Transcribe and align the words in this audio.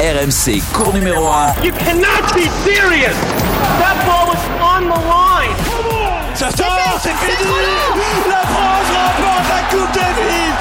RMC, 0.00 0.62
cours 0.74 0.92
numéro 0.92 1.24
1. 1.24 1.64
You 1.64 1.72
cannot 1.72 2.34
be 2.34 2.48
serious. 2.64 3.16
That 3.80 3.96
ball 4.04 4.26
was 4.28 4.42
on 4.60 4.88
the 4.88 5.00
line. 5.08 5.56
Ça 6.34 6.50
sort, 6.50 7.00
c'est 7.00 7.14
fini. 7.14 7.50
La 8.28 8.42
France 8.42 8.88
remporte 8.92 9.48
la 9.48 9.62
Coupe 9.70 9.92
Davis. 9.94 10.54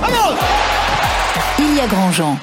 Vamos. 0.00 0.38
Ilya 1.58 1.86
Grandjean. 1.88 2.38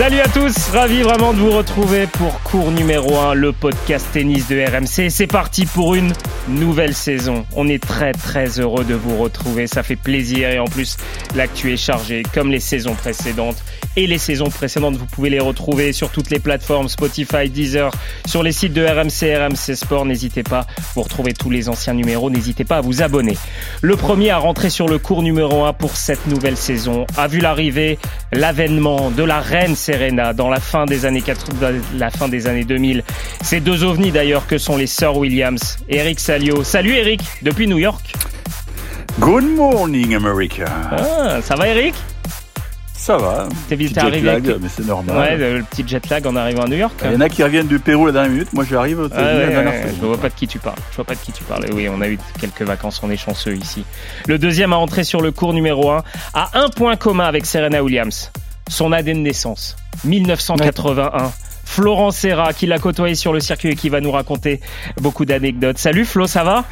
Salut 0.00 0.20
à 0.20 0.28
tous, 0.28 0.70
ravi 0.70 1.02
vraiment 1.02 1.34
de 1.34 1.38
vous 1.40 1.50
retrouver 1.50 2.06
pour 2.06 2.42
cours 2.42 2.70
numéro 2.70 3.18
1, 3.18 3.34
le 3.34 3.52
podcast 3.52 4.06
tennis 4.10 4.48
de 4.48 4.58
RMC. 4.58 5.10
C'est 5.10 5.26
parti 5.26 5.66
pour 5.66 5.94
une 5.94 6.14
nouvelle 6.48 6.94
saison. 6.94 7.44
On 7.54 7.68
est 7.68 7.82
très 7.82 8.12
très 8.12 8.60
heureux 8.60 8.84
de 8.84 8.94
vous 8.94 9.18
retrouver, 9.18 9.66
ça 9.66 9.82
fait 9.82 9.96
plaisir 9.96 10.48
et 10.48 10.58
en 10.58 10.64
plus 10.64 10.96
l'actu 11.36 11.74
est 11.74 11.76
chargée 11.76 12.22
comme 12.32 12.50
les 12.50 12.60
saisons 12.60 12.94
précédentes. 12.94 13.62
Et 13.96 14.06
les 14.06 14.16
saisons 14.16 14.48
précédentes, 14.48 14.96
vous 14.96 15.04
pouvez 15.04 15.28
les 15.28 15.40
retrouver 15.40 15.92
sur 15.92 16.08
toutes 16.10 16.30
les 16.30 16.38
plateformes 16.38 16.88
Spotify, 16.88 17.50
Deezer, 17.50 17.90
sur 18.24 18.42
les 18.42 18.52
sites 18.52 18.72
de 18.72 18.82
RMC, 18.82 19.36
RMC 19.36 19.74
Sport. 19.74 20.06
N'hésitez 20.06 20.44
pas, 20.44 20.66
vous 20.94 21.02
retrouvez 21.02 21.34
tous 21.34 21.50
les 21.50 21.68
anciens 21.68 21.92
numéros, 21.92 22.30
n'hésitez 22.30 22.64
pas 22.64 22.78
à 22.78 22.80
vous 22.80 23.02
abonner. 23.02 23.36
Le 23.82 23.96
premier 23.96 24.30
à 24.30 24.38
rentrer 24.38 24.70
sur 24.70 24.88
le 24.88 24.98
cours 24.98 25.22
numéro 25.22 25.64
1 25.64 25.74
pour 25.74 25.96
cette 25.96 26.26
nouvelle 26.26 26.56
saison 26.56 27.04
a 27.18 27.28
vu 27.28 27.40
l'arrivée, 27.40 27.98
l'avènement 28.32 29.10
de 29.10 29.24
la 29.24 29.40
reine 29.40 29.74
Serena 29.94 30.32
dans 30.32 30.48
la 30.48 30.60
fin 30.60 30.84
des 30.86 31.04
années 31.04 31.20
80, 31.20 31.72
la 31.96 32.10
fin 32.10 32.28
des 32.28 32.46
années 32.46 32.62
2000. 32.62 33.02
Ces 33.42 33.58
deux 33.58 33.82
ovnis 33.82 34.12
d'ailleurs 34.12 34.46
que 34.46 34.56
sont 34.56 34.76
les 34.76 34.86
sœurs 34.86 35.16
Williams, 35.16 35.78
Eric 35.88 36.20
Salio. 36.20 36.62
Salut 36.62 36.92
Eric, 36.94 37.20
depuis 37.42 37.66
New 37.66 37.78
York. 37.78 38.12
Good 39.18 39.42
morning 39.56 40.14
America. 40.14 40.64
Ah, 40.92 41.40
ça 41.42 41.56
va 41.56 41.66
Eric? 41.66 41.94
Ça 42.94 43.16
va. 43.16 43.48
T'es 43.68 43.76
Petit 43.76 43.88
jet 43.88 43.98
arrivé 43.98 44.20
lag, 44.20 44.46
avec- 44.48 44.62
mais 44.62 44.68
c'est 44.68 44.86
normal. 44.86 45.16
Ouais, 45.18 45.36
le 45.36 45.64
petit 45.64 45.82
jet 45.88 46.08
lag 46.08 46.24
en 46.26 46.36
arrivant 46.36 46.62
à 46.62 46.68
New 46.68 46.76
York. 46.76 46.94
Il 47.04 47.10
y 47.12 47.16
en 47.16 47.20
a 47.20 47.28
qui 47.28 47.42
reviennent 47.42 47.66
du 47.66 47.80
Pérou 47.80 48.06
la 48.06 48.12
dernière 48.12 48.30
minute. 48.30 48.52
Moi, 48.52 48.64
j'arrive 48.70 49.08
Ah 49.12 49.16
ouais, 49.16 49.22
la 49.24 49.46
dernière 49.48 49.72
ouais, 49.72 49.80
seconde. 49.82 49.96
je 50.02 50.06
vois 50.06 50.18
pas 50.18 50.28
de 50.28 50.34
qui 50.34 50.46
tu 50.46 50.60
parles. 50.60 50.76
Je 50.92 50.96
vois 50.96 51.04
pas 51.04 51.14
de 51.16 51.20
qui 51.20 51.32
tu 51.32 51.42
parles. 51.42 51.64
Oui, 51.72 51.88
on 51.88 52.00
a 52.00 52.06
eu 52.08 52.16
quelques 52.40 52.62
vacances, 52.62 53.00
on 53.02 53.10
est 53.10 53.16
chanceux 53.16 53.56
ici. 53.56 53.84
Le 54.28 54.38
deuxième 54.38 54.72
à 54.72 54.76
entrer 54.76 55.02
sur 55.02 55.20
le 55.20 55.32
cours 55.32 55.52
numéro 55.52 55.90
1 55.90 56.04
a 56.34 56.50
un 56.60 56.68
point 56.68 56.94
commun 56.94 57.24
avec 57.24 57.44
Serena 57.46 57.82
Williams. 57.82 58.30
Son 58.70 58.92
année 58.92 59.14
de 59.14 59.18
naissance, 59.18 59.76
1981. 60.04 61.32
Florent 61.64 62.12
Serra, 62.12 62.52
qui 62.52 62.66
l'a 62.66 62.78
côtoyé 62.78 63.14
sur 63.16 63.32
le 63.32 63.40
circuit 63.40 63.70
et 63.70 63.74
qui 63.74 63.88
va 63.88 64.00
nous 64.00 64.12
raconter 64.12 64.60
beaucoup 65.00 65.24
d'anecdotes. 65.24 65.78
Salut 65.78 66.04
Flo, 66.04 66.26
ça 66.26 66.44
va? 66.44 66.64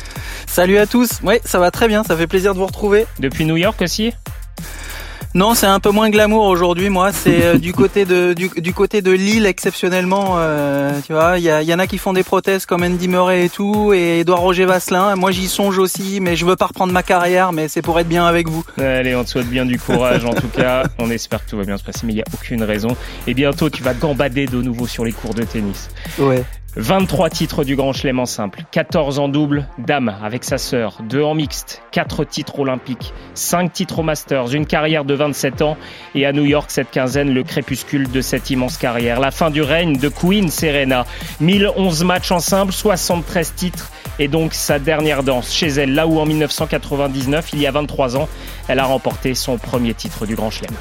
Salut 0.47 0.79
à 0.79 0.87
tous. 0.87 1.21
Oui, 1.25 1.35
ça 1.45 1.59
va 1.59 1.71
très 1.71 1.89
bien. 1.89 2.05
Ça 2.05 2.17
fait 2.17 2.27
plaisir 2.27 2.55
de 2.55 2.59
vous 2.59 2.67
retrouver. 2.67 3.07
Depuis 3.19 3.45
New 3.45 3.57
York 3.57 3.83
aussi? 3.83 4.13
Non, 5.35 5.55
c'est 5.55 5.67
un 5.67 5.79
peu 5.79 5.91
moins 5.91 6.09
glamour 6.11 6.47
aujourd'hui. 6.47 6.89
Moi, 6.89 7.13
c'est 7.13 7.45
euh, 7.45 7.59
du 7.59 7.73
côté 7.73 8.05
de 8.07 8.33
du, 8.33 8.49
du 8.57 8.73
côté 8.73 9.03
de 9.03 9.11
Lille 9.13 9.47
exceptionnellement. 9.47 10.37
euh, 10.39 10.99
tu 11.07 11.13
vois, 11.13 11.39
il 11.39 11.45
y, 11.45 11.67
y 11.67 11.75
en 11.75 11.79
a 11.79 11.87
qui 11.87 11.99
font 11.99 12.13
des 12.15 12.23
prothèses 12.23 12.65
comme 12.67 12.83
Andy 12.83 13.09
Murray 13.09 13.45
et 13.45 13.49
tout, 13.51 13.93
et 13.93 14.21
Edouard 14.21 14.41
Roger 14.41 14.65
Vasselin. 14.65 15.15
Moi, 15.17 15.31
j'y 15.31 15.47
songe 15.47 15.79
aussi, 15.79 16.21
mais 16.21 16.35
je 16.35 16.47
veux 16.47 16.57
pas 16.57 16.67
reprendre 16.67 16.93
ma 16.93 17.03
carrière. 17.03 17.53
Mais 17.53 17.69
c'est 17.69 17.83
pour 17.83 18.01
être 18.01 18.09
bien 18.09 18.27
avec 18.27 18.49
vous. 18.49 18.65
Allez, 18.79 19.15
on 19.15 19.23
te 19.23 19.29
souhaite 19.29 19.49
bien 19.49 19.67
du 19.67 19.79
courage 19.79 20.25
en 20.25 20.33
tout 20.33 20.49
cas. 20.49 20.85
On 20.99 21.11
espère 21.11 21.45
que 21.45 21.51
tout 21.51 21.57
va 21.59 21.65
bien 21.65 21.77
se 21.77 21.85
passer, 21.85 22.01
mais 22.05 22.15
il 22.15 22.17
n'y 22.17 22.23
a 22.23 22.27
aucune 22.35 22.63
raison. 22.63 22.97
Et 23.27 23.35
bientôt, 23.35 23.69
tu 23.71 23.83
vas 23.83 23.95
gambader 23.95 24.47
de 24.47 24.63
nouveau 24.63 24.87
sur 24.87 25.05
les 25.05 25.13
cours 25.13 25.35
de 25.35 25.43
tennis. 25.43 25.89
Ouais. 26.19 26.43
23 26.77 27.31
titres 27.31 27.65
du 27.65 27.77
Grand 27.77 27.93
Chelem 27.93 28.21
en 28.21 28.27
simple, 28.27 28.63
14 28.71 29.19
en 29.19 29.29
double, 29.29 29.67
dame 29.79 30.15
avec 30.23 30.45
sa 30.45 30.59
sœur, 30.59 30.99
2 31.09 31.23
en 31.23 31.35
mixte, 31.35 31.83
4 31.93 32.25
titres 32.25 32.61
olympiques, 32.61 33.15
5 33.35 33.73
titres 33.73 34.01
au 34.01 34.03
Masters, 34.03 34.55
une 34.55 34.67
carrière 34.67 35.05
de 35.05 35.15
27 35.15 35.63
ans. 35.63 35.77
Et 36.15 36.27
à 36.27 36.33
New 36.33 36.45
York 36.45 36.71
cette 36.71 36.91
quinzaine 36.91 37.33
le 37.33 37.43
crépuscule 37.43 38.11
de 38.11 38.21
cette 38.21 38.51
immense 38.51 38.77
carrière. 38.77 39.19
La 39.19 39.31
fin 39.31 39.51
du 39.51 39.63
règne 39.63 39.97
de 39.97 40.09
Queen 40.09 40.51
Serena, 40.51 41.07
1011 41.41 42.05
matchs 42.05 42.31
en 42.33 42.41
simple, 42.41 42.73
73 42.73 43.55
titres 43.55 43.91
et 44.19 44.29
donc 44.29 44.53
sa 44.53 44.79
dernière 44.79 45.23
danse 45.23 45.53
chez 45.53 45.69
elle, 45.69 45.95
là 45.95 46.07
où 46.07 46.21
en 46.21 46.27
1999, 46.27 47.51
il 47.55 47.61
y 47.61 47.67
a 47.67 47.71
23 47.71 48.17
ans, 48.17 48.29
elle 48.69 48.79
a 48.79 48.85
remporté 48.85 49.35
son 49.35 49.57
premier 49.57 49.95
titre 49.95 50.27
du 50.27 50.35
Grand 50.35 50.51
Chelem. 50.51 50.75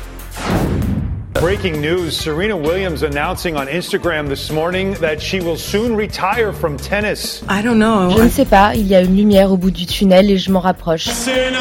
Breaking 1.42 1.82
news 1.82 2.18
Serena 2.18 2.56
Williams 2.56 3.04
announcing 3.04 3.58
on 3.58 3.68
Instagram 3.68 4.28
this 4.28 4.50
morning 4.50 4.94
that 4.96 5.22
she 5.22 5.40
will 5.40 5.56
soon 5.56 5.96
retire 5.96 6.52
from 6.52 6.78
tennis. 6.78 7.44
I 7.48 7.62
don't 7.62 7.78
know. 7.78 8.10
Je 8.10 8.24
ne 8.24 8.30
sais 8.30 8.46
pas, 8.46 8.74
il 8.76 8.88
y 8.88 8.96
a 8.96 9.02
une 9.02 9.16
lumière 9.16 9.52
au 9.52 9.58
bout 9.58 9.70
du 9.70 9.86
tunnel 9.86 10.32
et 10.32 10.38
je 10.40 10.52
m'en 10.52 10.60
rapproche. 10.60 11.06
Serena 11.06 11.60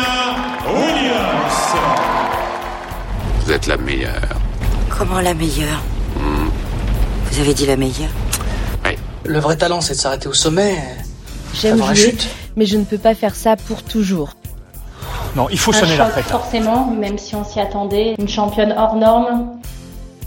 Williams. 0.66 1.76
Vous 3.44 3.52
êtes 3.52 3.66
la 3.66 3.76
meilleure. 3.76 4.40
Comment 4.88 5.20
la 5.20 5.34
meilleure? 5.34 5.82
Vous 7.30 7.40
avez 7.40 7.52
dit 7.52 7.66
la 7.66 7.76
meilleure? 7.76 8.10
Le 9.24 9.40
vrai 9.40 9.56
talent, 9.56 9.80
c'est 9.80 9.94
de 9.94 9.98
s'arrêter 9.98 10.28
au 10.28 10.32
sommet. 10.32 10.76
J'aime 11.52 11.82
jouer, 11.82 11.96
chute. 11.96 12.28
mais 12.56 12.64
je 12.64 12.76
ne 12.76 12.84
peux 12.84 12.98
pas 12.98 13.14
faire 13.14 13.34
ça 13.34 13.56
pour 13.56 13.82
toujours. 13.82 14.36
Non, 15.36 15.48
il 15.50 15.58
faut 15.58 15.70
Un 15.74 15.80
sonner 15.80 15.98
la 15.98 16.06
choc, 16.06 16.14
fête. 16.14 16.24
forcément, 16.24 16.86
même 16.86 17.18
si 17.18 17.34
on 17.34 17.44
s'y 17.44 17.60
attendait. 17.60 18.14
Une 18.18 18.28
championne 18.28 18.74
hors 18.74 18.96
norme. 18.96 19.60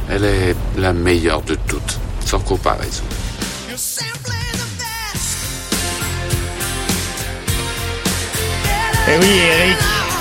Elle 0.07 0.23
est 0.23 0.55
la 0.77 0.93
meilleure 0.93 1.41
de 1.41 1.55
toutes, 1.67 1.97
sans 2.23 2.39
comparaison. 2.39 3.03
Eh 9.07 9.17
oui, 9.17 9.27
Eric, 9.61 9.77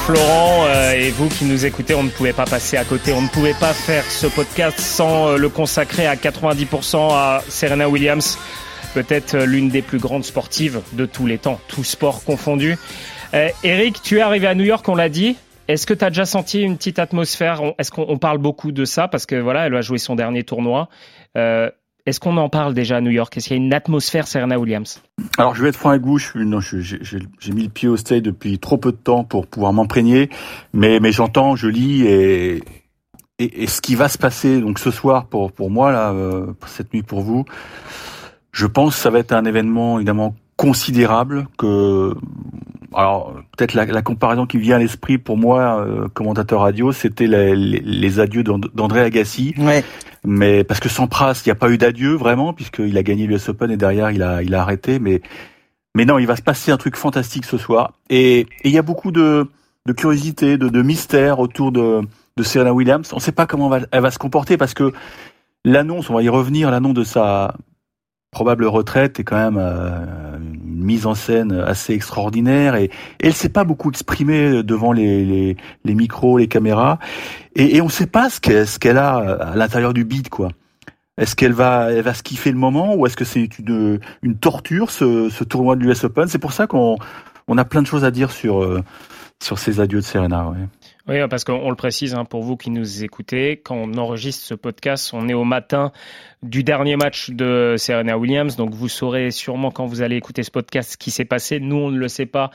Florent 0.06 0.64
euh, 0.68 0.92
et 0.92 1.10
vous 1.10 1.28
qui 1.28 1.44
nous 1.44 1.66
écoutez, 1.66 1.94
on 1.94 2.02
ne 2.02 2.08
pouvait 2.08 2.32
pas 2.32 2.46
passer 2.46 2.78
à 2.78 2.84
côté, 2.84 3.12
on 3.12 3.20
ne 3.20 3.28
pouvait 3.28 3.52
pas 3.52 3.74
faire 3.74 4.04
ce 4.10 4.26
podcast 4.26 4.80
sans 4.80 5.28
euh, 5.28 5.36
le 5.36 5.50
consacrer 5.50 6.06
à 6.06 6.16
90% 6.16 7.10
à 7.12 7.42
Serena 7.48 7.90
Williams, 7.90 8.38
peut-être 8.94 9.34
euh, 9.34 9.44
l'une 9.44 9.68
des 9.68 9.82
plus 9.82 9.98
grandes 9.98 10.24
sportives 10.24 10.80
de 10.94 11.04
tous 11.04 11.26
les 11.26 11.36
temps, 11.36 11.60
tout 11.68 11.84
sport 11.84 12.24
confondu. 12.24 12.78
Euh, 13.34 13.48
Eric, 13.62 14.00
tu 14.02 14.18
es 14.18 14.20
arrivé 14.20 14.46
à 14.46 14.54
New 14.54 14.64
York, 14.64 14.88
on 14.88 14.94
l'a 14.94 15.08
dit. 15.08 15.36
Est-ce 15.68 15.86
que 15.86 15.92
tu 15.92 16.04
as 16.04 16.08
déjà 16.08 16.24
senti 16.24 16.62
une 16.62 16.78
petite 16.78 16.98
atmosphère? 16.98 17.60
Est-ce 17.78 17.90
qu'on 17.90 18.06
on 18.08 18.16
parle 18.16 18.38
beaucoup 18.38 18.72
de 18.72 18.84
ça? 18.86 19.06
Parce 19.06 19.26
que 19.26 19.36
voilà, 19.36 19.66
elle 19.66 19.72
va 19.72 19.82
jouer 19.82 19.98
son 19.98 20.16
dernier 20.16 20.42
tournoi. 20.42 20.88
Euh, 21.36 21.70
Est-ce 22.06 22.20
qu'on 22.20 22.38
en 22.38 22.48
parle 22.48 22.72
déjà 22.72 22.96
à 22.96 23.00
New 23.02 23.10
York? 23.10 23.36
Est-ce 23.36 23.48
qu'il 23.48 23.56
y 23.58 23.60
a 23.60 23.62
une 23.62 23.74
atmosphère 23.74 24.26
Serena 24.26 24.58
Williams? 24.58 25.02
Alors, 25.36 25.54
je 25.54 25.62
vais 25.62 25.68
être 25.68 25.76
franc. 25.76 25.94
Je 25.94 26.24
suis, 26.24 26.46
non, 26.46 26.60
j'ai 26.60 27.52
mis 27.52 27.64
le 27.64 27.68
pied 27.68 27.86
au 27.86 27.98
stade 27.98 28.22
depuis 28.22 28.58
trop 28.58 28.78
peu 28.78 28.92
de 28.92 28.96
temps 28.96 29.24
pour 29.24 29.46
pouvoir 29.46 29.74
m'imprégner. 29.74 30.30
Mais, 30.72 30.98
j'entends, 31.12 31.54
je 31.54 31.68
lis 31.68 32.06
et, 32.06 32.62
ce 33.38 33.80
qui 33.82 33.94
va 33.94 34.08
se 34.08 34.18
passer 34.18 34.60
donc 34.60 34.78
ce 34.78 34.90
soir 34.90 35.26
pour 35.26 35.70
moi 35.70 35.92
là, 35.92 36.10
euh, 36.10 36.46
cette 36.66 36.92
nuit 36.92 37.04
pour 37.04 37.20
vous, 37.20 37.44
je 38.50 38.66
pense 38.66 38.96
que 38.96 39.00
ça 39.00 39.10
va 39.10 39.20
être 39.20 39.30
un 39.30 39.44
événement 39.44 39.98
évidemment 39.98 40.34
considérable 40.56 41.46
que 41.56 42.14
alors 42.94 43.34
peut-être 43.56 43.74
la, 43.74 43.84
la 43.84 44.02
comparaison 44.02 44.46
qui 44.46 44.58
vient 44.58 44.76
à 44.76 44.78
l'esprit 44.78 45.18
pour 45.18 45.36
moi 45.36 45.80
euh, 45.80 46.08
commentateur 46.08 46.60
radio 46.62 46.90
c'était 46.92 47.26
les, 47.26 47.54
les, 47.54 47.80
les 47.80 48.20
adieux 48.20 48.42
d'And- 48.42 48.70
d'André 48.74 49.00
Agassi. 49.00 49.54
Ouais. 49.58 49.84
mais 50.24 50.64
parce 50.64 50.80
que 50.80 50.88
Sampras 50.88 51.42
il 51.44 51.48
n'y 51.48 51.52
a 51.52 51.56
pas 51.56 51.70
eu 51.70 51.78
d'adieu 51.78 52.14
vraiment 52.14 52.52
puisqu'il 52.52 52.96
a 52.96 53.02
gagné 53.02 53.26
l'US 53.26 53.48
Open 53.48 53.70
et 53.70 53.76
derrière 53.76 54.10
il 54.10 54.22
a 54.22 54.42
il 54.42 54.54
a 54.54 54.62
arrêté. 54.62 54.98
Mais 54.98 55.20
mais 55.94 56.04
non 56.04 56.18
il 56.18 56.26
va 56.26 56.36
se 56.36 56.42
passer 56.42 56.70
un 56.72 56.76
truc 56.76 56.96
fantastique 56.96 57.44
ce 57.44 57.58
soir. 57.58 57.92
Et 58.10 58.40
et 58.40 58.46
il 58.64 58.70
y 58.72 58.78
a 58.78 58.82
beaucoup 58.82 59.10
de 59.12 59.46
de 59.86 59.92
curiosité 59.92 60.58
de, 60.58 60.68
de 60.68 60.82
mystère 60.82 61.38
autour 61.40 61.72
de 61.72 62.00
de 62.36 62.42
Serena 62.42 62.72
Williams. 62.72 63.10
On 63.12 63.16
ne 63.16 63.20
sait 63.20 63.32
pas 63.32 63.46
comment 63.46 63.68
va, 63.68 63.80
elle 63.90 64.02
va 64.02 64.10
se 64.10 64.18
comporter 64.18 64.56
parce 64.56 64.74
que 64.74 64.92
l'annonce 65.64 66.08
on 66.10 66.14
va 66.14 66.22
y 66.22 66.28
revenir 66.28 66.70
l'annonce 66.70 66.94
de 66.94 67.04
sa 67.04 67.54
probable 68.30 68.66
retraite 68.66 69.18
est 69.20 69.24
quand 69.24 69.36
même 69.36 69.58
euh, 69.58 70.38
une 70.38 70.84
mise 70.84 71.06
en 71.06 71.14
scène 71.14 71.52
assez 71.52 71.94
extraordinaire 71.94 72.76
et, 72.76 72.84
et 72.84 72.90
elle 73.20 73.34
s'est 73.34 73.48
pas 73.48 73.64
beaucoup 73.64 73.90
exprimée 73.90 74.62
devant 74.62 74.92
les, 74.92 75.24
les, 75.24 75.56
les 75.84 75.94
micros, 75.94 76.38
les 76.38 76.48
caméras 76.48 76.98
et, 77.54 77.76
et 77.76 77.80
on 77.80 77.86
ne 77.86 77.90
sait 77.90 78.06
pas 78.06 78.28
ce 78.30 78.40
qu'elle 78.78 78.98
a 78.98 79.16
à 79.16 79.56
l'intérieur 79.56 79.94
du 79.94 80.04
beat 80.04 80.28
quoi. 80.28 80.50
Est-ce 81.18 81.34
qu'elle 81.34 81.52
va, 81.52 81.90
elle 81.90 82.04
va 82.04 82.14
se 82.14 82.22
kiffer 82.22 82.52
le 82.52 82.58
moment 82.58 82.94
ou 82.94 83.04
est-ce 83.06 83.16
que 83.16 83.24
c'est 83.24 83.58
une, 83.58 83.98
une 84.22 84.38
torture 84.38 84.92
ce, 84.92 85.28
ce 85.30 85.42
tournoi 85.42 85.74
de 85.74 85.82
l'US 85.82 86.04
Open? 86.04 86.28
C'est 86.28 86.38
pour 86.38 86.52
ça 86.52 86.68
qu'on 86.68 86.96
on 87.48 87.58
a 87.58 87.64
plein 87.64 87.82
de 87.82 87.88
choses 87.88 88.04
à 88.04 88.12
dire 88.12 88.30
sur 88.30 88.62
euh, 88.62 88.84
sur 89.42 89.58
ces 89.58 89.80
adieux 89.80 89.98
de 89.98 90.04
Serena. 90.04 90.48
Ouais. 90.48 90.58
Oui, 91.08 91.16
parce 91.30 91.44
qu'on 91.44 91.70
le 91.70 91.76
précise 91.76 92.14
hein, 92.14 92.26
pour 92.26 92.42
vous 92.42 92.58
qui 92.58 92.68
nous 92.68 93.02
écoutez, 93.02 93.52
quand 93.64 93.76
on 93.76 93.94
enregistre 93.94 94.44
ce 94.44 94.52
podcast, 94.52 95.12
on 95.14 95.26
est 95.26 95.34
au 95.34 95.44
matin 95.44 95.90
du 96.42 96.62
dernier 96.62 96.96
match 96.96 97.30
de 97.30 97.76
Serena 97.78 98.18
Williams. 98.18 98.56
Donc 98.56 98.74
vous 98.74 98.88
saurez 98.88 99.30
sûrement 99.30 99.70
quand 99.70 99.86
vous 99.86 100.02
allez 100.02 100.16
écouter 100.16 100.42
ce 100.42 100.50
podcast 100.50 100.92
ce 100.92 100.96
qui 100.98 101.10
s'est 101.10 101.24
passé. 101.24 101.60
Nous, 101.60 101.76
on 101.76 101.90
ne 101.90 101.98
le 101.98 102.08
sait 102.08 102.26
pas. 102.26 102.50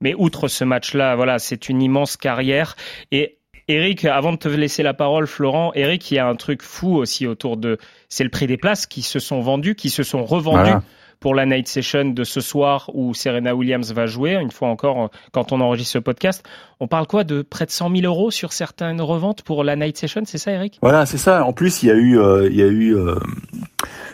Mais 0.00 0.14
outre 0.14 0.48
ce 0.48 0.64
match-là, 0.64 1.14
voilà, 1.14 1.38
c'est 1.38 1.68
une 1.68 1.82
immense 1.82 2.16
carrière. 2.16 2.74
Et 3.12 3.36
Eric, 3.68 4.06
avant 4.06 4.32
de 4.32 4.38
te 4.38 4.48
laisser 4.48 4.82
la 4.82 4.94
parole, 4.94 5.26
Florent, 5.26 5.72
Eric, 5.74 6.10
il 6.10 6.14
y 6.14 6.18
a 6.18 6.26
un 6.26 6.36
truc 6.36 6.62
fou 6.62 6.96
aussi 6.96 7.26
autour 7.26 7.58
de. 7.58 7.76
C'est 8.08 8.24
le 8.24 8.30
prix 8.30 8.46
des 8.46 8.56
places 8.56 8.86
qui 8.86 9.02
se 9.02 9.18
sont 9.18 9.40
vendues, 9.40 9.74
qui 9.74 9.90
se 9.90 10.02
sont 10.02 10.24
revendues. 10.24 10.72
Pour 11.20 11.34
la 11.34 11.44
night 11.46 11.68
session 11.68 12.06
de 12.06 12.24
ce 12.24 12.40
soir 12.40 12.90
où 12.94 13.14
Serena 13.14 13.54
Williams 13.54 13.92
va 13.92 14.06
jouer. 14.06 14.32
Une 14.32 14.50
fois 14.50 14.68
encore, 14.68 15.10
quand 15.32 15.52
on 15.52 15.60
enregistre 15.60 15.92
ce 15.92 15.98
podcast, 15.98 16.42
on 16.80 16.88
parle 16.88 17.06
quoi 17.06 17.24
de 17.24 17.42
près 17.42 17.66
de 17.66 17.70
100 17.70 17.94
000 17.94 18.06
euros 18.06 18.30
sur 18.30 18.52
certaines 18.52 19.02
reventes 19.02 19.42
pour 19.42 19.62
la 19.62 19.76
night 19.76 19.98
session, 19.98 20.22
c'est 20.24 20.38
ça, 20.38 20.52
Eric? 20.52 20.78
Voilà, 20.80 21.04
c'est 21.04 21.18
ça. 21.18 21.44
En 21.44 21.52
plus, 21.52 21.82
il 21.82 21.86
y 21.86 21.90
a 21.90 21.94
eu, 21.94 22.18
euh, 22.18 22.48
euh, 22.50 23.20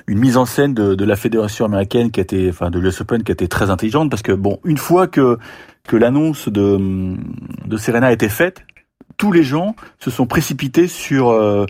une 0.09 0.19
mise 0.19 0.37
en 0.37 0.47
scène 0.47 0.75
de, 0.75 1.05
la 1.05 1.17
fédération 1.17 1.65
américaine 1.65 2.11
qui 2.11 2.19
a 2.21 2.25
été, 2.25 2.49
enfin 2.49 2.71
de 2.71 2.81
l'US 2.81 3.01
Open 3.01 3.23
qui 3.23 3.31
a 3.31 3.35
été 3.35 3.47
très 3.47 3.71
intelligente 3.71 4.11
parce 4.11 4.23
que 4.23 4.33
bon, 4.33 4.59
une 4.65 4.79
fois 4.79 5.07
que 5.07 5.39
l'annonce 5.93 6.49
de 6.49 7.77
Serena 7.77 8.09
a 8.09 8.13
été 8.13 8.29
faite, 8.29 8.65
tous 9.17 9.33
les 9.33 9.43
gens 9.43 9.77
se 9.99 10.11
sont 10.11 10.27
précipités 10.27 10.89
sur 10.89 11.31
euh, 11.31 11.67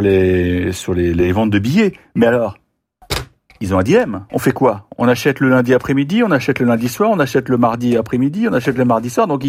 les 0.00 1.32
ventes 1.32 1.50
de 1.50 1.58
billets. 1.58 1.92
Mais 2.14 2.26
alors, 2.26 2.56
ils 3.60 3.74
ont 3.74 3.78
un 3.78 3.82
dilemme. 3.82 4.24
On 4.32 4.38
fait 4.38 4.52
quoi? 4.52 4.86
On 4.98 5.08
achète 5.08 5.40
le 5.40 5.48
lundi 5.48 5.74
après-midi, 5.74 6.22
on 6.22 6.30
achète 6.30 6.58
le 6.60 6.66
lundi 6.66 6.88
soir, 6.88 7.10
on 7.10 7.18
achète 7.18 7.48
le 7.48 7.56
mardi 7.56 7.96
après-midi, 7.96 8.46
on 8.48 8.52
achète 8.52 8.76
le 8.76 8.84
mardi 8.84 9.10
soir. 9.10 9.26
Donc 9.26 9.44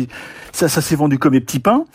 ça, 0.52 0.68
ça 0.68 0.82
s'est 0.82 0.96
vendu 0.96 1.20
comme 1.20 1.34
des 1.34 1.42
petits 1.42 1.60
pains. 1.60 1.86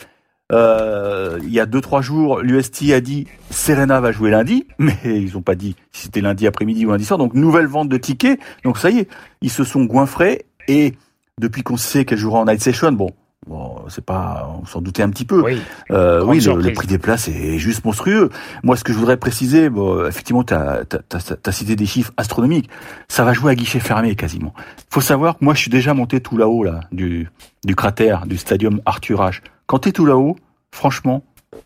Euh, 0.52 1.38
il 1.42 1.50
y 1.50 1.58
a 1.58 1.66
deux 1.66 1.80
trois 1.80 2.02
jours, 2.02 2.40
l'UST 2.40 2.92
a 2.92 3.00
dit 3.00 3.26
Serena 3.50 4.00
va 4.00 4.12
jouer 4.12 4.30
lundi, 4.30 4.66
mais 4.78 4.98
ils 5.04 5.36
ont 5.36 5.42
pas 5.42 5.54
dit 5.54 5.74
si 5.90 6.02
c'était 6.02 6.20
lundi 6.20 6.46
après-midi 6.46 6.86
ou 6.86 6.90
lundi 6.90 7.04
soir. 7.04 7.18
Donc 7.18 7.34
nouvelle 7.34 7.66
vente 7.66 7.88
de 7.88 7.96
tickets. 7.96 8.38
Donc 8.62 8.78
ça 8.78 8.90
y 8.90 9.00
est, 9.00 9.08
ils 9.40 9.50
se 9.50 9.64
sont 9.64 9.84
goinfrés 9.84 10.46
et 10.68 10.94
depuis 11.40 11.62
qu'on 11.62 11.76
sait 11.76 12.04
qu'elle 12.04 12.18
jouera 12.18 12.40
en 12.40 12.44
night 12.44 12.60
session, 12.60 12.92
bon, 12.92 13.10
Bon, 13.46 13.76
c'est 13.88 14.04
pas, 14.04 14.58
on 14.62 14.64
s'en 14.64 14.80
doutait 14.80 15.02
un 15.02 15.10
petit 15.10 15.26
peu. 15.26 15.42
Oui, 15.42 15.60
euh, 15.90 16.24
oui 16.24 16.40
le, 16.40 16.72
prix 16.72 16.86
des 16.86 16.98
places 16.98 17.28
est 17.28 17.58
juste 17.58 17.84
monstrueux. 17.84 18.30
Moi, 18.62 18.76
ce 18.76 18.84
que 18.84 18.92
je 18.92 18.98
voudrais 18.98 19.18
préciser, 19.18 19.68
bon, 19.68 20.06
effectivement, 20.06 20.44
tu 20.44 20.54
as, 20.54 20.84
as, 21.12 21.52
cité 21.52 21.76
des 21.76 21.84
chiffres 21.84 22.12
astronomiques. 22.16 22.70
Ça 23.08 23.22
va 23.22 23.34
jouer 23.34 23.52
à 23.52 23.54
guichet 23.54 23.80
fermé 23.80 24.14
quasiment. 24.14 24.54
faut 24.88 25.02
savoir 25.02 25.38
que 25.38 25.44
moi, 25.44 25.52
je 25.52 25.60
suis 25.60 25.70
déjà 25.70 25.92
monté 25.92 26.20
tout 26.20 26.38
là-haut 26.38 26.64
là, 26.64 26.80
du, 26.90 27.28
du 27.64 27.76
cratère, 27.76 28.26
du 28.26 28.38
stadium 28.38 28.80
Arthur 28.86 29.20
H. 29.20 29.40
Quand 29.66 29.80
tu 29.80 29.90
es 29.90 29.92
tout 29.92 30.06
là-haut, 30.06 30.36
franchement, 30.70 31.22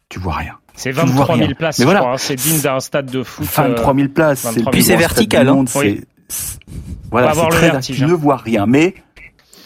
tu 0.08 0.18
vois 0.18 0.34
rien. 0.34 0.54
C'est 0.74 0.92
23 0.92 1.36
000 1.36 1.54
places, 1.54 1.78
Mais 1.78 1.84
voilà. 1.84 2.02
Hein. 2.04 2.18
c'est 2.18 2.36
digne 2.36 2.60
d'un 2.60 2.80
stade 2.80 3.06
de 3.06 3.22
foot. 3.22 3.46
23 3.46 3.94
000 3.94 4.08
places. 4.08 4.44
23 4.44 4.62
000 4.62 4.70
Puis 4.70 4.82
c'est 4.82 4.96
vertical. 4.96 5.48
Hein. 5.48 5.64
Oui. 5.74 6.02
Voilà, 7.10 7.34
c'est 7.34 7.48
très, 7.48 7.70
vertige, 7.70 7.96
tu 7.96 8.04
hein. 8.04 8.08
ne 8.08 8.12
vois 8.12 8.36
rien, 8.36 8.66
mais 8.66 8.94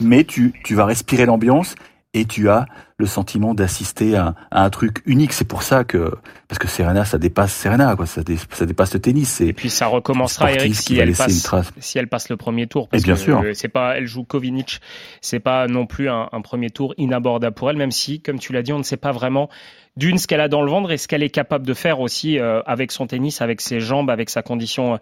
mais 0.00 0.25
tu 0.25 0.53
tu 0.64 0.75
vas 0.75 0.85
respirer 0.85 1.26
l'ambiance 1.26 1.75
et 2.14 2.25
tu 2.26 2.49
as 2.49 2.67
le 2.99 3.06
sentiment 3.06 3.55
d'assister 3.55 4.17
à, 4.17 4.35
à, 4.50 4.64
un 4.64 4.70
truc 4.70 5.03
unique. 5.06 5.32
C'est 5.32 5.47
pour 5.47 5.62
ça 5.62 5.82
que 5.82 6.12
parce 6.47 6.59
que 6.59 6.69
Serena, 6.69 7.05
ça 7.05 7.19
dépasse 7.19 7.53
Serena, 7.53 7.97
quoi. 7.97 8.06
Ça, 8.06 8.23
ça 8.50 8.67
dépasse 8.67 8.94
le 8.94 9.00
tennis. 9.00 9.41
Et 9.41 9.53
puis 9.53 9.70
ça 9.70 9.87
recommencera, 9.87 10.53
Eric, 10.53 10.75
si 10.75 10.99
elle 10.99 11.14
passe, 11.14 11.50
si 11.79 11.99
elle 11.99 12.09
passe 12.09 12.29
le 12.29 12.37
premier 12.37 12.67
tour. 12.67 12.88
Parce 12.88 13.03
et 13.03 13.06
bien 13.06 13.14
que 13.14 13.20
sûr. 13.20 13.43
C'est 13.55 13.69
pas, 13.69 13.97
elle 13.97 14.06
joue 14.06 14.25
Kovinic. 14.25 14.81
C'est 15.20 15.41
pas 15.41 15.67
non 15.67 15.87
plus 15.87 16.09
un, 16.09 16.29
un, 16.31 16.41
premier 16.43 16.70
tour 16.70 16.94
inabordable 16.99 17.55
pour 17.55 17.70
elle, 17.70 17.76
même 17.76 17.91
si, 17.91 18.20
comme 18.20 18.38
tu 18.38 18.53
l'as 18.53 18.62
dit, 18.62 18.73
on 18.73 18.79
ne 18.79 18.85
sait 18.85 18.97
pas 18.97 19.12
vraiment 19.12 19.49
d'une 19.97 20.19
ce 20.19 20.27
qu'elle 20.27 20.41
a 20.41 20.49
dans 20.49 20.62
le 20.62 20.71
ventre 20.71 20.91
et 20.91 20.97
ce 20.97 21.09
qu'elle 21.09 21.23
est 21.23 21.31
capable 21.31 21.67
de 21.67 21.75
faire 21.75 22.00
aussi 22.00 22.39
euh, 22.39 22.62
avec 22.65 22.93
son 22.93 23.06
tennis, 23.06 23.43
avec 23.43 23.61
ses 23.61 23.81
jambes, 23.81 24.11
avec 24.11 24.31
sa 24.31 24.43
condition 24.43 24.94
euh, 24.94 24.97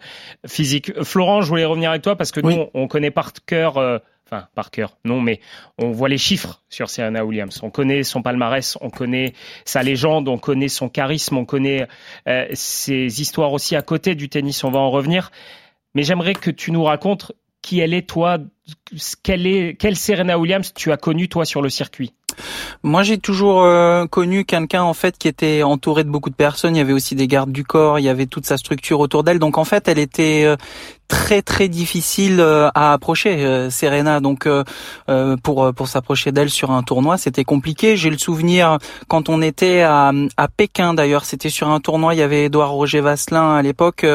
physique. 0.47 0.91
Florent, 1.03 1.41
je 1.41 1.49
voulais 1.49 1.65
revenir 1.65 1.91
avec 1.91 2.01
toi 2.01 2.15
parce 2.15 2.31
que 2.31 2.41
nous, 2.41 2.65
on 2.73 2.87
connaît 2.87 3.11
par 3.11 3.31
cœur. 3.45 3.77
Euh, 3.77 3.99
enfin 4.31 4.47
par 4.55 4.71
cœur, 4.71 4.97
non, 5.03 5.19
mais 5.19 5.39
on 5.77 5.91
voit 5.91 6.09
les 6.09 6.17
chiffres 6.17 6.61
sur 6.69 6.89
Serena 6.89 7.25
Williams. 7.25 7.59
On 7.63 7.69
connaît 7.69 8.03
son 8.03 8.21
palmarès, 8.21 8.77
on 8.81 8.89
connaît 8.89 9.33
sa 9.65 9.83
légende, 9.83 10.27
on 10.27 10.37
connaît 10.37 10.69
son 10.69 10.89
charisme, 10.89 11.37
on 11.37 11.45
connaît 11.45 11.87
euh, 12.27 12.47
ses 12.53 13.21
histoires 13.21 13.51
aussi 13.51 13.75
à 13.75 13.81
côté 13.81 14.15
du 14.15 14.29
tennis. 14.29 14.63
On 14.63 14.71
va 14.71 14.79
en 14.79 14.89
revenir. 14.89 15.31
Mais 15.93 16.03
j'aimerais 16.03 16.33
que 16.33 16.51
tu 16.51 16.71
nous 16.71 16.83
racontes 16.83 17.33
qui 17.61 17.79
elle 17.79 17.93
est, 17.93 18.07
toi, 18.07 18.39
quelle, 19.23 19.45
est, 19.45 19.75
quelle 19.77 19.95
Serena 19.95 20.39
Williams 20.39 20.73
tu 20.73 20.91
as 20.91 20.97
connue, 20.97 21.29
toi, 21.29 21.45
sur 21.45 21.61
le 21.61 21.69
circuit 21.69 22.13
moi, 22.83 23.03
j'ai 23.03 23.17
toujours 23.17 23.63
euh, 23.63 24.05
connu 24.07 24.45
quelqu'un 24.45 24.83
en 24.83 24.93
fait 24.93 25.17
qui 25.17 25.27
était 25.27 25.63
entouré 25.63 26.03
de 26.03 26.09
beaucoup 26.09 26.29
de 26.29 26.35
personnes. 26.35 26.75
Il 26.75 26.79
y 26.79 26.81
avait 26.81 26.93
aussi 26.93 27.15
des 27.15 27.27
gardes 27.27 27.51
du 27.51 27.63
corps, 27.63 27.99
il 27.99 28.03
y 28.03 28.09
avait 28.09 28.25
toute 28.25 28.45
sa 28.45 28.57
structure 28.57 28.99
autour 28.99 29.23
d'elle. 29.23 29.39
Donc 29.39 29.57
en 29.57 29.65
fait, 29.65 29.87
elle 29.87 29.99
était 29.99 30.43
euh, 30.45 30.55
très 31.07 31.41
très 31.41 31.67
difficile 31.67 32.39
euh, 32.39 32.69
à 32.73 32.93
approcher, 32.93 33.69
Serena. 33.69 34.19
Donc 34.19 34.47
pour 35.43 35.73
pour 35.73 35.87
s'approcher 35.87 36.31
d'elle 36.31 36.49
sur 36.49 36.71
un 36.71 36.83
tournoi, 36.83 37.17
c'était 37.17 37.43
compliqué. 37.43 37.97
J'ai 37.97 38.09
le 38.09 38.17
souvenir 38.17 38.77
quand 39.07 39.29
on 39.29 39.41
était 39.41 39.81
à, 39.81 40.11
à 40.37 40.47
Pékin 40.47 40.93
d'ailleurs, 40.93 41.25
c'était 41.25 41.49
sur 41.49 41.69
un 41.69 41.79
tournoi. 41.79 42.15
Il 42.15 42.19
y 42.19 42.23
avait 42.23 42.45
Édouard 42.45 42.71
Roger 42.71 43.01
Vasselin 43.01 43.55
à 43.55 43.61
l'époque. 43.61 44.05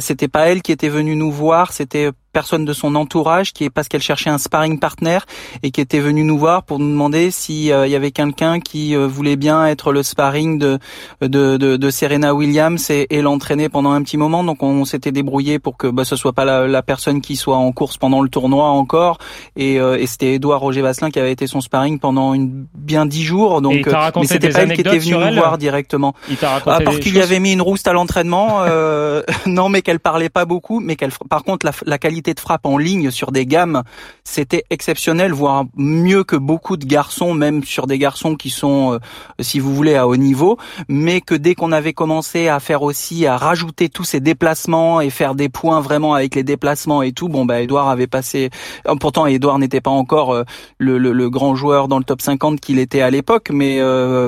c'était 0.00 0.28
pas 0.28 0.48
elle 0.48 0.62
qui 0.62 0.72
était 0.72 0.88
venue 0.88 1.16
nous 1.16 1.32
voir, 1.32 1.72
c'était 1.72 2.10
personne 2.36 2.66
de 2.66 2.74
son 2.74 2.94
entourage 2.96 3.54
qui 3.54 3.64
est 3.64 3.70
parce 3.70 3.88
qu'elle 3.88 4.02
cherchait 4.02 4.28
un 4.28 4.36
sparring 4.36 4.78
partner 4.78 5.20
et 5.62 5.70
qui 5.70 5.80
était 5.80 6.00
venue 6.00 6.22
nous 6.22 6.38
voir 6.38 6.64
pour 6.64 6.78
nous 6.78 6.90
demander 6.90 7.30
si 7.30 7.68
il 7.68 7.90
y 7.90 7.94
avait 7.94 8.10
quelqu'un 8.10 8.60
qui 8.60 8.94
euh, 8.94 9.06
voulait 9.06 9.36
bien 9.36 9.66
être 9.66 9.92
le 9.92 10.02
sparring 10.02 10.58
de 10.58 10.78
de, 11.22 11.56
de, 11.56 11.76
de 11.76 11.90
Serena 11.90 12.34
Williams 12.34 12.90
et, 12.90 13.06
et 13.10 13.22
l'entraîner 13.22 13.68
pendant 13.68 13.92
un 13.92 14.02
petit 14.02 14.16
moment. 14.16 14.44
Donc 14.44 14.62
on 14.62 14.84
s'était 14.84 15.12
débrouillé 15.12 15.58
pour 15.58 15.76
que 15.76 15.86
bah, 15.86 16.04
ce 16.04 16.16
soit 16.16 16.32
pas 16.32 16.44
la, 16.44 16.66
la, 16.66 16.82
personne 16.82 17.20
qui 17.20 17.36
soit 17.36 17.56
en 17.56 17.72
course 17.72 17.96
pendant 17.96 18.20
le 18.22 18.28
tournoi 18.28 18.66
encore. 18.66 19.18
Et, 19.56 19.80
euh, 19.80 19.98
et 19.98 20.06
c'était 20.06 20.34
Edouard 20.34 20.60
Roger 20.60 20.82
Vasselin 20.82 21.10
qui 21.10 21.18
avait 21.18 21.32
été 21.32 21.46
son 21.46 21.60
sparring 21.60 21.98
pendant 21.98 22.34
une 22.34 22.66
bien 22.74 23.06
dix 23.06 23.22
jours. 23.22 23.62
Donc 23.62 23.86
euh, 23.86 24.10
mais 24.16 24.26
c'était 24.26 24.50
pas 24.50 24.60
elle 24.60 24.72
qui 24.72 24.80
était 24.80 24.98
venue 24.98 25.16
nous 25.16 25.34
voir 25.34 25.58
directement. 25.58 26.14
Il 26.28 26.36
à 26.44 26.60
part 26.60 26.98
qu'il 27.00 27.16
y 27.16 27.20
avait 27.20 27.40
mis 27.40 27.52
une 27.52 27.62
rouste 27.62 27.88
à 27.88 27.92
l'entraînement. 27.92 28.62
Euh, 28.62 29.22
non, 29.46 29.68
mais 29.68 29.82
qu'elle 29.82 30.00
parlait 30.00 30.28
pas 30.28 30.44
beaucoup, 30.44 30.80
mais 30.80 30.96
qu'elle 30.96 31.12
par 31.28 31.44
contre 31.44 31.66
la, 31.66 31.72
la 31.84 31.98
qualité 31.98 32.25
de 32.34 32.40
frappe 32.40 32.66
en 32.66 32.78
ligne 32.78 33.10
sur 33.10 33.32
des 33.32 33.46
gammes, 33.46 33.82
c'était 34.24 34.64
exceptionnel, 34.70 35.32
voire 35.32 35.64
mieux 35.76 36.24
que 36.24 36.36
beaucoup 36.36 36.76
de 36.76 36.84
garçons, 36.84 37.34
même 37.34 37.64
sur 37.64 37.86
des 37.86 37.98
garçons 37.98 38.34
qui 38.34 38.50
sont, 38.50 38.94
euh, 38.94 38.98
si 39.40 39.60
vous 39.60 39.74
voulez, 39.74 39.94
à 39.94 40.06
haut 40.06 40.16
niveau, 40.16 40.58
mais 40.88 41.20
que 41.20 41.34
dès 41.34 41.54
qu'on 41.54 41.72
avait 41.72 41.92
commencé 41.92 42.48
à 42.48 42.60
faire 42.60 42.82
aussi, 42.82 43.26
à 43.26 43.36
rajouter 43.36 43.88
tous 43.88 44.04
ces 44.04 44.20
déplacements 44.20 45.00
et 45.00 45.10
faire 45.10 45.34
des 45.34 45.48
points 45.48 45.80
vraiment 45.80 46.14
avec 46.14 46.34
les 46.34 46.42
déplacements 46.42 47.02
et 47.02 47.12
tout, 47.12 47.28
bon 47.28 47.44
bah 47.44 47.60
Edouard 47.60 47.88
avait 47.88 48.06
passé. 48.06 48.50
Euh, 48.86 48.94
pourtant, 48.96 49.26
Edouard 49.26 49.58
n'était 49.58 49.80
pas 49.80 49.90
encore 49.90 50.32
euh, 50.32 50.44
le, 50.78 50.98
le, 50.98 51.12
le, 51.12 51.30
grand 51.30 51.54
joueur 51.54 51.88
dans 51.88 51.98
le 51.98 52.04
top 52.04 52.22
50 52.22 52.60
qu'il 52.60 52.78
était 52.78 53.00
à 53.00 53.10
l'époque, 53.10 53.50
mais 53.52 53.80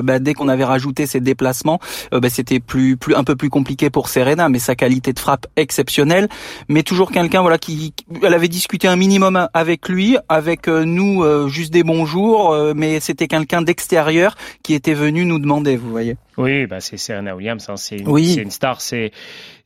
bah, 0.03 0.19
dès 0.19 0.33
qu'on 0.33 0.47
avait 0.47 0.63
rajouté 0.63 1.05
ces 1.05 1.19
déplacements, 1.19 1.79
bah, 2.11 2.29
c'était 2.29 2.59
plus, 2.59 2.97
plus 2.97 3.15
un 3.15 3.23
peu 3.23 3.35
plus 3.35 3.49
compliqué 3.49 3.89
pour 3.89 4.09
Serena, 4.09 4.49
mais 4.49 4.59
sa 4.59 4.75
qualité 4.75 5.13
de 5.13 5.19
frappe 5.19 5.47
exceptionnelle, 5.55 6.29
mais 6.67 6.83
toujours 6.83 7.11
quelqu'un 7.11 7.41
voilà 7.41 7.57
qui, 7.57 7.88
elle 8.23 8.33
avait 8.33 8.47
discuté 8.47 8.87
un 8.87 8.95
minimum 8.95 9.47
avec 9.53 9.89
lui, 9.89 10.17
avec 10.27 10.67
nous 10.67 11.49
juste 11.49 11.71
des 11.71 11.83
bonjours, 11.83 12.73
mais 12.75 12.99
c'était 12.99 13.27
quelqu'un 13.27 13.61
d'extérieur 13.61 14.35
qui 14.63 14.73
était 14.73 14.93
venu 14.93 15.25
nous 15.25 15.39
demander, 15.39 15.77
vous 15.77 15.89
voyez. 15.89 16.15
Oui, 16.37 16.67
bah 16.67 16.79
c'est 16.79 16.97
Serena 16.97 17.35
Williams, 17.35 17.69
hein, 17.69 17.75
c'est 17.75 17.97
une, 17.97 18.17
une, 18.17 18.51
star. 18.51 18.81
C'est 18.81 19.11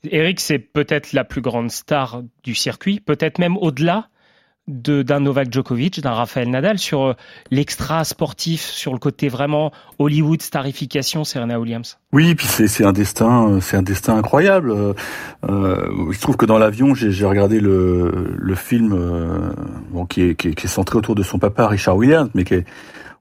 Eric, 0.10 0.40
c'est 0.40 0.60
peut-être 0.60 1.14
la 1.14 1.24
plus 1.24 1.42
grande 1.42 1.72
star 1.72 2.24
du 2.44 2.56
circuit, 2.56 3.00
peut-être 3.00 3.40
même 3.40 3.58
au-delà 3.58 4.10
d'un 4.68 5.20
Novak 5.20 5.52
Djokovic, 5.52 6.00
d'un 6.00 6.14
Rafael 6.14 6.50
Nadal 6.50 6.80
sur 6.80 7.02
euh, 7.02 7.14
l'extra 7.52 8.04
sportif, 8.06 8.62
sur 8.62 8.94
le 8.94 9.00
côté 9.00 9.28
vraiment 9.28 9.72
Hollywood 10.00 10.42
starification, 10.42 11.26
Serena 11.26 11.60
Williams. 11.60 11.98
Oui, 12.14 12.34
puis 12.36 12.48
c'est 12.48 12.86
un 12.86 12.94
destin, 12.94 13.60
c'est 13.62 13.76
un 13.76 13.82
destin 13.82 14.16
incroyable. 14.16 14.72
Euh, 14.72 14.94
euh 15.50 16.12
je 16.12 16.20
trouve 16.20 16.38
que 16.38 16.46
dans 16.46 16.58
l'avion, 16.58 16.96
j'ai 16.96 17.26
regardé 17.26 17.60
le, 17.60 18.56
film 18.56 18.94
euh, 18.94 19.52
qui, 20.10 20.22
est, 20.22 20.36
qui, 20.36 20.50
est, 20.50 20.68
centré 20.68 20.98
autour 20.98 21.16
de 21.16 21.24
son 21.24 21.40
papa 21.40 21.68
Richard 21.68 21.98
Williams, 21.98 22.30
mais 22.34 22.46
qui 22.46 22.54
est 22.54 22.66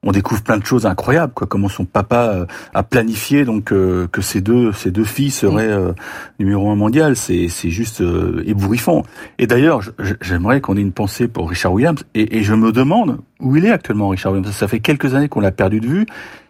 on 0.03 0.11
découvre 0.11 0.41
plein 0.41 0.57
de 0.57 0.65
choses 0.65 0.85
incroyables, 0.85 1.33
quoi. 1.33 1.47
Comment 1.47 1.69
son 1.69 1.85
papa 1.85 2.29
euh, 2.33 2.45
a 2.73 2.83
planifié 2.83 3.45
donc 3.45 3.71
euh, 3.71 4.07
que 4.11 4.21
ces 4.21 4.41
deux 4.41 4.71
ces 4.71 4.91
deux 4.91 5.03
filles 5.03 5.31
seraient 5.31 5.71
euh, 5.71 5.93
numéro 6.39 6.69
un 6.69 6.75
mondial. 6.75 7.15
C'est 7.15 7.47
c'est 7.47 7.69
juste 7.69 8.03
ébouriffant. 8.45 9.03
Et 9.39 9.47
d'ailleurs, 9.47 9.81
j'aimerais 10.21 10.61
qu'on 10.61 10.77
ait 10.77 10.81
une 10.81 10.91
pensée 10.91 11.27
pour 11.27 11.49
Richard 11.49 11.73
Williams. 11.73 12.03
Et, 12.13 12.37
et 12.37 12.43
je 12.43 12.53
me 12.53 12.71
demande 12.71 13.19
où 13.39 13.55
il 13.55 13.65
est 13.65 13.71
actuellement, 13.71 14.09
Richard 14.09 14.33
Williams. 14.33 14.53
Ça 14.53 14.67
fait 14.67 14.79
quelques 14.79 15.15
années 15.15 15.29
qu'on 15.29 15.41
l'a 15.41 15.51
perdu 15.51 15.79
de 15.79 15.87
vue. 15.87 16.05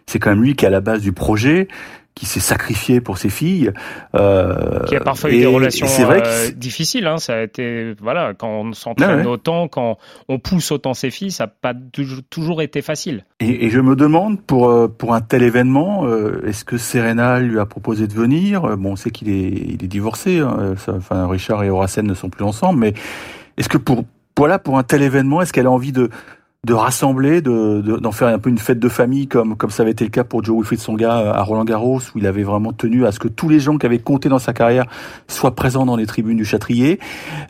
C'est 0.06 0.18
quand 0.18 0.30
même 0.30 0.42
lui 0.42 0.54
qui 0.54 0.64
est 0.64 0.68
à 0.68 0.70
la 0.70 0.80
base 0.80 1.00
du 1.00 1.12
projet 1.12 1.68
qui 2.14 2.26
s'est 2.26 2.40
sacrifié 2.40 3.00
pour 3.00 3.18
ses 3.18 3.28
filles. 3.28 3.72
Euh, 4.14 4.84
qui 4.84 4.94
a 4.94 5.00
parfois 5.00 5.30
eu 5.30 5.38
des 5.38 5.46
relations 5.46 5.86
vrai 5.86 6.22
euh, 6.24 6.50
difficiles. 6.52 7.06
Hein, 7.06 7.18
ça 7.18 7.34
a 7.34 7.42
été 7.42 7.94
voilà 8.00 8.34
quand 8.34 8.48
on 8.48 8.72
s'entraîne 8.72 9.26
autant, 9.26 9.66
quand 9.66 9.98
on 10.28 10.38
pousse 10.38 10.70
autant 10.70 10.94
ses 10.94 11.10
filles, 11.10 11.32
ça 11.32 11.46
n'a 11.46 11.52
pas 11.60 11.74
toujours 12.30 12.62
été 12.62 12.82
facile. 12.82 13.24
Et, 13.40 13.66
et, 13.66 13.70
je 13.70 13.80
me 13.80 13.96
demande 13.96 14.40
pour 14.40 14.68
euh, 14.68 14.86
pour 14.86 15.14
un 15.14 15.20
tel 15.20 15.42
événement, 15.42 16.06
euh, 16.06 16.46
est-ce 16.46 16.64
que 16.64 16.78
Serena 16.78 17.40
lui 17.40 17.58
a 17.58 17.66
proposé 17.66 18.06
de 18.06 18.14
venir? 18.14 18.76
Bon, 18.76 18.92
on 18.92 18.96
sait 18.96 19.10
qu'il 19.10 19.28
est 19.28 19.48
il 19.48 19.82
est 19.82 19.88
divorcé. 19.88 20.38
Hein, 20.38 20.74
enfin, 20.88 21.26
Richard 21.26 21.64
et 21.64 21.70
Horacen 21.70 22.06
ne 22.06 22.14
sont 22.14 22.30
plus 22.30 22.44
ensemble, 22.44 22.78
mais 22.78 22.94
est-ce 23.56 23.68
que 23.68 23.78
pour 23.78 24.04
voilà 24.36 24.58
pour 24.60 24.78
un 24.78 24.82
tel 24.84 25.02
événement, 25.02 25.42
est-ce 25.42 25.52
qu'elle 25.52 25.66
a 25.66 25.70
envie 25.70 25.92
de 25.92 26.10
de 26.64 26.72
rassembler, 26.72 27.42
de 27.42 27.80
d'en 27.80 28.12
faire 28.12 28.28
un 28.28 28.38
peu 28.38 28.50
une 28.50 28.58
fête 28.58 28.78
de 28.78 28.88
famille 28.88 29.28
comme 29.28 29.56
comme 29.56 29.70
ça 29.70 29.82
avait 29.82 29.92
été 29.92 30.04
le 30.04 30.10
cas 30.10 30.24
pour 30.24 30.42
Joe 30.42 30.56
Wilfried 30.56 30.80
Songa 30.80 31.32
à 31.32 31.42
Roland 31.42 31.64
Garros 31.64 32.00
où 32.14 32.18
il 32.18 32.26
avait 32.26 32.42
vraiment 32.42 32.72
tenu 32.72 33.06
à 33.06 33.12
ce 33.12 33.18
que 33.18 33.28
tous 33.28 33.48
les 33.48 33.60
gens 33.60 33.76
qui 33.76 33.86
avaient 33.86 33.98
compté 33.98 34.28
dans 34.28 34.38
sa 34.38 34.52
carrière 34.52 34.86
soient 35.28 35.54
présents 35.54 35.86
dans 35.86 35.96
les 35.96 36.06
tribunes 36.06 36.36
du 36.36 36.44
Châtrier. 36.44 36.98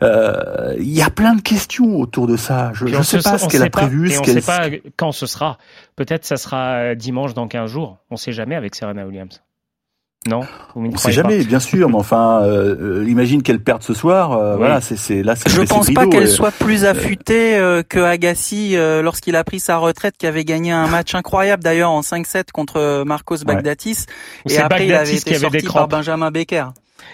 Euh, 0.01 0.75
il 0.77 0.91
y 0.91 1.01
a 1.01 1.09
plein 1.09 1.35
de 1.35 1.41
questions 1.41 1.97
autour 1.97 2.27
de 2.27 2.35
ça. 2.35 2.71
Je 2.73 2.85
ne 2.85 3.01
sais 3.03 3.19
pas 3.19 3.37
ce 3.37 3.47
qu'elle 3.47 3.63
a 3.63 3.69
prévu, 3.69 4.09
ce 4.09 4.19
on 4.19 4.21
ne 4.21 4.39
sait 4.39 4.41
pas 4.41 4.69
quand 4.97 5.11
ce 5.11 5.25
sera. 5.25 5.57
Peut-être 5.95 6.25
ça 6.25 6.35
sera 6.35 6.95
dimanche 6.95 7.33
dans 7.33 7.47
15 7.47 7.71
jours. 7.71 7.97
On 8.11 8.17
sait 8.17 8.33
jamais 8.33 8.55
avec 8.55 8.75
Serena 8.75 9.05
Williams. 9.05 9.41
Non, 10.27 10.41
on 10.75 10.81
ne 10.81 10.97
sait 10.97 11.11
jamais, 11.11 11.43
bien 11.43 11.59
sûr, 11.59 11.87
mais 11.87 11.95
enfin, 11.99 12.41
euh, 12.41 13.01
euh, 13.01 13.09
imagine 13.09 13.43
qu'elle 13.43 13.59
perde 13.59 13.83
ce 13.83 13.93
soir. 13.93 14.31
Euh, 14.31 14.53
oui. 14.53 14.57
Voilà, 14.57 14.81
c'est 14.81 14.97
c'est 14.97 15.21
là. 15.21 15.35
Je 15.45 15.61
pense 15.61 15.91
pas 15.93 16.07
qu'elle 16.07 16.27
soit 16.27 16.51
plus 16.51 16.85
affûtée 16.85 17.57
euh, 17.57 17.83
que 17.83 17.99
Agassi 17.99 18.75
lorsqu'il 18.75 19.35
a 19.35 19.43
pris 19.43 19.59
sa 19.59 19.77
retraite, 19.77 20.15
qui 20.17 20.25
avait 20.25 20.45
gagné 20.45 20.71
un 20.71 20.87
match 20.87 21.13
incroyable 21.13 21.63
d'ailleurs 21.63 21.91
en 21.91 22.01
5-7 22.01 22.51
contre 22.51 23.03
Marcos 23.05 23.43
Baghdatis, 23.45 24.05
ouais. 24.45 24.55
et 24.55 24.57
après 24.57 24.87
il 24.87 24.93
avait 24.93 25.15
été 25.15 25.35
sorti 25.35 25.67
par 25.67 25.87
Benjamin 25.87 26.31
Becker. 26.31 26.65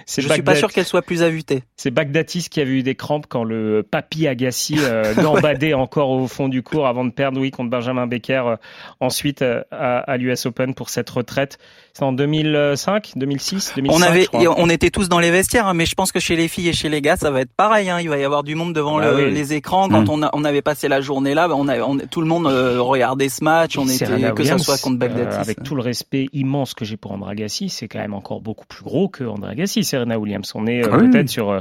Je 0.08 0.22
Bagdad... 0.22 0.34
suis 0.34 0.44
pas 0.44 0.56
sûr 0.56 0.72
qu'elle 0.72 0.86
soit 0.86 1.02
plus 1.02 1.24
avutée. 1.24 1.64
C'est 1.78 1.92
Baghdatis 1.92 2.48
qui 2.50 2.62
avait 2.62 2.72
eu 2.72 2.84
des 2.84 2.96
crampes 2.96 3.28
quand 3.28 3.44
le 3.44 3.84
papy 3.90 4.28
Agassi 4.28 4.78
euh, 4.80 5.14
gambadait 5.22 5.74
encore 5.74 6.10
au 6.10 6.28
fond 6.28 6.50
du 6.50 6.64
cours 6.64 6.88
avant 6.88 7.06
de 7.06 7.12
perdre 7.12 7.40
oui 7.40 7.52
contre 7.52 7.70
Benjamin 7.70 8.08
Becker 8.08 8.44
euh, 8.46 8.56
ensuite 9.00 9.42
euh, 9.42 9.64
à, 9.72 10.00
à 10.00 10.18
l'US 10.18 10.46
Open 10.46 10.74
pour 10.74 10.90
cette 10.90 11.10
retraite. 11.10 11.60
C'est 11.94 12.04
en 12.04 12.14
2005, 12.14 13.14
2006, 13.18 13.74
2005. 13.76 13.98
On 13.98 14.02
avait, 14.02 14.28
on 14.34 14.70
était 14.70 14.90
tous 14.90 15.10
dans 15.10 15.20
les 15.20 15.30
vestiaires, 15.30 15.68
hein, 15.68 15.74
mais 15.74 15.86
je 15.86 15.94
pense 15.94 16.12
que 16.12 16.20
chez 16.20 16.36
les 16.38 16.48
filles 16.48 16.70
et 16.70 16.74
chez 16.74 16.88
les 16.88 17.02
gars, 17.02 17.18
ça 17.18 17.32
va 17.32 17.42
être 17.42 17.54
pareil. 17.54 17.90
Hein. 17.90 18.00
Il 18.00 18.10
va 18.10 18.18
y 18.18 18.24
avoir 18.24 18.44
du 18.44 18.56
monde 18.56 18.74
devant 18.74 19.00
ah, 19.00 19.12
le, 19.12 19.26
oui. 19.26 19.34
les 19.34 19.54
écrans. 19.54 19.90
Quand 19.90 20.04
mmh. 20.04 20.10
on, 20.10 20.24
a, 20.24 20.30
on 20.34 20.46
avait 20.46 20.62
passé 20.62 20.88
la 20.88 21.02
journée 21.02 21.34
là, 21.34 21.50
on, 21.54 21.68
a, 21.68 21.80
on 21.82 21.98
tout 21.98 22.22
le 22.22 22.28
monde 22.28 22.48
euh, 22.48 22.82
regardait 22.82 23.30
ce 23.30 23.44
match. 23.44 23.78
On 23.78 23.88
était 23.88 24.32
que 24.34 24.44
ça 24.44 24.58
soit 24.58 24.82
contre 24.82 25.00
Baghdatis. 25.00 25.36
Euh, 25.36 25.42
avec 25.42 25.64
tout 25.64 25.76
le 25.76 25.82
respect 25.82 26.28
immense 26.34 26.74
que 26.74 26.86
j'ai 26.86 26.98
pour 26.98 27.12
André 27.12 27.32
Agassi, 27.32 27.70
c'est 27.70 27.88
quand 27.88 28.00
même 28.00 28.14
encore 28.14 28.42
beaucoup 28.42 28.66
plus 28.66 28.84
gros 28.84 29.10
que 29.10 29.24
André 29.24 29.52
Agassi, 29.52 29.84
Serena 29.84 30.18
Williams. 30.18 30.52
On 30.56 30.68
est 30.68 30.84
euh, 30.84 30.90
ah, 30.92 30.98
peut-être 30.98 31.30
sur 31.30 31.50
euh, 31.50 31.60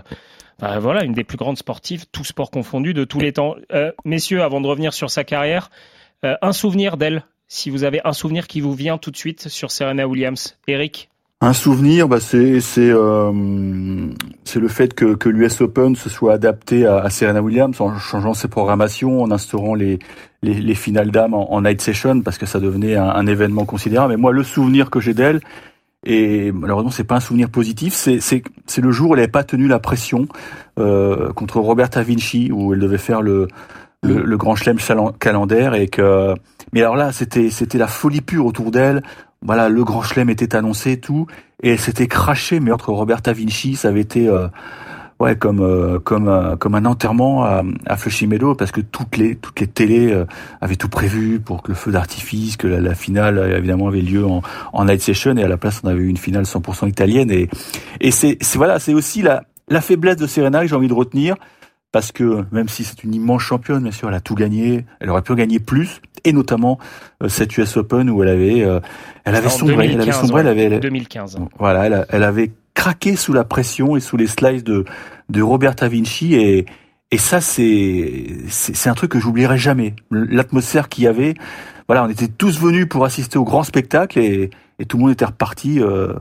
bah, 0.58 0.78
voilà 0.78 1.04
une 1.04 1.12
des 1.12 1.24
plus 1.24 1.36
grandes 1.38 1.58
sportives, 1.58 2.06
tout 2.12 2.24
sport 2.24 2.50
confondu 2.50 2.94
de 2.94 3.04
tous 3.04 3.20
les 3.20 3.32
temps. 3.32 3.56
Euh, 3.72 3.92
messieurs, 4.04 4.42
avant 4.42 4.60
de 4.60 4.66
revenir 4.66 4.92
sur 4.92 5.10
sa 5.10 5.24
carrière, 5.24 5.70
un 6.22 6.52
souvenir 6.52 6.98
d'elle 6.98 7.24
si 7.50 7.68
vous 7.68 7.84
avez 7.84 8.00
un 8.04 8.14
souvenir 8.14 8.46
qui 8.46 8.62
vous 8.62 8.72
vient 8.72 8.96
tout 8.96 9.10
de 9.10 9.16
suite 9.16 9.48
sur 9.48 9.70
Serena 9.70 10.08
Williams. 10.08 10.56
Eric 10.66 11.10
un 11.42 11.54
souvenir, 11.54 12.06
bah 12.06 12.20
c'est 12.20 12.60
c'est 12.60 12.90
euh, 12.90 13.32
c'est 14.44 14.60
le 14.60 14.68
fait 14.68 14.92
que 14.92 15.14
que 15.14 15.30
l'US 15.30 15.62
Open 15.62 15.96
se 15.96 16.10
soit 16.10 16.34
adapté 16.34 16.84
à, 16.84 16.98
à, 16.98 17.08
Serena 17.08 17.40
Williams 17.40 17.80
en 17.80 17.98
changeant 17.98 18.34
ses 18.34 18.48
programmations, 18.48 19.22
en 19.22 19.30
instaurant 19.30 19.74
les 19.74 20.00
les, 20.42 20.52
les 20.52 20.74
finales 20.74 21.10
dames 21.10 21.32
en, 21.32 21.50
en, 21.50 21.62
night 21.62 21.80
session 21.80 22.20
parce 22.20 22.36
que 22.36 22.44
ça 22.44 22.60
devenait 22.60 22.96
un, 22.96 23.08
un 23.08 23.26
événement 23.26 23.64
considérable. 23.64 24.12
Mais 24.12 24.20
moi, 24.20 24.32
le 24.32 24.42
souvenir 24.42 24.90
que 24.90 25.00
j'ai 25.00 25.14
d'elle, 25.14 25.40
et 26.04 26.52
malheureusement 26.52 26.90
c'est 26.90 27.04
pas 27.04 27.16
un 27.16 27.20
souvenir 27.20 27.48
positif, 27.48 27.94
c'est 27.94 28.20
c'est 28.20 28.42
c'est 28.66 28.82
le 28.82 28.90
jour 28.90 29.08
où 29.08 29.14
elle 29.14 29.20
n'avait 29.20 29.32
pas 29.32 29.44
tenu 29.44 29.66
la 29.66 29.78
pression 29.78 30.28
euh, 30.78 31.32
contre 31.32 31.58
Roberta 31.58 32.02
Vinci 32.02 32.52
où 32.52 32.74
elle 32.74 32.80
devait 32.80 32.98
faire 32.98 33.22
le 33.22 33.48
le, 34.02 34.22
le 34.22 34.36
grand 34.36 34.56
chelem 34.56 34.78
calendaire 35.18 35.74
et 35.74 35.88
que 35.88 36.34
mais 36.72 36.80
alors 36.80 36.96
là 36.96 37.12
c'était 37.12 37.50
c'était 37.50 37.78
la 37.78 37.88
folie 37.88 38.20
pure 38.20 38.46
autour 38.46 38.70
d'elle. 38.70 39.02
Voilà, 39.42 39.70
le 39.70 39.84
grand 39.84 40.02
chelem 40.02 40.28
était 40.28 40.54
annoncé, 40.54 41.00
tout, 41.00 41.26
et 41.62 41.70
elle 41.70 41.78
s'était 41.78 42.08
crachée, 42.08 42.60
mais 42.60 42.72
entre 42.72 42.92
Roberta 42.92 43.32
Vinci, 43.32 43.74
ça 43.74 43.88
avait 43.88 44.02
été, 44.02 44.28
euh, 44.28 44.48
ouais, 45.18 45.34
comme 45.34 45.60
euh, 45.60 45.98
comme 45.98 46.28
euh, 46.28 46.56
comme 46.56 46.74
un 46.74 46.84
enterrement 46.84 47.44
à, 47.44 47.62
à 47.86 47.96
Meadow, 48.26 48.54
parce 48.54 48.70
que 48.70 48.82
toutes 48.82 49.16
les 49.16 49.36
toutes 49.36 49.60
les 49.60 49.66
télés 49.66 50.12
euh, 50.12 50.26
avaient 50.60 50.76
tout 50.76 50.90
prévu 50.90 51.40
pour 51.40 51.62
que 51.62 51.68
le 51.68 51.74
feu 51.74 51.90
d'artifice, 51.90 52.58
que 52.58 52.66
la, 52.66 52.80
la, 52.80 52.94
finale 52.94 53.54
évidemment 53.56 53.88
avait 53.88 54.02
lieu 54.02 54.26
en, 54.26 54.42
en 54.74 54.84
night 54.84 55.00
session, 55.00 55.34
et 55.38 55.42
à 55.42 55.48
la 55.48 55.56
place 55.56 55.80
on 55.84 55.88
avait 55.88 56.00
eu 56.00 56.08
une 56.08 56.18
finale 56.18 56.44
100% 56.44 56.86
italienne, 56.86 57.30
et 57.30 57.48
et 58.00 58.10
c'est 58.10 58.36
c'est 58.42 58.58
voilà, 58.58 58.78
c'est 58.78 58.92
aussi 58.92 59.22
la 59.22 59.44
la 59.68 59.80
faiblesse 59.80 60.16
de 60.16 60.26
Serena 60.26 60.60
que 60.60 60.66
j'ai 60.66 60.74
envie 60.74 60.88
de 60.88 60.92
retenir, 60.92 61.36
parce 61.92 62.12
que 62.12 62.44
même 62.52 62.68
si 62.68 62.84
c'est 62.84 63.02
une 63.04 63.14
immense 63.14 63.42
championne, 63.42 63.82
bien 63.82 63.92
sûr, 63.92 64.08
elle 64.08 64.14
a 64.14 64.20
tout 64.20 64.34
gagné, 64.34 64.86
elle 65.00 65.10
aurait 65.10 65.22
pu 65.22 65.34
gagner 65.34 65.58
plus, 65.58 66.00
et 66.24 66.32
notamment 66.32 66.78
euh, 67.22 67.28
cette 67.28 67.56
US 67.56 67.76
Open 67.76 68.10
où 68.10 68.22
elle 68.22 68.28
avait, 68.28 68.62
euh, 68.62 68.80
elle 69.24 69.34
avait 69.34 69.48
sombré, 69.48 69.90
elle 69.90 70.00
avait 70.00 70.12
sombré, 70.12 70.40
elle 70.42 70.48
avait, 70.48 70.80
2015. 70.80 71.38
Voilà, 71.58 71.86
elle, 71.86 72.06
elle, 72.08 72.22
avait 72.22 72.52
craqué 72.74 73.16
sous 73.16 73.32
la 73.32 73.44
pression 73.44 73.96
et 73.96 74.00
sous 74.00 74.16
les 74.16 74.26
slices 74.26 74.64
de 74.64 74.84
de 75.28 75.42
Roberta 75.42 75.88
Vinci 75.88 76.34
et 76.34 76.66
et 77.12 77.18
ça 77.18 77.40
c'est 77.40 78.26
c'est 78.48 78.88
un 78.88 78.94
truc 78.94 79.10
que 79.10 79.20
j'oublierai 79.20 79.58
jamais. 79.58 79.94
L'atmosphère 80.10 80.88
qu'il 80.88 81.04
y 81.04 81.06
avait, 81.08 81.34
voilà, 81.88 82.04
on 82.04 82.08
était 82.08 82.28
tous 82.28 82.60
venus 82.60 82.86
pour 82.88 83.04
assister 83.04 83.38
au 83.38 83.44
grand 83.44 83.64
spectacle 83.64 84.18
et 84.18 84.50
et 84.78 84.86
tout 84.86 84.96
le 84.96 85.02
monde 85.02 85.12
était 85.12 85.24
reparti. 85.24 85.80
Euh, 85.80 86.14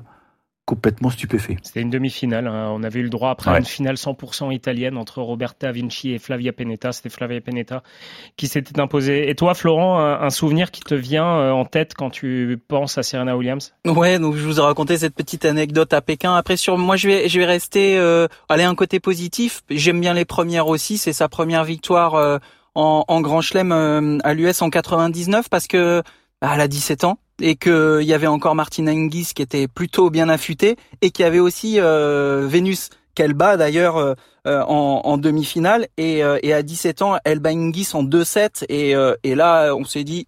complètement 0.70 1.10
stupéfait. 1.10 1.58
C'était 1.64 1.82
une 1.82 1.90
demi-finale. 1.90 2.46
Hein. 2.46 2.70
On 2.72 2.84
avait 2.84 3.00
eu 3.00 3.04
le 3.04 3.10
droit 3.10 3.32
après 3.32 3.50
ouais. 3.50 3.58
une 3.58 3.66
finale 3.66 3.96
100% 3.96 4.54
italienne 4.54 4.98
entre 4.98 5.20
Roberta 5.20 5.72
Vinci 5.72 6.12
et 6.12 6.20
Flavia 6.20 6.54
Pennetta. 6.54 6.92
C'était 6.92 7.10
Flavia 7.10 7.42
Pennetta 7.42 7.82
qui 8.38 8.46
s'était 8.46 8.80
imposée. 8.80 9.32
Et 9.32 9.34
toi, 9.34 9.56
Florent, 9.56 9.98
un, 9.98 10.22
un, 10.22 10.30
souvenir 10.30 10.70
qui 10.70 10.82
te 10.82 10.94
vient 10.94 11.26
euh, 11.26 11.50
en 11.50 11.66
tête 11.66 11.96
quand 11.96 12.12
tu 12.12 12.62
penses 12.68 13.00
à 13.00 13.04
Serena 13.04 13.36
Williams? 13.36 13.74
Ouais, 13.84 14.20
donc 14.20 14.36
je 14.36 14.46
vous 14.46 14.60
ai 14.60 14.62
raconté 14.62 15.00
cette 15.00 15.16
petite 15.16 15.44
anecdote 15.44 15.92
à 15.92 16.02
Pékin. 16.02 16.36
Après, 16.36 16.56
sur 16.56 16.78
moi, 16.78 16.98
je 16.98 17.08
vais, 17.08 17.30
je 17.30 17.40
vais 17.40 17.48
rester 17.48 17.98
euh, 17.98 18.28
aller 18.48 18.64
un 18.64 18.76
côté 18.76 19.00
positif. 19.00 19.64
J'aime 19.72 20.00
bien 20.00 20.14
les 20.14 20.26
premières 20.26 20.68
aussi. 20.68 21.00
C'est 21.00 21.14
sa 21.14 21.30
première 21.30 21.64
victoire 21.64 22.14
euh, 22.14 22.38
en, 22.76 23.06
en, 23.08 23.22
Grand 23.22 23.42
Chelem 23.42 23.72
euh, 23.72 24.20
à 24.24 24.36
l'US 24.36 24.62
en 24.62 24.70
99 24.70 25.50
parce 25.50 25.66
que 25.66 26.04
bah, 26.44 26.52
elle 26.54 26.62
a 26.62 26.68
17 26.68 27.06
ans 27.06 27.18
et 27.42 27.56
qu'il 27.56 28.04
y 28.04 28.14
avait 28.14 28.28
encore 28.28 28.56
Martina 28.56 28.92
Hingis 28.92 29.32
qui 29.36 29.42
était 29.42 29.68
plutôt 29.68 30.10
bien 30.10 30.30
affûtée 30.30 30.76
et 31.02 31.12
qu'il 31.12 31.24
y 31.24 31.28
avait 31.28 31.40
aussi 31.40 31.80
euh, 31.80 32.48
Vénus 32.48 32.90
qu'elle 33.16 33.34
bat 33.34 33.58
d'ailleurs 33.58 34.16
euh, 34.48 34.62
en, 34.62 35.02
en 35.04 35.18
demi-finale. 35.18 35.88
Et, 35.98 36.24
euh, 36.24 36.40
et, 36.42 36.54
à 36.54 36.64
17 36.64 37.02
ans 37.02 37.18
elle 37.26 37.40
bat 37.40 37.52
Hingis 37.52 37.90
en 37.94 38.04
2-7 38.04 38.64
et, 38.70 38.96
euh, 38.96 39.14
et 39.24 39.36
là 39.36 39.74
on 39.76 39.84
s'est 39.84 40.06
dit 40.06 40.28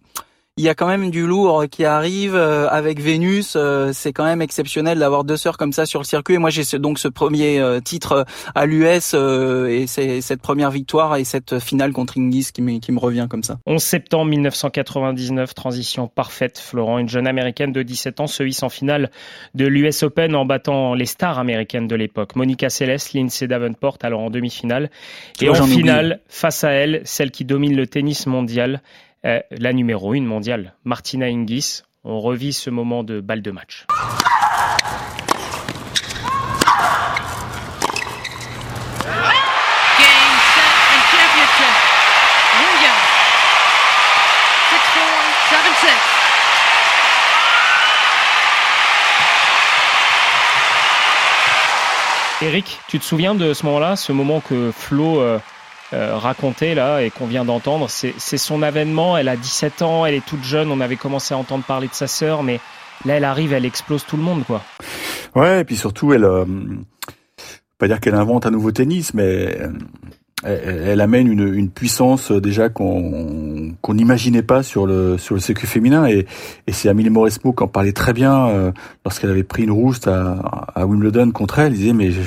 il 0.58 0.64
y 0.64 0.68
a 0.68 0.74
quand 0.74 0.86
même 0.86 1.10
du 1.10 1.26
lourd 1.26 1.64
qui 1.70 1.86
arrive 1.86 2.34
euh, 2.34 2.68
avec 2.68 3.00
Vénus. 3.00 3.54
Euh, 3.56 3.90
c'est 3.94 4.12
quand 4.12 4.24
même 4.24 4.42
exceptionnel 4.42 4.98
d'avoir 4.98 5.24
deux 5.24 5.38
sœurs 5.38 5.56
comme 5.56 5.72
ça 5.72 5.86
sur 5.86 5.98
le 5.98 6.04
circuit. 6.04 6.34
Et 6.34 6.38
moi, 6.38 6.50
j'ai 6.50 6.62
donc 6.78 6.98
ce 6.98 7.08
premier 7.08 7.58
euh, 7.58 7.80
titre 7.80 8.26
à 8.54 8.66
l'US 8.66 9.14
et 9.14 9.86
c'est 9.86 10.20
cette 10.20 10.42
première 10.42 10.70
victoire 10.70 11.16
et 11.16 11.24
cette 11.24 11.58
finale 11.58 11.92
contre 11.92 12.18
Ingis 12.18 12.50
qui, 12.52 12.80
qui 12.80 12.92
me 12.92 12.98
revient 12.98 13.28
comme 13.30 13.42
ça. 13.42 13.60
11 13.64 13.82
septembre 13.82 14.26
1999, 14.26 15.54
transition 15.54 16.06
parfaite. 16.06 16.58
Florent, 16.58 16.98
une 16.98 17.08
jeune 17.08 17.26
américaine 17.26 17.72
de 17.72 17.82
17 17.82 18.20
ans, 18.20 18.26
se 18.26 18.42
hisse 18.42 18.62
en 18.62 18.68
finale 18.68 19.10
de 19.54 19.66
l'US 19.66 20.02
Open 20.02 20.36
en 20.36 20.44
battant 20.44 20.92
les 20.92 21.06
stars 21.06 21.38
américaines 21.38 21.88
de 21.88 21.96
l'époque. 21.96 22.36
Monica 22.36 22.68
Seles, 22.68 22.98
Lindsay 23.14 23.46
Davenport, 23.46 23.96
alors 24.02 24.20
en 24.20 24.28
demi-finale. 24.28 24.90
Et 25.40 25.48
en 25.48 25.54
finale, 25.64 26.20
face 26.28 26.62
à 26.62 26.72
elle, 26.72 27.00
celle 27.04 27.30
qui 27.30 27.46
domine 27.46 27.74
le 27.74 27.86
tennis 27.86 28.26
mondial, 28.26 28.82
euh, 29.24 29.40
la 29.50 29.72
numéro 29.72 30.12
1 30.12 30.22
mondiale, 30.22 30.74
Martina 30.84 31.28
Hingis. 31.28 31.82
On 32.04 32.20
revit 32.20 32.52
ce 32.52 32.70
moment 32.70 33.04
de 33.04 33.20
balle 33.20 33.42
de 33.42 33.50
match. 33.50 33.86
Eric, 52.42 52.80
tu 52.88 52.98
te 52.98 53.04
souviens 53.04 53.36
de 53.36 53.54
ce 53.54 53.64
moment-là, 53.66 53.94
ce 53.94 54.10
moment 54.10 54.40
que 54.40 54.72
Flo 54.72 55.20
euh, 55.20 55.38
euh, 55.94 56.16
raconté 56.16 56.74
là 56.74 57.02
et 57.02 57.10
qu'on 57.10 57.26
vient 57.26 57.44
d'entendre. 57.44 57.88
C'est 57.90 58.38
son 58.38 58.62
avènement. 58.62 59.18
Elle 59.18 59.28
a 59.28 59.36
17 59.36 59.82
ans, 59.82 60.06
elle 60.06 60.14
est 60.14 60.24
toute 60.24 60.42
jeune. 60.42 60.70
On 60.70 60.80
avait 60.80 60.96
commencé 60.96 61.34
à 61.34 61.36
entendre 61.36 61.64
parler 61.64 61.88
de 61.88 61.94
sa 61.94 62.06
sœur, 62.06 62.42
mais 62.42 62.60
là, 63.04 63.16
elle 63.16 63.24
arrive, 63.24 63.52
elle 63.52 63.66
explose 63.66 64.06
tout 64.06 64.16
le 64.16 64.22
monde, 64.22 64.44
quoi. 64.44 64.62
Ouais, 65.34 65.60
et 65.60 65.64
puis 65.64 65.76
surtout, 65.76 66.14
elle, 66.14 66.24
euh, 66.24 66.46
pas 67.78 67.88
dire 67.88 68.00
qu'elle 68.00 68.14
invente 68.14 68.46
un 68.46 68.50
nouveau 68.50 68.70
tennis, 68.72 69.12
mais 69.12 69.58
euh, 70.46 70.92
elle, 70.92 71.00
amène 71.02 71.30
une, 71.30 71.68
puissance 71.68 72.32
déjà 72.32 72.70
qu'on 72.70 73.74
n'imaginait 73.88 74.42
pas 74.42 74.62
sur 74.62 74.86
le 74.86 75.18
sur 75.18 75.34
le 75.34 75.40
circuit 75.40 75.68
féminin 75.68 76.06
et, 76.06 76.26
c'est 76.68 76.88
Amélie 76.88 77.10
Mauresmo 77.10 77.52
qui 77.52 77.62
en 77.62 77.68
parlait 77.68 77.92
très 77.92 78.12
bien 78.12 78.72
lorsqu'elle 79.04 79.30
avait 79.30 79.44
pris 79.44 79.62
une 79.62 79.70
rouste 79.70 80.08
à, 80.08 80.32
à 80.74 80.84
Wimbledon 80.84 81.30
contre 81.30 81.60
elle. 81.60 81.66
Elle 81.68 81.78
disait 81.78 81.92
mais 81.92 82.10
je, 82.10 82.22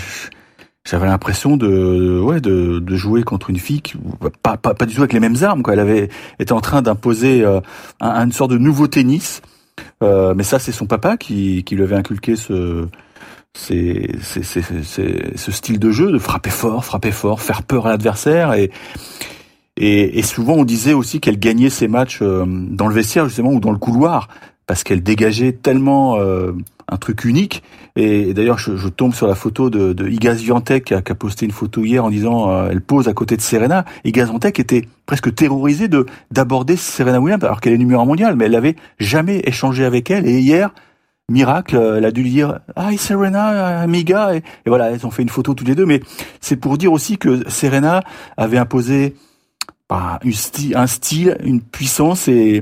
j'avais 0.86 1.08
l'impression 1.08 1.58
de 1.58 2.20
ouais 2.20 2.40
de, 2.40 2.80
de, 2.80 2.96
jouer 2.96 3.24
contre 3.24 3.50
une 3.50 3.58
fille 3.58 3.82
qui, 3.82 3.96
pas, 4.44 4.56
pas, 4.56 4.74
pas 4.74 4.86
du 4.86 4.96
tout 4.96 5.02
avec 5.02 5.14
les 5.14 5.20
mêmes 5.20 5.36
armes 5.42 5.64
quoi. 5.64 5.74
Elle 5.74 5.80
avait 5.80 6.10
été 6.40 6.54
en 6.54 6.62
train 6.62 6.82
d'imposer 6.82 7.44
euh, 7.44 7.60
un, 8.00 8.26
une 8.26 8.32
sorte 8.32 8.52
de 8.52 8.58
nouveau 8.58 8.88
tennis. 8.88 9.42
Euh, 10.04 10.34
mais 10.36 10.44
ça 10.44 10.60
c'est 10.60 10.72
son 10.72 10.86
papa 10.86 11.18
qui, 11.18 11.64
qui 11.64 11.76
lui 11.76 11.84
avait 11.84 11.96
inculqué 11.96 12.36
ce 12.36 12.88
c'est 13.54 14.08
ce 14.24 15.52
style 15.52 15.80
de 15.80 15.92
jeu 15.92 16.12
de 16.12 16.20
frapper 16.20 16.50
fort 16.50 16.86
frapper 16.86 17.12
fort 17.12 17.42
faire 17.42 17.64
peur 17.64 17.88
à 17.88 17.90
l'adversaire. 17.90 18.54
Et 18.54 18.72
Et, 19.78 20.20
et 20.20 20.24
souvent, 20.24 20.54
on 20.54 20.64
disait 20.64 20.94
aussi 20.94 21.20
qu'elle 21.20 21.38
gagnait 21.38 21.70
ses 21.70 21.90
matchs 21.90 22.20
euh, 22.22 22.46
dans 22.48 22.88
le 22.88 22.94
vestiaire 22.94 23.28
justement 23.28 23.52
ou 23.52 23.60
dans 23.60 23.74
le 23.74 23.78
couloir 23.78 24.30
parce 24.68 24.84
qu'elle 24.84 25.04
dégageait 25.04 25.52
tellement 25.52 26.18
euh, 26.18 26.54
un 26.88 26.98
truc 26.98 27.26
unique. 27.26 27.64
Et, 27.96 28.34
d'ailleurs, 28.34 28.58
je, 28.58 28.76
je, 28.76 28.88
tombe 28.88 29.14
sur 29.14 29.28
la 29.28 29.36
photo 29.36 29.70
de, 29.70 29.94
de 29.94 30.08
Igaz 30.08 30.36
Viantek 30.36 30.86
qui 30.86 30.94
a, 30.94 31.02
qui 31.02 31.12
a, 31.12 31.16
posté 31.16 31.46
une 31.46 31.52
photo 31.52 31.84
hier 31.84 32.04
en 32.04 32.10
disant 32.10 32.52
euh, 32.52 32.70
elle 32.72 32.82
pose 32.82 33.08
à 33.08 33.14
côté 33.14 33.38
de 33.38 33.42
Serena. 33.42 33.86
Igaz 34.04 34.26
Viantek 34.26 34.60
était 34.60 34.88
presque 35.06 35.34
terrorisée 35.34 35.88
de 35.88 36.06
d'aborder 36.32 36.76
Serena 36.76 37.20
Williams 37.20 37.44
alors 37.44 37.62
qu'elle 37.62 37.74
est 37.74 37.78
numéro 37.78 38.02
un 38.02 38.06
mondial, 38.06 38.36
mais 38.36 38.46
elle 38.46 38.52
n'avait 38.52 38.76
jamais 39.00 39.42
échangé 39.46 39.86
avec 39.86 40.12
elle. 40.12 40.28
Et 40.28 40.40
hier, 40.40 40.74
miracle, 41.30 41.76
elle 41.98 42.06
a 42.06 42.12
dû 42.12 42.24
lui 42.24 42.32
dire 42.32 42.60
Hi 42.78 42.98
Serena, 42.98 43.80
amiga. 43.80 44.36
Et, 44.36 44.38
et 44.38 44.70
voilà, 44.70 44.92
elles 44.92 45.06
ont 45.06 45.12
fait 45.12 45.24
une 45.24 45.30
photo 45.30 45.54
toutes 45.54 45.68
les 45.68 45.76
deux. 45.76 45.86
Mais 45.86 46.02
c'est 46.42 46.58
pour 46.58 46.78
dire 46.78 46.92
aussi 46.92 47.18
que 47.18 47.50
Serena 47.50 48.04
avait 48.38 48.58
imposé 48.58 49.16
bah, 49.90 50.20
un 50.76 50.88
style, 50.88 51.38
une 51.44 51.62
puissance 51.62 52.28
et, 52.28 52.62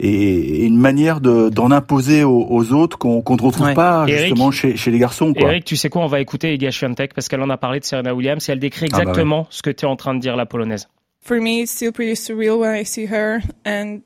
et 0.00 0.64
une 0.64 0.76
manière 0.76 1.20
d'en 1.20 1.70
imposer 1.70 2.22
aux, 2.22 2.72
autres 2.72 2.98
qu'on 2.98 3.16
ne 3.18 3.42
retrouve 3.42 3.74
pas 3.74 4.06
justement 4.06 4.50
chez, 4.50 4.76
chez 4.76 4.90
les 4.90 4.98
garçons. 4.98 5.34
Quoi. 5.34 5.50
Eric, 5.50 5.64
tu 5.64 5.76
sais 5.76 5.88
quoi 5.88 6.02
On 6.02 6.06
va 6.06 6.20
écouter 6.20 6.54
Iga 6.54 6.70
Swiatek 6.70 7.14
parce 7.14 7.28
qu'elle 7.28 7.42
en 7.42 7.50
a 7.50 7.56
parlé 7.56 7.80
de 7.80 7.84
Serena 7.84 8.14
Williams 8.14 8.48
et 8.48 8.52
elle 8.52 8.60
décrit 8.60 8.86
exactement 8.86 9.40
ah 9.40 9.42
bah 9.42 9.42
ouais. 9.42 9.46
ce 9.50 9.62
que 9.62 9.70
tu 9.70 9.84
es 9.84 9.88
en 9.88 9.96
train 9.96 10.14
de 10.14 10.20
dire 10.20 10.36
la 10.36 10.46
polonaise. 10.46 10.88
For 11.20 11.40
me, 11.40 11.62
it's 11.62 11.72
still 11.72 11.92
pretty 11.92 12.14
surreal 12.14 12.58
when 12.58 12.74
I 12.74 12.84
see 12.84 13.06
her, 13.06 13.42
and 13.64 14.02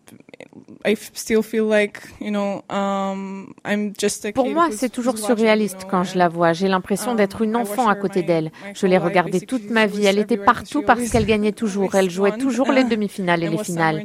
I 0.84 0.94
still 0.94 1.42
feel 1.42 1.66
like, 1.66 2.02
you 2.20 2.30
know, 2.30 2.64
um, 2.68 3.54
I'm 3.64 3.92
just 3.96 4.24
a 4.24 4.32
Pour 4.32 4.48
moi, 4.48 4.68
c'est 4.72 4.88
toujours 4.90 5.18
surréaliste 5.18 5.86
quand 5.88 6.02
je 6.02 6.18
la 6.18 6.28
vois. 6.28 6.52
J'ai 6.52 6.68
l'impression 6.68 7.14
d'être 7.14 7.42
une 7.42 7.56
enfant 7.56 7.88
à 7.88 7.94
côté 7.94 8.22
d'elle. 8.22 8.50
Je 8.74 8.86
l'ai 8.86 8.98
regardée 8.98 9.40
toute 9.40 9.70
ma 9.70 9.86
vie. 9.86 10.04
Elle 10.04 10.18
était 10.18 10.36
partout 10.36 10.82
parce 10.82 11.10
qu'elle 11.10 11.26
gagnait 11.26 11.52
toujours. 11.52 11.94
Elle 11.94 12.10
jouait 12.10 12.36
toujours 12.36 12.72
les 12.72 12.84
demi-finales 12.92 13.44
et 13.44 13.48
les 13.48 13.58
finales. 13.58 14.04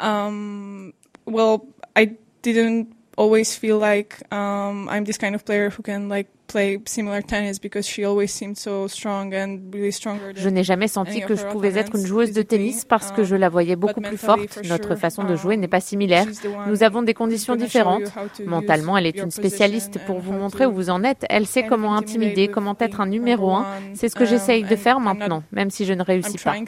Um, 0.00 0.94
well, 1.26 1.66
I 1.94 2.16
didn't 2.40 2.88
always 3.18 3.54
feel 3.54 3.78
like 3.78 4.22
um, 4.32 4.88
I'm 4.88 5.04
this 5.04 5.18
kind 5.18 5.34
of 5.34 5.44
player 5.44 5.68
who 5.68 5.82
can 5.82 6.08
like 6.08 6.28
play 6.52 6.80
similar 6.86 7.22
tennis 7.22 7.58
because 7.58 7.86
she 7.86 8.04
always 8.04 8.28
seemed 8.28 8.56
so 8.56 8.86
strong 8.88 9.34
and 9.34 9.72
really 9.72 9.92
stronger. 9.92 10.32
Je 10.36 10.48
n'ai 10.48 10.64
jamais 10.64 10.88
senti 10.88 11.20
que 11.20 11.34
je 11.34 11.44
pouvais 11.46 11.78
être 11.78 11.96
une 11.96 12.06
joueuse 12.06 12.32
de 12.32 12.42
tennis 12.42 12.84
parce 12.84 13.10
que 13.10 13.24
je 13.24 13.36
la 13.36 13.48
voyais 13.48 13.76
beaucoup 13.76 14.00
plus 14.00 14.18
forte. 14.18 14.60
Notre 14.68 14.94
façon 14.94 15.24
de 15.24 15.36
jouer 15.36 15.56
n'est 15.56 15.68
pas 15.68 15.80
similaire. 15.80 16.26
Nous 16.68 16.82
avons 16.82 17.02
des 17.02 17.14
conditions 17.14 17.56
différentes. 17.56 18.12
Mentalement, 18.44 18.96
elle 18.96 19.06
est 19.06 19.18
une 19.18 19.30
spécialiste 19.30 19.98
pour 20.06 20.18
vous 20.18 20.32
montrer 20.32 20.66
où 20.66 20.72
vous 20.72 20.90
en 20.90 21.02
êtes. 21.04 21.24
Elle 21.30 21.46
sait 21.46 21.66
comment 21.66 21.96
intimider, 21.96 22.48
comment 22.48 22.76
être 22.78 23.00
un 23.00 23.06
numéro 23.06 23.52
un. 23.52 23.66
C'est 23.94 24.08
ce 24.08 24.14
que 24.14 24.24
j'essaye 24.24 24.64
de 24.64 24.76
faire 24.76 25.00
maintenant, 25.00 25.42
même 25.52 25.70
si 25.70 25.84
je 25.84 25.94
ne 25.94 26.02
réussis 26.02 26.38
pas. 26.38 26.52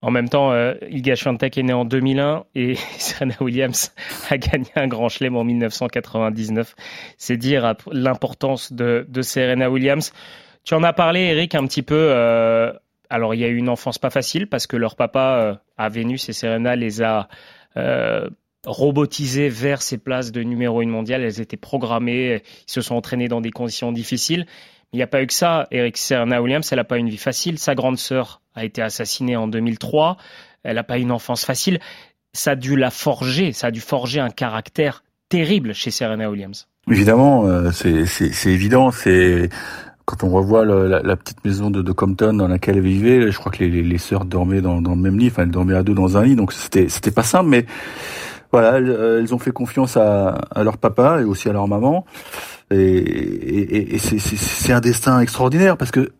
En 0.00 0.12
même 0.12 0.28
temps, 0.28 0.52
euh, 0.52 0.74
Swiatek 1.16 1.58
est 1.58 1.62
né 1.64 1.72
en 1.72 1.84
2001 1.84 2.44
et 2.54 2.74
Serena 2.98 3.34
Williams 3.40 3.92
a 4.30 4.38
gagné 4.38 4.70
un 4.76 4.86
grand 4.86 5.08
chelem 5.08 5.36
en 5.36 5.44
1999. 5.44 6.76
C'est 7.16 7.36
dire 7.36 7.74
l'importance 7.90 8.72
de, 8.72 9.06
Serena 9.22 9.70
Williams. 9.70 10.12
Tu 10.64 10.74
en 10.74 10.84
as 10.84 10.92
parlé, 10.92 11.20
Eric, 11.20 11.54
un 11.54 11.66
petit 11.66 11.82
peu. 11.82 11.96
Euh, 11.96 12.72
alors, 13.10 13.34
il 13.34 13.40
y 13.40 13.44
a 13.44 13.48
eu 13.48 13.56
une 13.56 13.68
enfance 13.68 13.98
pas 13.98 14.10
facile 14.10 14.46
parce 14.48 14.66
que 14.66 14.76
leur 14.76 14.94
papa, 14.94 15.38
euh, 15.40 15.54
à 15.76 15.88
Vénus 15.88 16.28
et 16.28 16.32
Serena, 16.32 16.76
les 16.76 17.02
a 17.02 17.28
euh, 17.76 18.28
robotisés 18.66 19.48
vers 19.48 19.82
ces 19.82 19.98
places 19.98 20.30
de 20.30 20.42
numéro 20.42 20.80
une 20.82 20.90
mondiale. 20.90 21.22
Elles 21.22 21.40
étaient 21.40 21.56
programmées, 21.56 22.42
ils 22.68 22.70
se 22.70 22.82
sont 22.82 22.94
entraînés 22.94 23.28
dans 23.28 23.40
des 23.40 23.50
conditions 23.50 23.90
difficiles. 23.90 24.46
Il 24.92 24.96
n'y 24.96 25.02
a 25.02 25.06
pas 25.06 25.22
eu 25.22 25.26
que 25.26 25.32
ça. 25.34 25.66
Eric 25.70 25.96
Serena 25.96 26.40
Williams, 26.40 26.70
elle 26.70 26.78
n'a 26.78 26.84
pas 26.84 26.98
une 26.98 27.08
vie 27.08 27.18
facile. 27.18 27.58
Sa 27.58 27.74
grande 27.74 27.98
sœur 27.98 28.40
a 28.58 28.64
été 28.64 28.82
assassinée 28.82 29.36
en 29.36 29.48
2003. 29.48 30.16
Elle 30.64 30.74
n'a 30.76 30.84
pas 30.84 30.98
une 30.98 31.12
enfance 31.12 31.44
facile. 31.44 31.78
Ça 32.32 32.52
a 32.52 32.56
dû 32.56 32.76
la 32.76 32.90
forger, 32.90 33.52
ça 33.52 33.68
a 33.68 33.70
dû 33.70 33.80
forger 33.80 34.20
un 34.20 34.30
caractère 34.30 35.02
terrible 35.28 35.72
chez 35.74 35.90
Serena 35.90 36.30
Williams. 36.30 36.68
Évidemment, 36.90 37.46
euh, 37.46 37.70
c'est 37.72 38.50
évident. 38.50 38.90
C'est 38.90 39.48
quand 40.04 40.24
on 40.24 40.30
revoit 40.30 40.64
la, 40.64 41.16
petite 41.16 41.44
maison 41.44 41.70
de, 41.70 41.92
Compton 41.92 42.32
dans 42.34 42.48
laquelle 42.48 42.76
elle 42.76 42.82
vivait. 42.82 43.30
Je 43.30 43.38
crois 43.38 43.52
que 43.52 43.62
les, 43.62 43.98
sœurs 43.98 44.24
dormaient 44.24 44.62
dans, 44.62 44.80
le 44.80 44.96
même 44.96 45.18
lit. 45.18 45.28
Enfin, 45.28 45.42
elles 45.42 45.50
dormaient 45.50 45.76
à 45.76 45.82
deux 45.82 45.94
dans 45.94 46.16
un 46.16 46.24
lit, 46.24 46.36
donc 46.36 46.52
c'était 46.52 46.88
c'était 46.88 47.10
pas 47.10 47.22
simple. 47.22 47.48
Mais 47.48 47.66
voilà, 48.50 48.78
elles, 48.78 49.18
elles, 49.20 49.34
ont 49.34 49.38
fait 49.38 49.50
confiance 49.50 49.98
à, 49.98 50.38
leur 50.56 50.78
papa 50.78 51.20
et 51.20 51.24
aussi 51.24 51.48
à 51.48 51.52
leur 51.52 51.68
maman. 51.68 52.06
Et, 52.70 53.94
et 53.94 53.98
c'est 53.98 54.72
un 54.72 54.80
destin 54.80 55.20
extraordinaire 55.20 55.76
parce 55.76 55.90
que 55.90 56.10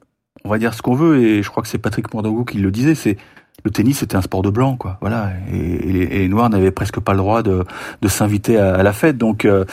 on 0.49 0.51
va 0.51 0.59
dire 0.59 0.73
ce 0.73 0.81
qu'on 0.81 0.95
veut 0.95 1.23
et 1.23 1.43
je 1.43 1.51
crois 1.51 1.63
que 1.63 1.69
c'est 1.69 1.79
Patrick 1.79 2.13
Mordogo 2.15 2.43
qui 2.45 2.57
le 2.57 2.71
disait, 2.71 2.95
c'est 2.95 3.19
le 3.65 3.71
tennis 3.71 3.99
c'était 3.99 4.17
un 4.17 4.23
sport 4.23 4.41
de 4.41 4.49
blanc 4.49 4.77
quoi, 4.77 4.97
voilà. 5.03 5.31
Et, 5.53 6.09
les 6.21 6.29
Noirs 6.29 6.49
n'avaient 6.49 6.71
presque 6.71 7.01
pas 7.01 7.13
le 7.13 7.19
droit 7.19 7.43
de, 7.43 7.65
s'inviter 8.07 8.57
à, 8.57 8.83
la 8.83 8.93
fête, 8.95 9.19
donc 9.19 9.45
euh, 9.45 9.67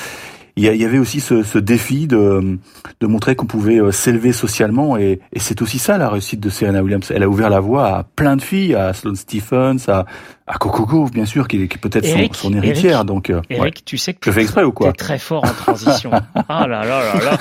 il 0.58 0.64
y, 0.64 0.86
avait 0.86 1.00
aussi 1.00 1.22
ce, 1.22 1.58
défi 1.58 2.08
de, 2.08 2.58
de 3.00 3.08
montrer 3.08 3.36
qu'on 3.36 3.46
pouvait 3.46 3.80
euh, 3.80 3.92
s'élever 3.92 4.34
socialement 4.34 4.98
et, 4.98 5.20
et 5.34 5.40
c'est 5.40 5.62
aussi 5.62 5.80
ça 5.80 5.98
la 5.98 6.10
réussite 6.10 6.40
de 6.40 6.50
Serena 6.50 6.82
Williams. 6.82 7.12
Elle 7.14 7.24
a 7.24 7.30
ouvert 7.30 7.50
la 7.50 7.60
voie 7.60 7.88
à 7.88 8.04
plein 8.04 8.36
de 8.36 8.42
filles, 8.42 8.74
à 8.74 8.94
Sloane 8.94 9.18
Stephens, 9.18 9.90
à, 9.90 10.06
à 10.48 10.58
Coco 10.60 10.86
Gauff 10.86 11.12
bien 11.12 11.26
sûr, 11.26 11.48
qui, 11.48 11.68
qui 11.68 11.78
peut-être 11.80 12.06
son, 12.06 12.34
son, 12.34 12.54
héritière. 12.54 12.98
Eric, 12.98 13.08
donc, 13.08 13.30
euh, 13.30 13.42
Eric, 13.50 13.64
ouais. 13.64 13.72
tu 13.84 13.98
sais 13.98 14.14
que 14.14 14.20
je 14.22 14.32
fais 14.32 14.42
exprès 14.42 14.64
ou 14.64 14.72
quoi 14.72 14.92
T'es 14.92 14.98
très 14.98 15.18
fort 15.18 15.44
en 15.44 15.54
transition. 15.54 16.12
ah 16.50 16.68
là 16.68 16.86
là 16.86 17.14
là 17.16 17.24
là. 17.24 17.38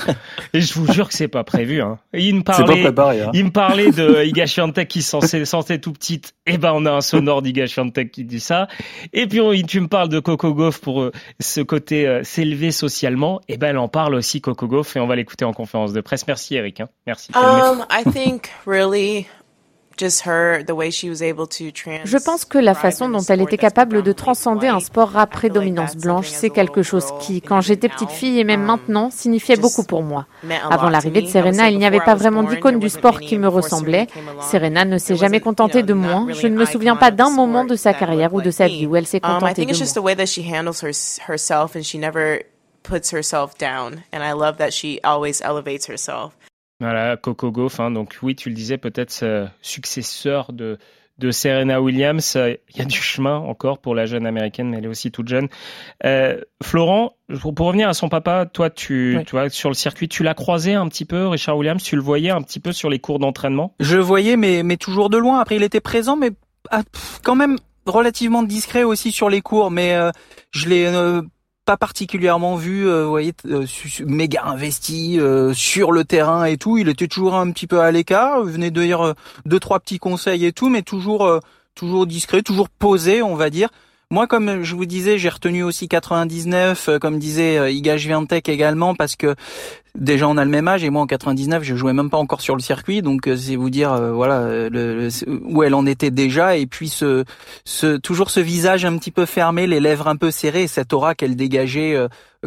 Et 0.53 0.61
je 0.61 0.73
vous 0.73 0.91
jure 0.91 1.07
que 1.07 1.13
c'est 1.13 1.27
pas 1.27 1.43
prévu. 1.43 1.81
Hein. 1.81 1.99
Il 2.13 2.35
me 2.35 2.41
parlait, 2.41 2.65
pas 2.65 2.89
préparé, 2.89 3.21
hein. 3.21 3.31
il 3.33 3.45
me 3.45 3.51
parlait 3.51 3.91
de 3.91 4.23
Iga 4.25 4.47
Swiatek 4.47 4.87
qui 4.87 5.03
sentait, 5.03 5.45
sentait 5.45 5.77
tout 5.77 5.91
petite. 5.93 6.33
Et 6.47 6.57
ben 6.57 6.71
on 6.73 6.85
a 6.85 6.91
un 6.91 7.01
sonore 7.01 7.43
d'Iga 7.43 7.67
Swiatek 7.67 8.11
qui 8.11 8.23
dit 8.23 8.39
ça. 8.39 8.67
Et 9.13 9.27
puis 9.27 9.63
tu 9.65 9.81
me 9.81 9.87
parles 9.87 10.09
de 10.09 10.19
Coco 10.19 10.53
Gauff 10.53 10.81
pour 10.81 11.01
euh, 11.01 11.11
ce 11.39 11.61
côté 11.61 12.07
euh, 12.07 12.23
s'élever 12.23 12.71
socialement. 12.71 13.39
Et 13.47 13.57
ben 13.57 13.69
elle 13.69 13.77
en 13.77 13.87
parle 13.87 14.15
aussi 14.15 14.41
Coco 14.41 14.67
Gauff 14.67 14.95
et 14.95 14.99
on 14.99 15.07
va 15.07 15.15
l'écouter 15.15 15.45
en 15.45 15.53
conférence 15.53 15.93
de 15.93 16.01
presse. 16.01 16.25
Merci 16.27 16.55
Eric. 16.55 16.81
Hein. 16.81 16.89
Merci. 17.05 17.31
Um, 17.35 17.85
I 17.91 18.03
think 18.11 18.49
really 18.65 19.27
je 22.05 22.23
pense 22.23 22.45
que 22.45 22.57
la 22.57 22.73
façon 22.73 23.09
dont 23.09 23.21
elle 23.21 23.41
était 23.41 23.57
capable 23.57 24.03
de 24.03 24.11
transcender 24.11 24.67
un 24.67 24.79
sport 24.79 25.17
à 25.17 25.27
prédominance 25.27 25.95
blanche, 25.95 26.27
c'est 26.27 26.49
quelque 26.49 26.83
chose 26.83 27.05
qui, 27.21 27.41
quand 27.41 27.61
j'étais 27.61 27.89
petite 27.89 28.09
fille 28.09 28.39
et 28.39 28.43
même 28.43 28.61
um, 28.61 28.67
maintenant, 28.67 29.09
signifiait 29.09 29.55
beaucoup 29.55 29.83
pour 29.83 30.03
moi. 30.03 30.25
Avant 30.69 30.89
l'arrivée 30.89 31.21
de 31.21 31.27
Serena, 31.27 31.69
il 31.69 31.77
n'y 31.77 31.85
avait 31.85 31.99
pas 31.99 32.15
vraiment 32.15 32.43
d'icône 32.43 32.79
du 32.79 32.89
sport 32.89 33.19
qui 33.19 33.37
me 33.37 33.47
ressemblait. 33.47 34.07
Serena 34.41 34.85
ne 34.85 34.97
s'est 34.97 35.15
jamais 35.15 35.39
contentée 35.39 35.83
de 35.83 35.93
moi. 35.93 36.27
Je 36.29 36.47
ne 36.47 36.57
me 36.57 36.65
souviens 36.65 36.95
pas 36.95 37.11
d'un 37.11 37.29
moment 37.29 37.65
de 37.65 37.75
sa 37.75 37.93
carrière 37.93 38.33
ou 38.33 38.41
de 38.41 38.51
sa 38.51 38.67
vie 38.67 38.85
où 38.85 38.95
elle 38.95 39.07
s'est 39.07 39.21
Um, 39.23 39.39
contentée 39.39 39.65
de 39.65 39.71
moi. 39.71 39.75
puts 42.85 43.09
herself 43.09 43.57
down 43.57 44.03
and 44.13 44.23
I 44.23 44.33
love 44.33 44.57
that 44.57 44.71
she 44.71 44.99
always 45.03 45.41
elevates 45.41 45.87
herself. 45.87 46.37
Voilà, 46.79 47.17
Coco 47.17 47.51
Gauff. 47.51 47.79
Hein, 47.79 47.91
donc 47.91 48.17
oui, 48.21 48.35
tu 48.35 48.49
le 48.49 48.55
disais, 48.55 48.77
peut-être 48.77 49.23
euh, 49.23 49.47
successeur 49.61 50.51
de, 50.51 50.77
de 51.17 51.31
Serena 51.31 51.81
Williams. 51.81 52.37
Il 52.69 52.77
y 52.77 52.81
a 52.81 52.85
du 52.85 52.97
chemin 52.97 53.37
encore 53.37 53.79
pour 53.79 53.95
la 53.95 54.05
jeune 54.05 54.25
américaine, 54.25 54.69
mais 54.69 54.77
elle 54.77 54.85
est 54.85 54.89
aussi 54.89 55.11
toute 55.11 55.27
jeune. 55.27 55.47
Euh, 56.03 56.41
Florent, 56.61 57.13
pour, 57.41 57.55
pour, 57.55 57.67
revenir 57.67 57.87
à 57.87 57.93
son 57.93 58.09
papa, 58.09 58.45
toi, 58.45 58.69
tu, 58.69 59.15
Oui. 59.17 59.25
tu 59.25 59.31
vois, 59.31 59.49
sur 59.49 59.69
le 59.69 59.75
circuit, 59.75 60.09
tu 60.09 60.23
l'as 60.23 60.33
croisé 60.33 60.73
un 60.73 60.87
petit 60.89 61.05
peu, 61.05 61.27
Richard 61.27 61.57
Williams? 61.57 61.81
Tu 61.81 61.95
le 61.95 62.01
voyais 62.01 62.31
un 62.31 62.41
petit 62.41 62.59
peu 62.59 62.73
sur 62.73 62.89
les 62.89 62.99
cours 62.99 63.19
d'entraînement? 63.19 63.73
Je 63.79 63.95
le 63.95 64.03
voyais, 64.03 64.35
mais, 64.35 64.63
mais 64.63 64.77
toujours 64.77 65.09
de 65.09 65.17
loin. 65.17 65.39
Après, 65.39 65.55
il 65.55 65.63
était 65.63 65.79
présent, 65.79 66.17
mais 66.17 66.31
ah, 66.71 66.83
pff, 66.83 67.19
quand 67.23 67.35
même 67.35 67.57
relativement 67.85 68.43
discret 68.43 68.83
aussi 68.83 69.11
sur 69.11 69.29
les 69.29 69.41
cours. 69.41 69.71
Mais 69.71 69.95
euh, 69.95 70.11
je 70.51 70.67
l'ai 70.67 70.85
euh, 70.87 71.21
pas 71.65 71.77
particulièrement 71.77 72.55
vu, 72.55 72.87
euh, 72.87 73.03
vous 73.03 73.09
voyez, 73.09 73.33
euh, 73.47 73.65
méga 74.05 74.43
investi 74.45 75.19
euh, 75.19 75.53
sur 75.53 75.91
le 75.91 76.05
terrain 76.05 76.45
et 76.45 76.57
tout. 76.57 76.77
Il 76.77 76.89
était 76.89 77.07
toujours 77.07 77.35
un 77.35 77.51
petit 77.51 77.67
peu 77.67 77.81
à 77.81 77.91
l'écart. 77.91 78.43
Venait 78.43 78.71
de 78.71 78.81
dire 78.81 79.13
deux 79.45 79.59
trois 79.59 79.79
petits 79.79 79.99
conseils 79.99 80.45
et 80.45 80.53
tout, 80.53 80.69
mais 80.69 80.83
toujours 80.83 81.41
toujours 81.75 82.07
discret, 82.07 82.41
toujours 82.41 82.69
posé, 82.69 83.21
on 83.21 83.35
va 83.35 83.49
dire. 83.49 83.69
Moi, 84.11 84.27
comme 84.27 84.63
je 84.63 84.75
vous 84.75 84.85
disais, 84.85 85.17
j'ai 85.17 85.29
retenu 85.29 85.63
aussi 85.63 85.87
99, 85.87 86.89
euh, 86.89 86.99
comme 86.99 87.17
disait 87.17 87.73
Iga 87.73 87.97
Swiatek 87.97 88.49
également, 88.49 88.93
parce 88.93 89.15
que 89.15 89.35
déjà 89.95 90.27
on 90.27 90.37
a 90.37 90.45
le 90.45 90.51
même 90.51 90.67
âge 90.67 90.83
et 90.83 90.89
moi 90.89 91.01
en 91.01 91.07
99 91.07 91.63
je 91.63 91.75
jouais 91.75 91.93
même 91.93 92.09
pas 92.09 92.17
encore 92.17 92.41
sur 92.41 92.55
le 92.55 92.61
circuit 92.61 93.01
donc 93.01 93.27
euh, 93.27 93.35
c'est 93.35 93.55
vous 93.55 93.69
dire 93.69 93.93
euh, 93.93 94.11
voilà 94.11 94.69
le, 94.69 95.09
où 95.45 95.63
elle 95.63 95.73
en 95.73 95.85
était 95.85 96.11
déjà 96.11 96.57
et 96.57 96.65
puis 96.65 96.89
ce, 96.89 97.23
ce 97.63 97.97
toujours 97.97 98.29
ce 98.29 98.39
visage 98.39 98.85
un 98.85 98.97
petit 98.97 99.11
peu 99.11 99.25
fermé 99.25 99.67
les 99.67 99.79
lèvres 99.79 100.07
un 100.07 100.15
peu 100.15 100.31
serrées 100.31 100.67
cette 100.67 100.93
aura 100.93 101.15
qu'elle 101.15 101.35
dégageait 101.35 101.97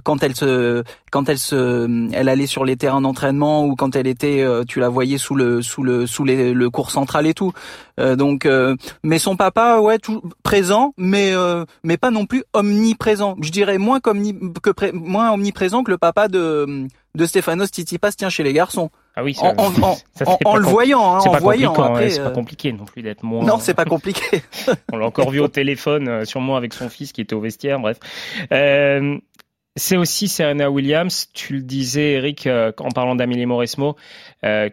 quand 0.04 0.22
elle 0.22 0.36
se 0.36 0.84
quand 1.10 1.28
elle 1.28 1.38
se 1.38 2.08
elle 2.12 2.28
allait 2.28 2.46
sur 2.46 2.64
les 2.64 2.76
terrains 2.76 3.00
d'entraînement 3.00 3.64
ou 3.64 3.74
quand 3.74 3.96
elle 3.96 4.06
était 4.06 4.44
tu 4.68 4.80
la 4.80 4.88
voyais 4.88 5.18
sous 5.18 5.34
le 5.34 5.62
sous 5.62 5.82
le 5.82 6.06
sous 6.06 6.24
les, 6.24 6.52
le 6.52 6.70
cours 6.70 6.90
central 6.90 7.26
et 7.26 7.34
tout. 7.34 7.52
Donc 7.98 8.46
mais 9.02 9.18
son 9.18 9.36
papa 9.36 9.80
ouais 9.80 9.98
tout 9.98 10.22
présent 10.42 10.94
mais 10.96 11.32
mais 11.82 11.96
pas 11.96 12.10
non 12.10 12.26
plus 12.26 12.44
omniprésent. 12.52 13.36
Je 13.40 13.50
dirais 13.50 13.78
moins 13.78 13.98
comme 13.98 14.52
que 14.62 14.92
moins 14.92 15.32
omniprésent 15.32 15.82
que 15.82 15.90
le 15.90 15.98
papa 15.98 16.28
de 16.28 16.86
de 17.14 17.26
Stefanos 17.26 17.68
Tsitsipas 17.68 18.12
tient 18.12 18.30
chez 18.30 18.42
les 18.42 18.52
garçons. 18.52 18.90
Ah 19.16 19.24
oui, 19.24 19.36
en, 19.40 19.54
en, 20.44 20.56
le 20.56 20.64
voyant, 20.64 21.16
hein, 21.16 21.20
en 21.26 21.38
voyant. 21.38 21.72
Après, 21.74 22.10
c'est 22.10 22.20
pas 22.20 22.28
euh, 22.28 22.30
compliqué 22.30 22.72
non 22.72 22.84
plus 22.84 23.02
d'être 23.02 23.24
moins. 23.24 23.44
Non, 23.44 23.58
c'est 23.58 23.74
pas 23.74 23.84
compliqué. 23.84 24.42
On 24.92 24.96
l'a 24.96 25.06
encore 25.06 25.30
vu 25.30 25.40
au 25.40 25.48
téléphone, 25.48 26.06
euh, 26.08 26.24
sûrement 26.24 26.56
avec 26.56 26.72
son 26.72 26.88
fils 26.88 27.12
qui 27.12 27.20
était 27.20 27.34
au 27.34 27.40
vestiaire. 27.40 27.80
Bref, 27.80 27.98
euh, 28.52 29.18
c'est 29.74 29.96
aussi 29.96 30.28
Serena 30.28 30.70
Williams. 30.70 31.28
Tu 31.32 31.54
le 31.54 31.62
disais, 31.62 32.12
Eric, 32.12 32.46
euh, 32.46 32.70
en 32.78 32.90
parlant 32.90 33.16
d'Amélie 33.16 33.46
Mauresmo, 33.46 33.96
euh, 34.44 34.70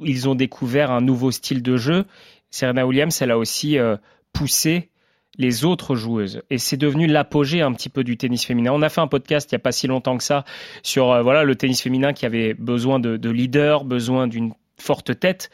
ils 0.00 0.28
ont 0.28 0.36
découvert 0.36 0.92
un 0.92 1.00
nouveau 1.00 1.32
style 1.32 1.62
de 1.62 1.76
jeu. 1.76 2.04
Serena 2.50 2.86
Williams, 2.86 3.20
elle 3.20 3.32
a 3.32 3.38
aussi 3.38 3.78
poussé 4.32 4.90
les 5.38 5.64
autres 5.64 5.94
joueuses. 5.94 6.42
Et 6.50 6.58
c'est 6.58 6.76
devenu 6.76 7.06
l'apogée 7.06 7.62
un 7.62 7.72
petit 7.72 7.88
peu 7.88 8.04
du 8.04 8.16
tennis 8.16 8.44
féminin. 8.44 8.72
On 8.72 8.82
a 8.82 8.88
fait 8.88 9.00
un 9.00 9.06
podcast 9.06 9.50
il 9.50 9.54
n'y 9.54 9.60
a 9.60 9.60
pas 9.60 9.72
si 9.72 9.86
longtemps 9.86 10.16
que 10.16 10.24
ça 10.24 10.44
sur 10.82 11.12
euh, 11.12 11.22
voilà 11.22 11.44
le 11.44 11.54
tennis 11.56 11.82
féminin 11.82 12.12
qui 12.12 12.26
avait 12.26 12.54
besoin 12.54 12.98
de, 12.98 13.16
de 13.16 13.30
leader, 13.30 13.84
besoin 13.84 14.26
d'une 14.26 14.52
forte 14.78 15.18
tête. 15.18 15.50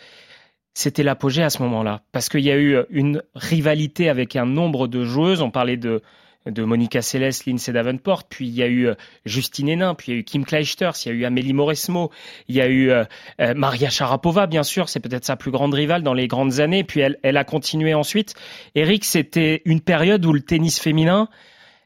C'était 0.75 1.03
l'apogée 1.03 1.43
à 1.43 1.51
ce 1.51 1.63
moment-là 1.63 2.03
parce 2.13 2.29
qu'il 2.29 2.41
y 2.41 2.51
a 2.51 2.57
eu 2.57 2.79
une 2.91 3.23
rivalité 3.35 4.09
avec 4.09 4.37
un 4.37 4.47
nombre 4.47 4.89
de 4.89 5.05
joueuses. 5.05 5.43
On 5.43 5.51
parlait 5.51 5.77
de 5.77 6.03
de 6.47 6.65
Monica 6.65 7.03
Seles, 7.03 7.33
Lindsay 7.47 7.73
Davenport, 7.73 8.25
puis 8.25 8.49
il 8.49 8.55
y 8.55 8.63
a 8.63 8.67
eu 8.67 8.89
euh, 8.89 8.95
Justine 9.25 9.69
Hénin, 9.69 9.95
puis 9.95 10.13
il 10.13 10.15
y 10.15 10.17
a 10.17 10.21
eu 10.21 10.25
Kim 10.25 10.45
Kleisters, 10.45 10.95
il 11.05 11.09
y 11.09 11.13
a 11.13 11.15
eu 11.15 11.25
Amélie 11.25 11.53
Mauresmo, 11.53 12.11
il 12.49 12.57
y 12.57 12.61
a 12.61 12.67
eu 12.67 12.91
euh, 12.91 13.05
euh, 13.41 13.55
Maria 13.55 13.91
Sharapova, 13.91 14.47
bien 14.47 14.63
sûr, 14.63 14.89
c'est 14.89 15.01
peut-être 15.01 15.25
sa 15.25 15.37
plus 15.37 15.51
grande 15.51 15.75
rivale 15.75 16.03
dans 16.03 16.15
les 16.15 16.29
grandes 16.29 16.61
années, 16.61 16.85
puis 16.85 17.01
elle, 17.01 17.19
elle 17.23 17.37
a 17.37 17.45
continué 17.45 17.95
ensuite. 17.95 18.35
Eric, 18.75 19.05
c'était 19.05 19.63
une 19.65 19.81
période 19.81 20.25
où 20.27 20.33
le 20.33 20.41
tennis 20.41 20.81
féminin 20.81 21.29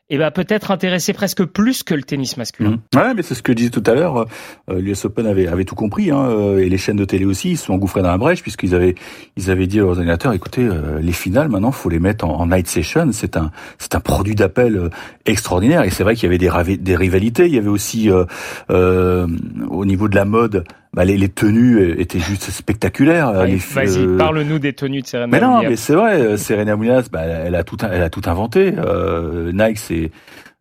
eh 0.09 0.19
ben 0.19 0.31
peut-être 0.31 0.71
intéressé 0.71 1.12
presque 1.12 1.45
plus 1.45 1.83
que 1.83 1.95
le 1.95 2.03
tennis 2.03 2.37
masculin. 2.37 2.79
Mmh. 2.95 2.97
Ouais, 2.97 3.14
mais 3.14 3.23
c'est 3.23 3.35
ce 3.35 3.42
que 3.42 3.53
je 3.53 3.57
disais 3.57 3.71
tout 3.71 3.83
à 3.87 3.95
l'heure. 3.95 4.27
Euh, 4.71 4.81
L'US 4.81 5.05
Open 5.05 5.27
avait, 5.27 5.49
avait 5.49 5.64
tout 5.64 5.75
compris, 5.75 6.12
hein, 6.12 6.29
euh, 6.29 6.59
et 6.59 6.69
les 6.69 6.79
chaînes 6.79 6.97
de 6.97 7.05
télé 7.05 7.25
aussi, 7.25 7.51
ils 7.51 7.57
se 7.57 7.66
sont 7.66 7.75
engouffrés 7.75 8.03
dans 8.03 8.11
la 8.11 8.19
brèche 8.19 8.40
puisqu'ils 8.40 8.75
avaient, 8.75 8.95
ils 9.37 9.51
avaient 9.51 9.66
dit 9.66 9.81
aux 9.81 9.88
ordinateurs, 9.88 10.33
écoutez, 10.33 10.62
euh, 10.62 11.01
les 11.01 11.12
finales 11.12 11.49
maintenant, 11.49 11.73
faut 11.73 11.88
les 11.88 11.99
mettre 11.99 12.25
en, 12.25 12.47
night 12.47 12.69
session. 12.69 13.09
C'est 13.11 13.37
un, 13.37 13.51
c'est 13.79 13.97
un 13.97 14.01
produit 14.01 14.37
d'appel 14.37 14.77
euh, 14.77 14.90
extraordinaire. 15.25 15.83
Et 15.83 15.90
c'est 15.90 16.05
vrai 16.05 16.14
qu'il 16.14 16.31
y 16.31 16.35
avait 16.35 16.38
des, 16.38 16.77
des 16.77 16.97
rivalités. 16.97 17.47
Il 17.47 17.55
y 17.55 17.59
avait 17.59 17.69
aussi 17.69 18.09
au 18.69 19.85
niveau 19.85 20.09
de 20.09 20.14
la 20.14 20.25
mode 20.25 20.64
bah, 20.96 21.04
les, 21.04 21.18
les, 21.18 21.28
tenues 21.28 22.00
étaient 22.00 22.18
juste 22.18 22.50
spectaculaires. 22.50 23.30
Vas-y, 23.30 23.61
euh... 23.98 24.16
parle-nous 24.16 24.59
des 24.59 24.72
tenues 24.72 25.02
de 25.02 25.06
Serena 25.06 25.26
Mais 25.26 25.40
non, 25.40 25.61
mais 25.61 25.76
c'est 25.76 25.94
vrai, 25.94 26.18
euh, 26.18 26.37
Serena 26.38 26.74
Williams, 26.74 27.11
bah, 27.11 27.20
elle 27.22 27.54
a 27.54 27.64
tout, 27.64 27.76
elle 27.82 28.02
a 28.02 28.09
tout 28.09 28.22
inventé. 28.24 28.72
Euh, 28.78 29.52
Nike, 29.52 29.78
c'est 29.78 30.11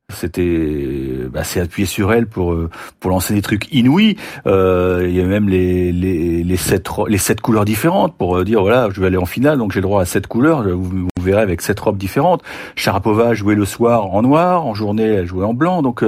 c'était 0.09 1.27
bah, 1.31 1.43
c'est 1.43 1.61
appuyé 1.61 1.87
sur 1.87 2.13
elle 2.13 2.27
pour 2.27 2.53
euh, 2.53 2.69
pour 2.99 3.09
lancer 3.09 3.33
des 3.33 3.41
trucs 3.41 3.73
inouïs 3.73 4.17
euh, 4.45 5.03
il 5.09 5.15
y 5.15 5.19
a 5.19 5.25
même 5.25 5.49
les 5.49 5.91
les 5.91 6.43
les 6.43 6.57
sept 6.57 6.87
les 7.07 7.17
sept 7.17 7.41
couleurs 7.41 7.65
différentes 7.65 8.15
pour 8.15 8.45
dire 8.45 8.61
voilà 8.61 8.89
je 8.93 9.01
vais 9.01 9.07
aller 9.07 9.17
en 9.17 9.25
finale 9.25 9.57
donc 9.57 9.71
j'ai 9.71 9.79
le 9.79 9.87
droit 9.87 10.03
à 10.03 10.05
sept 10.05 10.27
couleurs 10.27 10.61
vous 10.61 11.07
verrez 11.25 11.41
avec 11.41 11.61
sept 11.61 11.79
robes 11.79 11.97
différentes. 11.97 12.41
Sharapova 12.75 13.33
jouait 13.33 13.55
le 13.55 13.65
soir 13.65 14.13
en 14.13 14.21
noir 14.21 14.65
en 14.65 14.73
journée 14.73 15.03
elle 15.03 15.25
jouait 15.25 15.45
en 15.45 15.53
blanc. 15.53 15.81
Donc 15.81 16.03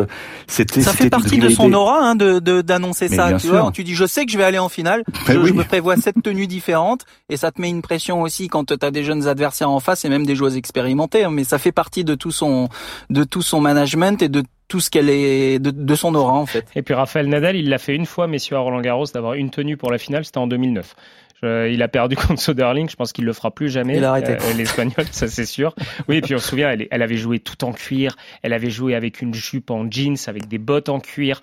c'était 0.47 0.81
ça 0.81 0.93
fait 0.93 1.09
partie 1.09 1.37
de 1.37 1.49
son 1.49 1.73
aura 1.73 1.99
hein, 2.01 2.15
de 2.15 2.61
d'annoncer 2.61 3.07
ça 3.07 3.33
tu 3.33 3.47
vois. 3.47 3.71
tu 3.73 3.83
dis 3.83 3.95
je 3.95 4.05
sais 4.05 4.25
que 4.25 4.31
je 4.31 4.37
vais 4.37 4.43
aller 4.43 4.59
en 4.59 4.69
finale. 4.69 5.03
Je, 5.27 5.43
je, 5.43 5.53
me 5.53 5.63
prévois 5.63 5.97
sept 5.97 6.15
tenues 6.23 6.47
différentes 6.47 7.05
et 7.29 7.37
ça 7.37 7.51
te 7.51 7.59
met 7.59 7.69
une 7.69 7.81
pression 7.81 8.21
aussi 8.21 8.47
quand 8.47 8.65
tu 8.65 8.85
as 8.85 8.91
des 8.91 9.03
jeunes 9.03 9.27
adversaires 9.27 9.69
en 9.69 9.79
face 9.79 10.05
et 10.05 10.09
même 10.09 10.25
des 10.25 10.35
joueuses 10.35 10.55
expérimentées 10.55 11.25
hein, 11.25 11.31
mais 11.31 11.43
ça 11.43 11.57
fait 11.57 11.73
partie 11.73 12.03
de 12.05 12.15
tout 12.15 12.31
son 12.31 12.69
de 13.09 13.23
tout 13.23 13.41
son 13.41 13.59
management 13.59 14.21
et 14.21 14.29
de 14.29 14.43
tout 14.67 14.79
ce 14.79 14.89
qu'elle 14.89 15.09
est 15.09 15.59
de, 15.59 15.95
son 15.95 16.13
aura 16.15 16.33
en 16.33 16.45
fait. 16.45 16.65
Et 16.75 16.81
puis 16.81 16.93
Raphaël 16.93 17.27
Nadal, 17.27 17.55
il 17.55 17.69
l'a 17.69 17.77
fait 17.77 17.95
une 17.95 18.05
fois, 18.05 18.27
messieurs 18.27 18.57
à 18.57 18.59
Roland 18.59 18.81
Garros, 18.81 19.05
d'avoir 19.13 19.33
une 19.33 19.49
tenue 19.49 19.77
pour 19.77 19.91
la 19.91 19.97
finale, 19.97 20.25
c'était 20.25 20.39
en 20.39 20.47
2009. 20.47 20.95
il 21.43 21.81
a 21.81 21.87
perdu 21.87 22.15
contre 22.27 22.41
Soderling, 22.41 22.89
je 22.89 22.95
pense 22.95 23.13
qu'il 23.13 23.25
le 23.25 23.33
fera 23.33 23.51
plus 23.51 23.69
jamais. 23.69 23.97
Il 23.97 24.03
a 24.03 24.11
arrêté. 24.11 24.33
Euh, 24.33 24.53
L'espagnol, 24.57 25.05
ça 25.11 25.27
c'est 25.27 25.45
sûr. 25.45 25.73
Oui, 26.09 26.17
et 26.17 26.21
puis 26.21 26.35
on 26.35 26.39
se 26.39 26.49
souvient, 26.49 26.69
elle, 26.69 26.87
elle, 26.91 27.01
avait 27.01 27.17
joué 27.17 27.39
tout 27.39 27.63
en 27.63 27.71
cuir, 27.71 28.15
elle 28.43 28.53
avait 28.53 28.69
joué 28.69 28.93
avec 28.93 29.21
une 29.21 29.33
jupe 29.33 29.71
en 29.71 29.89
jeans, 29.89 30.17
avec 30.27 30.47
des 30.47 30.57
bottes 30.57 30.89
en 30.89 30.99
cuir. 30.99 31.41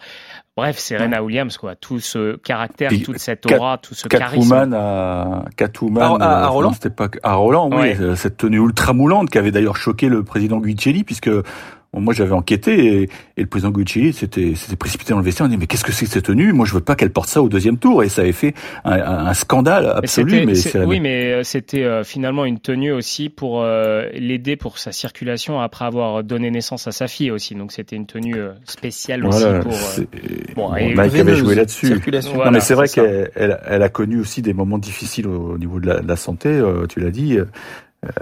Bref, 0.56 0.78
Serena 0.78 1.20
Williams, 1.20 1.56
quoi. 1.56 1.74
Tout 1.74 1.98
ce 1.98 2.36
caractère, 2.36 2.92
toute 3.04 3.18
cette 3.18 3.50
aura, 3.50 3.78
tout 3.78 3.94
ce 3.94 4.06
Catwoman 4.06 4.70
charisme. 4.70 4.74
À, 4.74 5.44
Catwoman 5.56 6.22
à, 6.22 6.26
à, 6.26 6.44
euh, 6.44 6.48
Roland. 6.48 6.72
C'était 6.72 6.90
pas 6.90 7.08
à 7.24 7.34
Roland, 7.34 7.70
oui. 7.72 7.96
Euh, 8.00 8.14
cette 8.14 8.36
tenue 8.36 8.58
ultra 8.58 8.92
moulante 8.92 9.30
qui 9.30 9.38
avait 9.38 9.50
d'ailleurs 9.50 9.76
choqué 9.76 10.08
le 10.08 10.22
président 10.22 10.60
Guicelli, 10.60 11.02
puisque 11.02 11.30
moi, 12.00 12.14
j'avais 12.14 12.32
enquêté 12.32 13.02
et, 13.02 13.08
le 13.36 13.46
président 13.46 13.70
Gucci 13.70 14.12
s'était 14.12 14.54
précipité 14.78 15.12
dans 15.12 15.18
le 15.18 15.24
vestiaire. 15.24 15.46
On 15.46 15.50
dit 15.50 15.56
mais 15.56 15.66
qu'est-ce 15.66 15.84
que 15.84 15.92
c'est 15.92 16.06
que 16.06 16.10
cette 16.10 16.24
tenue? 16.24 16.52
Moi, 16.52 16.66
je 16.66 16.74
veux 16.74 16.80
pas 16.80 16.94
qu'elle 16.96 17.10
porte 17.10 17.28
ça 17.28 17.42
au 17.42 17.48
deuxième 17.48 17.78
tour. 17.78 18.02
Et 18.02 18.08
ça 18.08 18.22
avait 18.22 18.32
fait 18.32 18.54
un, 18.84 19.34
scandale 19.34 19.86
absolu. 19.86 20.46
Mais 20.46 20.84
oui, 20.84 21.00
mais 21.00 21.32
euh, 21.32 21.42
c'était 21.42 21.82
euh, 21.84 22.04
finalement 22.04 22.44
une 22.44 22.58
tenue 22.58 22.92
aussi 22.92 23.28
pour 23.28 23.62
euh, 23.62 24.08
l'aider 24.14 24.56
pour 24.56 24.78
sa 24.78 24.92
circulation 24.92 25.60
après 25.60 25.84
avoir 25.84 26.24
donné 26.24 26.50
naissance 26.50 26.86
à 26.86 26.92
sa 26.92 27.08
fille 27.08 27.30
aussi. 27.30 27.54
Donc 27.54 27.72
c'était 27.72 27.96
une 27.96 28.06
tenue 28.06 28.36
spéciale 28.64 29.26
aussi 29.26 29.44
pour. 29.62 29.72
bon, 30.54 30.68
bon 30.68 30.76
et 30.76 30.94
Mike 30.94 31.14
avait 31.14 31.36
joué 31.36 31.54
là-dessus. 31.54 32.00
non, 32.34 32.50
mais 32.50 32.60
c'est 32.60 32.74
vrai 32.74 32.88
qu'elle 32.88 33.30
elle, 33.34 33.82
a 33.82 33.88
connu 33.88 34.20
aussi 34.20 34.42
des 34.42 34.52
moments 34.52 34.78
difficiles 34.78 35.26
au, 35.26 35.58
niveau 35.58 35.80
de 35.80 35.86
la, 35.86 36.00
de 36.00 36.08
la 36.08 36.16
santé. 36.16 36.62
tu 36.88 37.00
l'as 37.00 37.10
dit. 37.10 37.38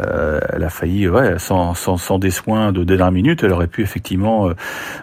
Euh, 0.01 0.41
elle 0.53 0.65
a 0.65 0.71
failli, 0.71 1.09
ouais, 1.09 1.39
sans, 1.39 1.75
sans, 1.75 1.97
sans 1.97 2.19
des 2.19 2.31
soins 2.31 2.73
de 2.73 2.85
dernière 2.85 3.13
minute, 3.13 3.43
elle 3.43 3.53
aurait 3.53 3.67
pu 3.67 3.83
effectivement 3.83 4.49
euh, 4.49 4.55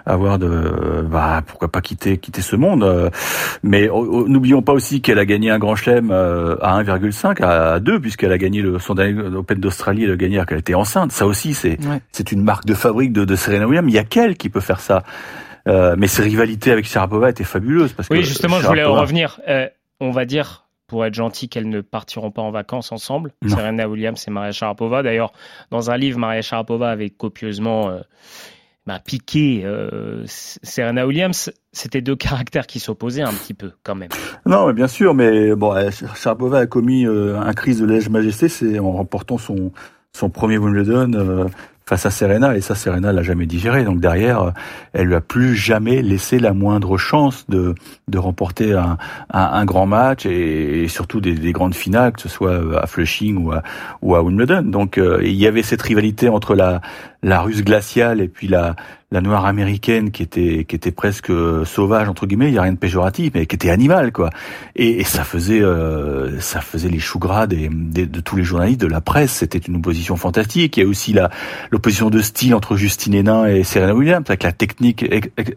avoir 0.05 0.39
de, 0.39 1.05
bah, 1.09 1.41
pourquoi 1.45 1.67
pas 1.69 1.81
quitter 1.81 2.17
quitter 2.17 2.41
ce 2.41 2.55
monde. 2.55 2.83
Euh. 2.83 3.09
mais 3.63 3.87
n'oublions 3.87 4.61
pas 4.61 4.73
aussi 4.73 5.01
qu'elle 5.01 5.19
a 5.19 5.25
gagné 5.25 5.49
un 5.49 5.59
grand 5.59 5.75
chelem 5.75 6.11
à 6.11 6.81
1,5 6.81 7.43
à 7.43 7.79
2 7.79 7.99
puisqu'elle 7.99 8.31
a 8.31 8.37
gagné 8.37 8.61
le 8.61 8.79
son 8.79 8.97
Open 8.99 9.59
d'Australie, 9.59 10.05
elle 10.05 10.11
a 10.11 10.17
gagné 10.17 10.41
qu'elle 10.47 10.59
était 10.59 10.75
enceinte. 10.75 11.11
Ça 11.11 11.25
aussi, 11.25 11.53
c'est 11.53 11.77
c'est 12.11 12.31
une 12.31 12.43
marque 12.43 12.65
de 12.65 12.73
fabrique 12.73 13.13
de, 13.13 13.25
de 13.25 13.35
Serena 13.35 13.67
Williams. 13.67 13.87
Il 13.89 13.95
y 13.95 13.99
a 13.99 14.03
qu'elle 14.03 14.37
qui 14.37 14.49
peut 14.49 14.59
faire 14.59 14.79
ça. 14.79 15.03
mais 15.65 16.07
ses 16.07 16.23
rivalités 16.23 16.71
avec 16.71 16.85
Sharapova 16.85 17.29
étaient 17.29 17.43
fabuleuses 17.43 17.93
parce 17.93 18.09
oui, 18.09 18.23
justement, 18.23 18.59
je 18.59 18.67
voulais 18.67 18.83
en 18.83 18.93
revenir. 18.93 19.39
on 19.99 20.11
va 20.11 20.25
dire 20.25 20.68
pour 20.89 21.05
être 21.05 21.13
gentil 21.13 21.47
qu'elles 21.47 21.69
ne 21.69 21.79
partiront 21.79 22.31
pas 22.31 22.41
en 22.41 22.51
vacances 22.51 22.91
ensemble. 22.91 23.31
Serena 23.47 23.87
Williams 23.87 24.21
et 24.27 24.31
Maria 24.31 24.51
Sharapova. 24.51 25.03
D'ailleurs, 25.03 25.31
dans 25.71 25.91
un 25.91 25.97
livre, 25.97 26.19
Maria 26.19 26.41
Sharapova 26.41 26.89
avait 26.89 27.11
copieusement 27.11 27.89
euh, 27.89 27.99
bah, 28.85 28.99
piqué 28.99 29.61
euh, 29.63 30.23
Serena 30.25 31.05
Williams. 31.07 31.51
C'était 31.71 32.01
deux 32.01 32.15
caractères 32.15 32.67
qui 32.67 32.79
s'opposaient 32.79 33.21
un 33.21 33.31
petit 33.31 33.53
peu, 33.53 33.71
quand 33.83 33.95
même. 33.95 34.09
Non, 34.45 34.67
mais 34.67 34.73
bien 34.73 34.87
sûr, 34.87 35.13
mais 35.13 35.55
bon, 35.55 35.73
Sharapova 36.15 36.59
a 36.59 36.65
commis 36.65 37.05
euh, 37.05 37.39
un 37.39 37.53
crise 37.53 37.79
de 37.79 37.85
lèse-majesté, 37.85 38.49
c'est 38.49 38.79
en 38.79 38.91
remportant 38.91 39.37
son 39.37 39.71
son 40.11 40.31
premier 40.31 40.57
Wimbledon 40.57 41.51
face 41.89 42.05
à 42.05 42.11
Serena 42.11 42.55
et 42.55 42.61
ça 42.61 42.75
Serena 42.75 43.11
l'a 43.11 43.23
jamais 43.23 43.47
digéré. 43.47 43.83
Donc 43.83 43.99
derrière 43.99 44.53
elle 44.93 45.07
lui 45.07 45.15
a 45.15 45.21
plus 45.21 45.55
jamais 45.55 46.03
laissé 46.03 46.37
la 46.37 46.53
moindre 46.53 46.99
chance 46.99 47.45
de 47.49 47.73
de 48.07 48.17
remporter 48.19 48.73
un, 48.73 48.99
un, 49.31 49.65
grand 49.65 49.87
match 49.87 50.27
et, 50.27 50.87
surtout 50.87 51.19
des, 51.19 51.33
des, 51.33 51.51
grandes 51.51 51.73
finales 51.73 52.11
que 52.11 52.21
ce 52.21 52.29
soit 52.29 52.79
à 52.79 52.85
Flushing 52.85 53.43
ou 53.43 53.51
à 53.53 53.63
ou 54.03 54.13
à 54.13 54.21
Wimbledon. 54.21 54.61
Donc 54.61 54.99
euh, 54.99 55.19
il 55.23 55.33
y 55.33 55.47
avait 55.47 55.63
cette 55.63 55.81
rivalité 55.81 56.29
entre 56.29 56.53
la 56.53 56.81
la 57.23 57.41
russe 57.41 57.63
glaciale 57.63 58.21
et 58.21 58.27
puis 58.27 58.47
la 58.47 58.75
la 59.11 59.21
noire 59.21 59.45
américaine 59.45 60.11
qui 60.11 60.21
était 60.21 60.65
qui 60.65 60.75
était 60.75 60.91
presque 60.91 61.31
sauvage 61.65 62.07
entre 62.09 62.27
guillemets, 62.27 62.49
il 62.49 62.53
y 62.53 62.59
a 62.59 62.61
rien 62.61 62.73
de 62.73 62.77
péjoratif, 62.77 63.31
mais 63.33 63.47
qui 63.47 63.55
était 63.55 63.71
animale 63.71 64.11
quoi. 64.11 64.29
Et, 64.75 64.99
et 64.99 65.03
ça 65.03 65.23
faisait 65.23 65.61
euh, 65.61 66.39
ça 66.39 66.61
faisait 66.61 66.89
les 66.89 66.99
choux 66.99 67.17
gras 67.17 67.47
des, 67.47 67.69
de 67.69 68.19
tous 68.19 68.35
les 68.35 68.43
journalistes 68.43 68.81
de 68.81 68.87
la 68.87 69.01
presse. 69.01 69.31
C'était 69.31 69.57
une 69.57 69.77
opposition 69.77 70.15
fantastique. 70.15 70.77
Il 70.77 70.81
y 70.81 70.85
a 70.85 70.87
aussi 70.87 71.13
la 71.13 71.31
l'opposition 71.71 72.11
de 72.11 72.21
style 72.21 72.53
entre 72.53 72.75
Justine 72.75 73.15
Hénin 73.15 73.47
et 73.47 73.63
Serena 73.63 73.95
Williams, 73.95 74.25
avec 74.27 74.43
la 74.43 74.51
technique 74.51 75.03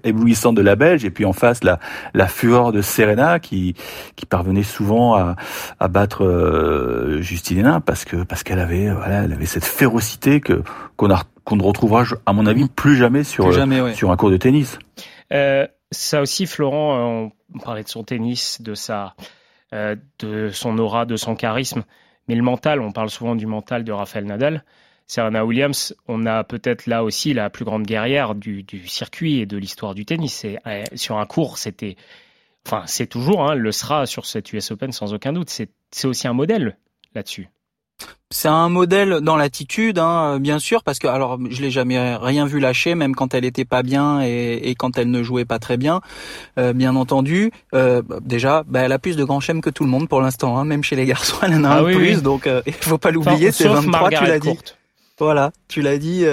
éblouissante 0.02 0.54
de 0.54 0.62
la 0.62 0.74
Belge, 0.74 1.04
et 1.04 1.10
puis 1.10 1.26
en 1.26 1.34
face 1.34 1.62
la 1.62 1.78
la 2.14 2.28
fureur 2.28 2.72
de 2.72 2.80
Serena 2.80 3.38
qui 3.38 3.74
qui 4.16 4.24
parvenait 4.24 4.62
souvent 4.62 5.14
à, 5.14 5.36
à 5.78 5.88
battre 5.88 6.24
euh, 6.24 7.20
Justine 7.20 7.58
Hénin 7.58 7.80
parce 7.80 8.06
que 8.06 8.22
parce 8.22 8.44
qu'elle 8.44 8.60
avait 8.60 8.90
voilà 8.90 9.24
elle 9.24 9.32
avait 9.34 9.44
cette 9.44 9.66
férocité 9.66 10.40
que 10.40 10.62
qu'on 10.96 11.10
a 11.10 11.22
qu'on 11.44 11.56
ne 11.56 11.62
retrouvera, 11.62 12.04
à 12.26 12.32
mon 12.32 12.46
avis, 12.46 12.68
plus 12.68 12.96
jamais 12.96 13.24
sur, 13.24 13.46
euh, 13.46 13.92
sur 13.94 14.10
un 14.10 14.16
cours 14.16 14.30
de 14.30 14.36
tennis. 14.36 14.78
Euh, 15.32 15.66
ça 15.90 16.20
aussi, 16.20 16.46
Florent, 16.46 17.32
on 17.54 17.58
parlait 17.58 17.82
de 17.82 17.88
son 17.88 18.04
tennis, 18.04 18.60
de 18.62 18.74
sa, 18.74 19.14
de 19.72 20.50
son 20.50 20.78
aura, 20.78 21.06
de 21.06 21.16
son 21.16 21.34
charisme, 21.34 21.84
mais 22.28 22.34
le 22.34 22.42
mental, 22.42 22.80
on 22.80 22.92
parle 22.92 23.10
souvent 23.10 23.34
du 23.34 23.46
mental 23.46 23.84
de 23.84 23.92
Rafael 23.92 24.24
Nadal. 24.24 24.64
Serena 25.06 25.44
Williams, 25.44 25.94
on 26.08 26.24
a 26.26 26.44
peut-être 26.44 26.86
là 26.86 27.04
aussi 27.04 27.34
la 27.34 27.50
plus 27.50 27.64
grande 27.64 27.82
guerrière 27.82 28.34
du, 28.34 28.64
circuit 28.86 29.40
et 29.40 29.46
de 29.46 29.56
l'histoire 29.56 29.94
du 29.94 30.06
tennis. 30.06 30.44
Et, 30.44 30.58
sur 30.94 31.18
un 31.18 31.26
cours, 31.26 31.58
c'était, 31.58 31.96
enfin, 32.66 32.84
c'est 32.86 33.06
toujours, 33.06 33.42
hein, 33.42 33.54
le 33.54 33.72
sera 33.72 34.06
sur 34.06 34.24
cette 34.24 34.52
US 34.52 34.70
Open 34.70 34.92
sans 34.92 35.12
aucun 35.12 35.32
doute. 35.32 35.50
C'est 35.50 36.06
aussi 36.06 36.28
un 36.28 36.32
modèle 36.32 36.78
là-dessus. 37.14 37.48
C'est 38.32 38.48
un 38.48 38.70
modèle 38.70 39.20
dans 39.20 39.36
l'attitude, 39.36 39.98
hein, 39.98 40.38
bien 40.40 40.58
sûr, 40.58 40.82
parce 40.82 40.98
que 40.98 41.06
alors 41.06 41.38
je 41.50 41.60
l'ai 41.60 41.70
jamais 41.70 42.16
rien 42.16 42.46
vu 42.46 42.60
lâcher, 42.60 42.94
même 42.94 43.14
quand 43.14 43.34
elle 43.34 43.44
était 43.44 43.66
pas 43.66 43.82
bien 43.82 44.22
et, 44.22 44.74
quand 44.78 44.96
elle 44.96 45.10
ne 45.10 45.22
jouait 45.22 45.44
pas 45.44 45.58
très 45.58 45.76
bien, 45.76 46.00
euh, 46.58 46.72
bien 46.72 46.96
entendu. 46.96 47.52
Euh, 47.74 48.00
déjà, 48.22 48.64
bah, 48.66 48.80
elle 48.80 48.92
a 48.92 48.98
plus 48.98 49.16
de 49.16 49.24
grands 49.24 49.40
chèmes 49.40 49.60
que 49.60 49.68
tout 49.68 49.84
le 49.84 49.90
monde 49.90 50.08
pour 50.08 50.22
l'instant, 50.22 50.56
hein, 50.56 50.64
même 50.64 50.82
chez 50.82 50.96
les 50.96 51.04
garçons, 51.04 51.36
elle 51.42 51.54
en 51.56 51.64
a 51.64 51.70
ah 51.70 51.78
un 51.80 51.84
plus, 51.84 52.22
donc 52.22 52.46
euh, 52.46 52.62
il 52.66 52.72
faut 52.72 52.96
pas 52.96 53.10
l'oublier, 53.10 53.52
c'est 53.52 53.68
23, 53.68 54.08
tu 54.08 54.24
l'as 54.24 54.38
dit. 54.38 54.58
Voilà, 55.18 55.52
tu 55.68 55.82
l'as 55.82 55.98
dit. 55.98 56.24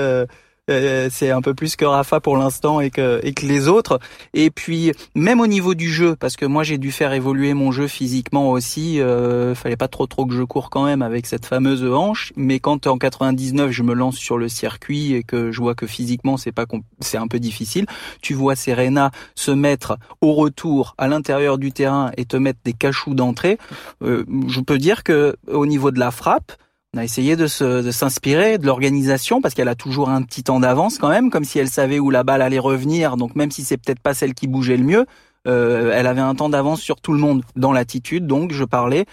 Euh, 0.69 1.09
c'est 1.11 1.31
un 1.31 1.41
peu 1.41 1.53
plus 1.53 1.75
que 1.75 1.85
Rafa 1.85 2.19
pour 2.19 2.37
l'instant 2.37 2.79
et 2.79 2.91
que, 2.91 3.19
et 3.23 3.33
que 3.33 3.45
les 3.45 3.67
autres. 3.67 3.99
Et 4.33 4.49
puis 4.49 4.91
même 5.15 5.39
au 5.39 5.47
niveau 5.47 5.73
du 5.73 5.89
jeu, 5.89 6.15
parce 6.15 6.35
que 6.35 6.45
moi 6.45 6.63
j'ai 6.63 6.77
dû 6.77 6.91
faire 6.91 7.13
évoluer 7.13 7.53
mon 7.53 7.71
jeu 7.71 7.87
physiquement 7.87 8.51
aussi. 8.51 9.01
Euh, 9.01 9.55
fallait 9.55 9.77
pas 9.77 9.87
trop 9.87 10.07
trop 10.07 10.25
que 10.25 10.35
je 10.35 10.43
cours 10.43 10.69
quand 10.69 10.85
même 10.85 11.01
avec 11.01 11.25
cette 11.25 11.45
fameuse 11.45 11.83
hanche. 11.83 12.31
Mais 12.35 12.59
quand 12.59 12.87
en 12.87 12.97
99 12.97 13.71
je 13.71 13.83
me 13.83 13.93
lance 13.93 14.17
sur 14.17 14.37
le 14.37 14.49
circuit 14.49 15.13
et 15.13 15.23
que 15.23 15.51
je 15.51 15.59
vois 15.59 15.75
que 15.75 15.87
physiquement 15.87 16.37
c'est 16.37 16.51
pas 16.51 16.65
c'est 16.99 17.17
un 17.17 17.27
peu 17.27 17.39
difficile, 17.39 17.85
tu 18.21 18.33
vois 18.33 18.55
Serena 18.55 19.11
se 19.35 19.51
mettre 19.51 19.97
au 20.21 20.33
retour 20.33 20.95
à 20.97 21.07
l'intérieur 21.07 21.57
du 21.57 21.71
terrain 21.71 22.11
et 22.17 22.25
te 22.25 22.37
mettre 22.37 22.59
des 22.63 22.73
cachous 22.73 23.15
d'entrée. 23.15 23.57
Euh, 24.03 24.25
je 24.47 24.59
peux 24.61 24.77
dire 24.77 25.03
que 25.03 25.35
au 25.47 25.65
niveau 25.65 25.91
de 25.91 25.99
la 25.99 26.11
frappe 26.11 26.53
on 26.95 26.97
a 26.97 27.03
essayé 27.03 27.35
de, 27.35 27.45
s'inspirer 27.47 28.57
de 28.57 28.65
l'organisation 28.65 29.41
parce 29.41 29.53
qu'elle 29.53 29.67
a 29.67 29.75
toujours 29.75 30.09
un 30.09 30.23
petit 30.23 30.43
temps 30.43 30.59
d'avance 30.59 30.97
quand 30.97 31.09
même, 31.09 31.29
comme 31.29 31.43
si 31.43 31.59
elle 31.59 31.69
savait 31.69 31.99
où 31.99 32.09
la 32.09 32.23
balle 32.23 32.41
allait 32.41 32.59
revenir. 32.59 33.15
Donc 33.15 33.35
même 33.35 33.51
si 33.51 33.63
c'est 33.63 33.77
peut-être 33.77 33.99
pas 33.99 34.13
celle 34.13 34.33
qui 34.33 34.47
bougeait 34.47 34.77
le 34.77 34.83
mieux, 34.83 35.05
euh, 35.47 35.91
elle 35.93 36.07
avait 36.07 36.21
un 36.21 36.33
temps 36.33 36.49
d'avance 36.49 36.81
sur 36.81 36.99
tout 36.99 37.13
le 37.13 37.19
monde 37.19 37.43
dans 37.55 37.71
l'attitude. 37.71 38.25
Donc 38.25 38.51
je 38.51 38.63
parlais 38.63 39.05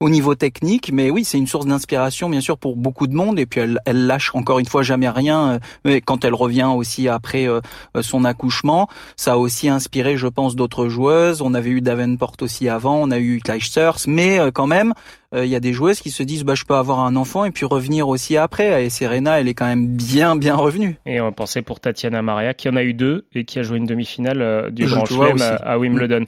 au 0.00 0.08
niveau 0.08 0.34
technique, 0.34 0.90
mais 0.92 1.10
oui, 1.10 1.24
c'est 1.24 1.38
une 1.38 1.46
source 1.46 1.66
d'inspiration 1.66 2.30
bien 2.30 2.40
sûr 2.40 2.58
pour 2.58 2.74
beaucoup 2.74 3.06
de 3.06 3.14
monde. 3.14 3.38
Et 3.38 3.46
puis 3.46 3.60
elle, 3.60 3.78
elle 3.86 4.06
lâche 4.06 4.34
encore 4.34 4.58
une 4.58 4.66
fois 4.66 4.82
jamais 4.82 5.08
rien. 5.08 5.50
Euh, 5.50 5.58
mais 5.84 6.00
quand 6.00 6.24
elle 6.24 6.34
revient 6.34 6.72
aussi 6.74 7.06
après 7.06 7.48
euh, 7.48 7.60
son 8.00 8.24
accouchement, 8.24 8.88
ça 9.16 9.34
a 9.34 9.36
aussi 9.36 9.68
inspiré, 9.68 10.16
je 10.16 10.26
pense, 10.26 10.56
d'autres 10.56 10.88
joueuses. 10.88 11.42
On 11.42 11.54
avait 11.54 11.70
eu 11.70 11.80
Davenport 11.80 12.34
aussi 12.40 12.68
avant, 12.68 12.96
on 12.96 13.12
a 13.12 13.20
eu 13.20 13.38
Clijsters, 13.38 13.98
mais 14.08 14.40
quand 14.52 14.66
même, 14.66 14.94
il 15.32 15.46
y 15.46 15.54
a 15.54 15.60
des 15.60 15.72
joueuses 15.72 16.00
qui 16.00 16.10
se 16.10 16.22
disent 16.22 16.44
bah 16.44 16.54
je 16.54 16.64
peux 16.64 16.74
avoir 16.74 17.00
un 17.00 17.14
enfant 17.14 17.44
et 17.44 17.50
puis 17.50 17.66
revenir 17.66 18.08
aussi 18.08 18.36
après. 18.36 18.84
Et 18.84 18.90
Serena, 18.90 19.40
elle 19.40 19.48
est 19.48 19.54
quand 19.54 19.66
même 19.66 19.86
bien 19.86 20.34
bien 20.34 20.56
revenue. 20.56 20.96
Et 21.06 21.20
on 21.20 21.32
pensait 21.32 21.62
pour 21.62 21.80
Tatiana 21.80 22.22
Maria 22.22 22.54
qui 22.54 22.68
en 22.68 22.76
a 22.76 22.82
eu 22.82 22.94
deux 22.94 23.26
et 23.34 23.44
qui 23.44 23.58
a 23.58 23.62
joué 23.62 23.78
une 23.78 23.86
demi-finale 23.86 24.70
du 24.72 24.86
Grand 24.86 25.04
Chelem 25.04 25.36
à, 25.40 25.78
Wimbledon. 25.78 26.26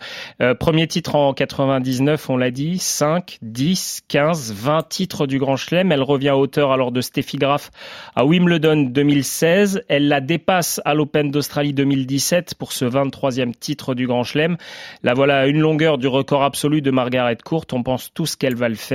premier 0.61 0.87
titre 0.87 1.17
en 1.17 1.35
99, 1.35 2.31
on 2.31 2.37
l'a 2.37 2.51
dit, 2.51 2.79
5, 2.79 3.39
10 3.43 3.63
10, 3.73 4.03
15, 4.09 4.53
20 4.53 4.89
titres 4.89 5.27
du 5.27 5.39
Grand 5.39 5.57
Chelem. 5.57 5.93
Elle 5.93 6.03
revient 6.03 6.31
à 6.31 6.37
hauteur 6.37 6.73
alors 6.73 6.93
de 6.93 7.01
Steffi 7.01 7.37
Graf 7.39 7.71
à 8.17 8.27
Wimbledon 8.27 8.89
2016. 8.91 9.85
Elle 9.89 10.09
la 10.09 10.21
dépasse 10.21 10.81
à 10.85 10.95
l'Open 10.95 11.31
d'Australie 11.31 11.73
2017 11.73 12.55
pour 12.57 12.73
ce 12.73 12.85
23e 12.85 13.55
titre 13.55 13.95
du 13.95 14.07
Grand 14.07 14.25
Chelem. 14.25 14.57
La 15.03 15.15
voilà 15.15 15.39
à 15.39 15.47
une 15.47 15.61
longueur 15.61 15.97
du 15.97 16.09
record 16.09 16.43
absolu 16.43 16.83
de 16.83 16.91
Margaret 16.91 17.39
Court. 17.43 17.65
On 17.73 17.83
pense 17.83 18.13
tous 18.13 18.37
qu'elle 18.37 18.57
va 18.57 18.69
le 18.69 18.75
faire 18.75 18.92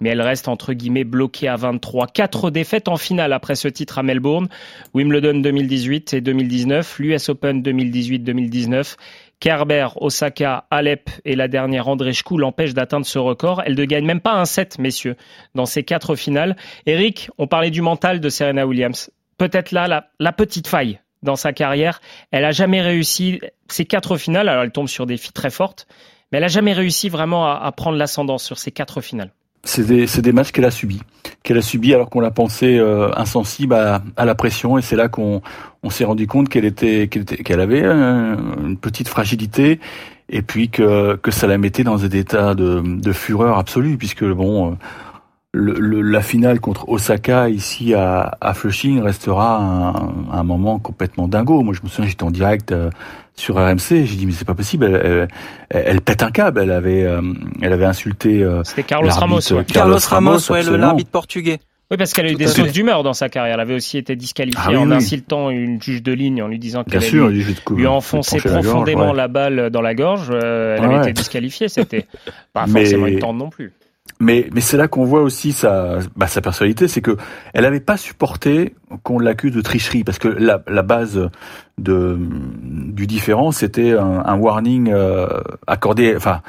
mais 0.00 0.10
elle 0.10 0.22
reste 0.22 0.48
entre 0.48 0.72
guillemets 0.72 1.04
bloquée 1.04 1.48
à 1.48 1.56
23. 1.56 2.06
Quatre 2.08 2.50
défaites 2.50 2.88
en 2.88 2.96
finale 2.96 3.32
après 3.32 3.54
ce 3.54 3.68
titre 3.68 3.98
à 3.98 4.02
Melbourne, 4.02 4.48
Wimbledon 4.94 5.40
2018 5.40 6.14
et 6.14 6.20
2019, 6.20 6.98
l'US 6.98 7.28
Open 7.28 7.62
2018-2019 7.62 8.96
Kerber, 9.40 9.88
Osaka, 9.96 10.66
Alep 10.70 11.10
et 11.24 11.34
la 11.34 11.48
dernière 11.48 11.88
André 11.88 12.12
Schkou 12.12 12.36
l'empêchent 12.36 12.74
d'atteindre 12.74 13.06
ce 13.06 13.18
record. 13.18 13.62
Elle 13.64 13.74
ne 13.74 13.84
gagne 13.86 14.04
même 14.04 14.20
pas 14.20 14.34
un 14.34 14.44
set, 14.44 14.78
messieurs, 14.78 15.16
dans 15.54 15.64
ces 15.64 15.82
quatre 15.82 16.14
finales. 16.14 16.56
Eric, 16.84 17.30
on 17.38 17.46
parlait 17.46 17.70
du 17.70 17.80
mental 17.80 18.20
de 18.20 18.28
Serena 18.28 18.66
Williams. 18.66 19.10
Peut-être 19.38 19.72
là 19.72 20.04
la, 20.18 20.32
petite 20.32 20.68
faille 20.68 21.00
dans 21.22 21.36
sa 21.36 21.54
carrière. 21.54 22.02
Elle 22.30 22.44
a 22.44 22.52
jamais 22.52 22.82
réussi 22.82 23.40
ces 23.68 23.86
quatre 23.86 24.18
finales. 24.18 24.50
Alors 24.50 24.62
elle 24.62 24.72
tombe 24.72 24.88
sur 24.88 25.06
des 25.06 25.16
filles 25.16 25.32
très 25.32 25.50
fortes, 25.50 25.86
mais 26.30 26.38
elle 26.38 26.44
a 26.44 26.48
jamais 26.48 26.72
réussi 26.72 27.08
vraiment 27.08 27.46
à, 27.46 27.54
à 27.54 27.72
prendre 27.72 27.96
l'ascendance 27.96 28.44
sur 28.44 28.58
ces 28.58 28.70
quatre 28.70 29.00
finales. 29.00 29.32
C'est 29.64 29.86
des, 29.86 30.06
des, 30.06 30.32
matchs 30.32 30.52
qu'elle 30.52 30.64
a 30.64 30.70
subis, 30.70 31.02
qu'elle 31.42 31.58
a 31.58 31.62
subis 31.62 31.92
alors 31.92 32.08
qu'on 32.08 32.20
l'a 32.20 32.30
pensé 32.30 32.78
euh, 32.78 33.10
insensible 33.14 33.74
à, 33.74 34.02
à, 34.16 34.24
la 34.24 34.34
pression, 34.34 34.78
et 34.78 34.82
c'est 34.82 34.96
là 34.96 35.08
qu'on 35.08 35.42
on, 35.82 35.90
s'est 35.90 36.04
rendu 36.04 36.26
compte 36.26 36.48
qu'elle 36.48 36.64
était, 36.64 37.08
qu'elle 37.08 37.60
avait 37.60 37.84
une 37.84 38.78
petite 38.80 39.08
fragilité, 39.08 39.78
et 40.30 40.40
puis 40.40 40.70
que, 40.70 41.16
que 41.16 41.30
ça 41.30 41.46
la 41.46 41.58
mettait 41.58 41.84
dans 41.84 42.04
un 42.04 42.08
état 42.08 42.54
de, 42.54 42.80
de 42.80 43.12
fureur 43.12 43.58
absolue, 43.58 43.98
puisque 43.98 44.24
bon, 44.24 44.78
le, 45.52 46.00
la 46.00 46.22
finale 46.22 46.60
contre 46.60 46.88
Osaka 46.88 47.48
ici 47.48 47.94
à, 47.94 48.36
à 48.40 48.54
Flushing 48.54 49.00
restera 49.00 49.56
un, 49.58 50.30
un, 50.32 50.42
moment 50.44 50.78
complètement 50.78 51.26
dingo. 51.26 51.62
Moi, 51.62 51.74
je 51.74 51.80
me 51.82 51.88
souviens, 51.88 52.08
j'étais 52.08 52.22
en 52.22 52.30
direct 52.30 52.70
euh, 52.70 52.90
sur 53.34 53.56
RMC. 53.56 54.04
J'ai 54.04 54.16
dit 54.16 54.26
mais 54.26 54.32
c'est 54.32 54.44
pas 54.44 54.54
possible. 54.54 54.84
Elle, 54.86 55.28
elle, 55.70 56.00
pète 56.02 56.22
un 56.22 56.30
câble. 56.30 56.60
Elle 56.60 56.70
avait, 56.70 57.04
euh, 57.04 57.20
elle 57.60 57.72
avait 57.72 57.84
insulté. 57.84 58.42
Euh, 58.42 58.62
C'était 58.62 58.84
Carlos 58.84 59.10
Ramos. 59.10 59.40
Carlos, 59.72 59.98
Ramos, 60.08 60.52
ouais, 60.52 60.62
l'arbitre 60.62 61.10
portugais. 61.10 61.58
Oui, 61.90 61.96
parce 61.96 62.12
qu'elle 62.12 62.26
a 62.26 62.30
eu 62.30 62.36
des 62.36 62.46
sautes 62.46 62.70
d'humeur 62.70 63.02
dans 63.02 63.14
sa 63.14 63.28
carrière. 63.28 63.54
Elle 63.54 63.60
avait 63.60 63.74
aussi 63.74 63.98
été 63.98 64.14
disqualifiée 64.14 64.76
ah 64.76 64.80
en 64.80 64.92
insultant 64.92 65.50
une 65.50 65.82
juge 65.82 66.04
de 66.04 66.12
ligne 66.12 66.40
en 66.40 66.46
lui 66.46 66.60
disant 66.60 66.84
qu'elle 66.84 67.02
lui, 67.02 67.44
lui 67.70 67.86
enfonçait 67.88 68.38
profondément 68.38 69.12
la, 69.12 69.26
balle 69.26 69.70
dans 69.70 69.80
la 69.80 69.96
gorge. 69.96 70.30
elle 70.30 70.84
avait 70.84 70.98
été 70.98 71.12
disqualifiée. 71.12 71.68
C'était 71.68 72.06
pas 72.52 72.68
forcément 72.68 73.08
une 73.08 73.18
tente 73.18 73.36
non 73.36 73.50
plus. 73.50 73.72
Mais, 74.18 74.48
mais 74.52 74.60
c'est 74.60 74.76
là 74.76 74.86
qu'on 74.86 75.04
voit 75.04 75.22
aussi 75.22 75.52
sa, 75.52 75.98
bah, 76.16 76.26
sa 76.26 76.40
personnalité, 76.40 76.88
c'est 76.88 77.00
que 77.00 77.16
elle 77.54 77.62
n'avait 77.62 77.80
pas 77.80 77.96
supporté 77.96 78.74
qu'on 79.02 79.18
l'accuse 79.18 79.52
de 79.52 79.60
tricherie, 79.62 80.04
parce 80.04 80.18
que 80.18 80.28
la, 80.28 80.62
la 80.66 80.82
base 80.82 81.30
de, 81.78 82.18
du 82.20 83.06
différent, 83.06 83.50
c'était 83.50 83.92
un, 83.92 84.22
un, 84.24 84.36
warning 84.36 84.90
euh, 84.92 85.26
accordé, 85.66 86.14
enfin 86.16 86.42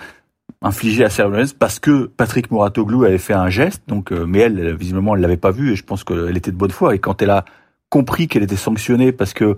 infligé 0.61 1.03
à 1.03 1.09
Serena 1.09 1.43
parce 1.57 1.79
que 1.79 2.05
Patrick 2.05 2.51
Mouratoglou 2.51 3.03
avait 3.03 3.17
fait 3.17 3.33
un 3.33 3.49
geste, 3.49 3.83
donc 3.87 4.11
euh, 4.11 4.25
mais 4.27 4.39
elle, 4.39 4.75
visiblement, 4.75 5.15
elle 5.15 5.21
l'avait 5.21 5.37
pas 5.37 5.51
vu, 5.51 5.71
et 5.71 5.75
je 5.75 5.83
pense 5.83 6.03
qu'elle 6.03 6.37
était 6.37 6.51
de 6.51 6.57
bonne 6.57 6.71
foi. 6.71 6.93
Et 6.93 6.99
quand 6.99 7.21
elle 7.21 7.31
a 7.31 7.45
compris 7.89 8.27
qu'elle 8.27 8.43
était 8.43 8.55
sanctionnée 8.55 9.11
parce 9.11 9.33
que 9.33 9.55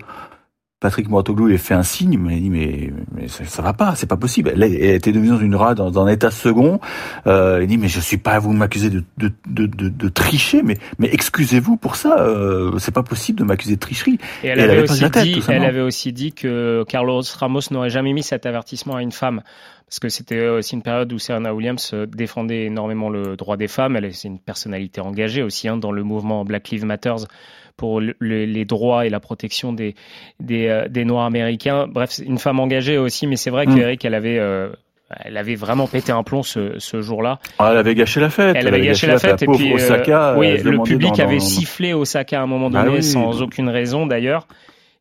Patrick 0.84 1.08
Mouratoglou 1.08 1.46
lui 1.46 1.54
a 1.54 1.58
fait 1.58 1.72
un 1.72 1.82
signe, 1.82 2.18
mais 2.18 2.36
il 2.36 2.42
dit 2.42 2.50
mais, 2.50 2.92
mais 3.14 3.26
ça, 3.26 3.42
ça, 3.46 3.62
va 3.62 3.72
pas, 3.72 3.94
c'est 3.94 4.06
pas 4.06 4.18
possible. 4.18 4.52
Elle, 4.54 4.64
elle 4.64 4.96
était 4.96 5.12
devenue 5.12 5.30
dans 5.30 5.38
une 5.38 5.54
rade, 5.54 5.78
dans, 5.78 5.98
un 5.98 6.08
état 6.08 6.30
second. 6.30 6.78
Euh, 7.26 7.60
il 7.62 7.68
dit 7.68 7.78
mais 7.78 7.88
je 7.88 8.00
suis 8.00 8.18
pas, 8.18 8.38
vous 8.38 8.52
m'accusez 8.52 8.90
de, 8.90 9.02
de, 9.16 9.32
de, 9.48 9.64
de, 9.64 9.88
de 9.88 10.08
tricher, 10.10 10.62
mais 10.62 10.76
mais 10.98 11.08
excusez-vous 11.10 11.78
pour 11.78 11.96
ça, 11.96 12.18
euh, 12.18 12.76
c'est 12.76 12.92
pas 12.92 13.02
possible 13.02 13.38
de 13.38 13.44
m'accuser 13.44 13.76
de 13.76 13.80
tricherie. 13.80 14.18
Et 14.42 14.48
elle, 14.48 14.60
avait, 14.60 14.82
aussi 14.82 15.08
dit, 15.08 15.42
elle 15.48 15.64
avait 15.64 15.80
aussi 15.80 16.12
dit 16.12 16.34
que 16.34 16.84
Carlos 16.86 17.22
Ramos 17.38 17.60
n'aurait 17.70 17.88
jamais 17.88 18.12
mis 18.12 18.22
cet 18.22 18.44
avertissement 18.44 18.96
à 18.96 19.00
une 19.00 19.12
femme 19.12 19.40
parce 19.86 20.00
que 20.00 20.08
c'était 20.08 20.48
aussi 20.48 20.74
une 20.74 20.82
période 20.82 21.12
où 21.12 21.18
Serena 21.18 21.54
Williams 21.54 21.92
euh, 21.94 22.04
défendait 22.04 22.64
énormément 22.64 23.08
le 23.08 23.36
droit 23.36 23.56
des 23.56 23.68
femmes. 23.68 23.96
Elle 23.96 24.06
est 24.06 24.24
une 24.24 24.38
personnalité 24.38 25.00
engagée 25.00 25.42
aussi 25.42 25.68
hein, 25.68 25.76
dans 25.76 25.92
le 25.92 26.02
mouvement 26.02 26.44
Black 26.44 26.68
Lives 26.70 26.84
Matter 26.84 27.14
pour 27.76 28.00
les 28.00 28.64
droits 28.64 29.06
et 29.06 29.10
la 29.10 29.20
protection 29.20 29.72
des, 29.72 29.94
des, 30.40 30.68
euh, 30.68 30.88
des 30.88 31.04
Noirs 31.04 31.26
américains. 31.26 31.86
Bref, 31.88 32.20
une 32.24 32.38
femme 32.38 32.60
engagée 32.60 32.98
aussi, 32.98 33.26
mais 33.26 33.36
c'est 33.36 33.50
vrai 33.50 33.66
mm. 33.66 33.74
qu'Eric, 33.74 34.04
elle 34.04 34.14
avait... 34.14 34.38
Euh, 34.38 34.70
elle 35.22 35.36
avait 35.36 35.54
vraiment 35.54 35.86
pété 35.86 36.10
un 36.12 36.22
plomb 36.22 36.42
ce, 36.42 36.78
ce 36.78 37.00
jour-là. 37.02 37.38
Ah, 37.58 37.68
elle 37.70 37.76
avait 37.76 37.94
gâché 37.94 38.20
la 38.20 38.30
fête. 38.30 38.56
Elle, 38.58 38.66
avait 38.66 38.80
gâché, 38.80 39.06
la 39.06 39.18
fête. 39.18 39.42
et 39.42 39.46
puis, 39.46 39.72
Osaka, 39.72 40.34
oui, 40.36 40.56
le 40.58 40.82
public 40.82 41.20
avait 41.20 41.40
sifflé 41.40 41.92
Osaka 41.92 42.40
à 42.40 42.42
un 42.42 42.46
moment 42.46 42.70
bah 42.70 42.84
donné, 42.84 43.02
sans 43.02 43.42
aucune 43.42 43.68
raison 43.68 44.06
d'ailleurs. 44.06 44.48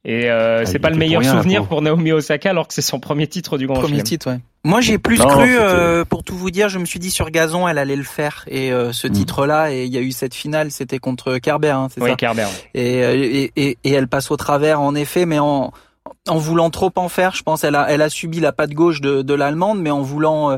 Et 0.05 0.29
euh, 0.29 0.61
ah, 0.61 0.65
c'est 0.65 0.79
pas 0.79 0.89
le 0.89 0.97
meilleur 0.97 1.23
souvenir 1.23 1.65
pour... 1.65 1.81
Naomi 1.81 2.11
Osaka 2.11 2.49
alors 2.49 2.67
que 2.67 2.73
c'est 2.73 2.81
son 2.81 2.99
premier 2.99 3.27
titre 3.27 3.57
du 3.57 3.67
Grand 3.67 3.79
Premier 3.79 4.03
titre, 4.03 4.29
ouais. 4.31 4.39
Moi 4.65 4.81
j'ai 4.81 4.97
plus 4.97 5.17
cru, 5.17 5.57
euh, 5.57 6.03
pour 6.03 6.23
tout 6.23 6.35
vous 6.35 6.51
dire, 6.51 6.67
je 6.67 6.77
me 6.77 6.85
suis 6.85 6.99
dit 6.99 7.11
sur 7.11 7.31
gazon 7.31 7.67
elle 7.67 7.77
allait 7.77 7.95
le 7.95 8.03
faire 8.03 8.43
et 8.47 8.71
euh, 8.73 8.91
ce 8.91 9.07
mm. 9.07 9.11
titre-là 9.11 9.73
et 9.73 9.85
il 9.85 9.93
y 9.93 9.97
a 9.97 10.01
eu 10.01 10.11
cette 10.11 10.33
finale, 10.33 10.71
c'était 10.71 10.99
contre 10.99 11.37
Kerber, 11.37 11.69
hein, 11.69 11.87
c'est 11.93 12.01
oui, 12.01 12.15
Kerber. 12.17 12.47
Et, 12.73 12.99
et, 12.99 13.51
et, 13.55 13.77
et, 13.83 13.91
elle 13.91 14.07
passe 14.07 14.29
au 14.31 14.37
travers 14.37 14.81
en 14.81 14.93
effet, 14.95 15.25
mais 15.25 15.39
en 15.39 15.71
en 16.27 16.37
voulant 16.37 16.69
trop 16.69 16.91
en 16.95 17.09
faire. 17.09 17.35
Je 17.35 17.43
pense 17.43 17.63
elle 17.63 17.75
a 17.75 18.09
subi 18.09 18.39
la 18.39 18.51
patte 18.51 18.71
gauche 18.71 19.01
de, 19.01 19.21
de 19.21 19.33
l'allemande, 19.33 19.81
mais 19.81 19.91
en 19.91 20.01
voulant 20.01 20.51
euh, 20.51 20.57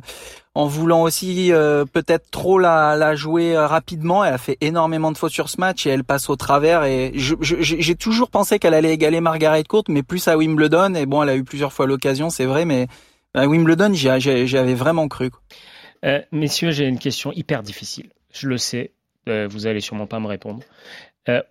en 0.54 0.68
voulant 0.68 1.02
aussi 1.02 1.52
euh, 1.52 1.86
peut-être 1.86 2.30
trop 2.32 2.60
la, 2.60 3.16
jouer 3.16 3.56
euh, 3.56 3.68
rapidement. 3.68 4.24
Elle 4.24 4.34
a 4.36 4.38
fait 4.38 4.58
énormément 4.62 5.12
de 5.12 5.18
fautes 5.18 5.34
sur 5.34 5.50
ce 5.50 5.60
match 5.60 5.86
et 5.86 5.90
elle 5.90 6.04
passe 6.04 6.30
au 6.30 6.36
travers. 6.36 6.84
Et 6.84 7.12
j'ai 7.16 7.96
toujours 7.96 8.30
pensé 8.30 8.60
qu'elle 8.60 8.74
allait 8.74 8.94
égaler 8.94 9.22
Margaret 9.22 9.64
Court, 9.64 9.84
mais 9.90 10.04
plus 10.04 10.28
à 10.28 10.38
Wimbledon. 10.38 10.94
Et 10.94 11.06
bon, 11.06 11.24
elle 11.24 11.30
a 11.30 11.36
eu 11.36 11.44
plusieurs 11.44 11.74
fois 11.74 11.88
l'occasion, 11.88 12.30
c'est 12.30 12.46
vrai, 12.46 12.66
mais 12.66 12.88
à 13.34 13.48
Wimbledon, 13.48 13.94
j'y 13.94 14.08
avais 14.10 14.76
vraiment 14.76 15.08
cru. 15.10 15.32
Messieurs, 16.32 16.72
j'ai 16.72 16.86
une 16.86 17.00
question 17.00 17.34
hyper 17.34 17.64
difficile. 17.64 18.12
Je 18.32 18.48
le 18.48 18.58
sais, 18.58 18.94
vous 19.28 19.68
allez 19.68 19.82
sûrement 19.82 20.08
pas 20.08 20.22
me 20.22 20.28
répondre. 20.28 20.62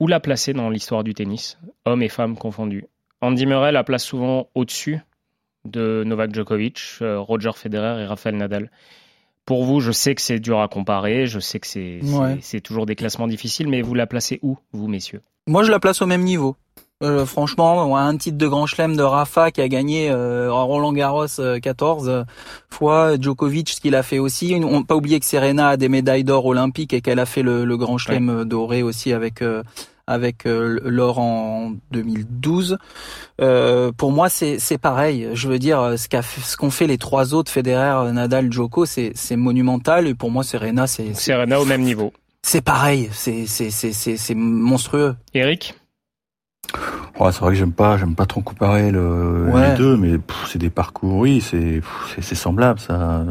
où 0.00 0.06
la 0.06 0.20
placer 0.20 0.54
dans 0.54 0.70
l'histoire 0.70 1.04
du 1.04 1.12
tennis, 1.12 1.58
hommes 1.84 2.02
et 2.02 2.08
femmes 2.08 2.38
confondus? 2.38 2.86
Andy 3.24 3.46
Murray 3.46 3.72
la 3.72 3.84
place 3.84 4.04
souvent 4.04 4.48
au-dessus 4.54 5.00
de 5.64 6.04
Novak 6.04 6.34
Djokovic, 6.34 6.98
euh, 7.00 7.18
Roger 7.18 7.52
Federer 7.54 8.02
et 8.02 8.06
Rafael 8.06 8.36
Nadal. 8.36 8.70
Pour 9.46 9.64
vous, 9.64 9.80
je 9.80 9.92
sais 9.92 10.14
que 10.14 10.20
c'est 10.20 10.40
dur 10.40 10.60
à 10.60 10.68
comparer, 10.68 11.26
je 11.26 11.38
sais 11.38 11.58
que 11.58 11.66
c'est 11.66 12.60
toujours 12.60 12.84
des 12.84 12.94
classements 12.96 13.26
difficiles, 13.26 13.68
mais 13.68 13.80
vous 13.80 13.94
la 13.94 14.06
placez 14.06 14.40
où, 14.42 14.58
vous, 14.72 14.88
messieurs? 14.88 15.22
Moi, 15.46 15.62
je 15.62 15.70
la 15.70 15.80
place 15.80 16.02
au 16.02 16.06
même 16.06 16.22
niveau. 16.22 16.56
Euh, 17.02 17.24
franchement, 17.26 17.96
un 17.96 18.16
titre 18.16 18.38
de 18.38 18.46
Grand 18.46 18.66
Chelem 18.66 18.96
de 18.96 19.02
Rafa 19.02 19.50
qui 19.50 19.60
a 19.60 19.68
gagné 19.68 20.10
euh, 20.10 20.50
Roland 20.50 20.92
Garros 20.92 21.26
14 21.62 22.24
fois, 22.68 23.18
Djokovic 23.18 23.70
ce 23.70 23.80
qu'il 23.80 23.94
a 23.94 24.02
fait 24.02 24.18
aussi. 24.18 24.58
On 24.62 24.80
peut 24.80 24.86
pas 24.86 24.96
oublier 24.96 25.18
que 25.18 25.26
Serena 25.26 25.70
a 25.70 25.76
des 25.78 25.88
médailles 25.88 26.24
d'or 26.24 26.44
olympiques 26.44 26.92
et 26.92 27.00
qu'elle 27.00 27.18
a 27.18 27.26
fait 27.26 27.42
le, 27.42 27.76
Grand 27.76 27.98
Chelem 27.98 28.44
doré 28.44 28.82
aussi 28.82 29.12
avec 29.12 29.42
avec 30.06 30.46
euh, 30.46 30.78
l'or 30.84 31.18
en 31.18 31.72
2012. 31.90 32.78
Euh, 33.40 33.92
pour 33.92 34.12
moi, 34.12 34.28
c'est 34.28 34.78
pareil. 34.78 35.28
Je 35.34 35.48
veux 35.48 35.58
dire, 35.58 35.94
ce 35.96 36.08
qu'ont 36.08 36.22
ce 36.22 36.56
qu'ont 36.56 36.70
fait 36.70 36.86
les 36.86 36.98
trois 36.98 37.34
autres, 37.34 37.50
Federer, 37.50 38.12
Nadal, 38.12 38.52
Djoko, 38.52 38.86
c'est 38.86 39.36
monumental. 39.36 40.06
Et 40.06 40.14
pour 40.14 40.30
moi, 40.30 40.44
Serena, 40.44 40.86
c'est 40.86 41.14
Serena 41.14 41.60
au 41.60 41.64
même 41.64 41.82
niveau. 41.82 42.12
C'est 42.42 42.62
pareil. 42.62 43.08
C'est 43.12 43.46
c'est 43.46 44.34
monstrueux. 44.34 45.16
Eric? 45.32 45.74
Ouais, 47.20 47.30
c'est 47.30 47.40
vrai 47.40 47.50
que 47.50 47.58
j'aime 47.58 47.72
pas, 47.72 47.96
j'aime 47.96 48.16
pas 48.16 48.26
trop 48.26 48.40
comparer 48.40 48.90
le, 48.90 49.46
les 49.54 49.76
deux, 49.76 49.96
mais 49.96 50.18
c'est 50.48 50.58
des 50.58 50.70
parcours, 50.70 51.14
oui, 51.14 51.40
c'est 51.40 51.80
c'est 52.20 52.34
semblable 52.34 52.80
ça. 52.80 53.24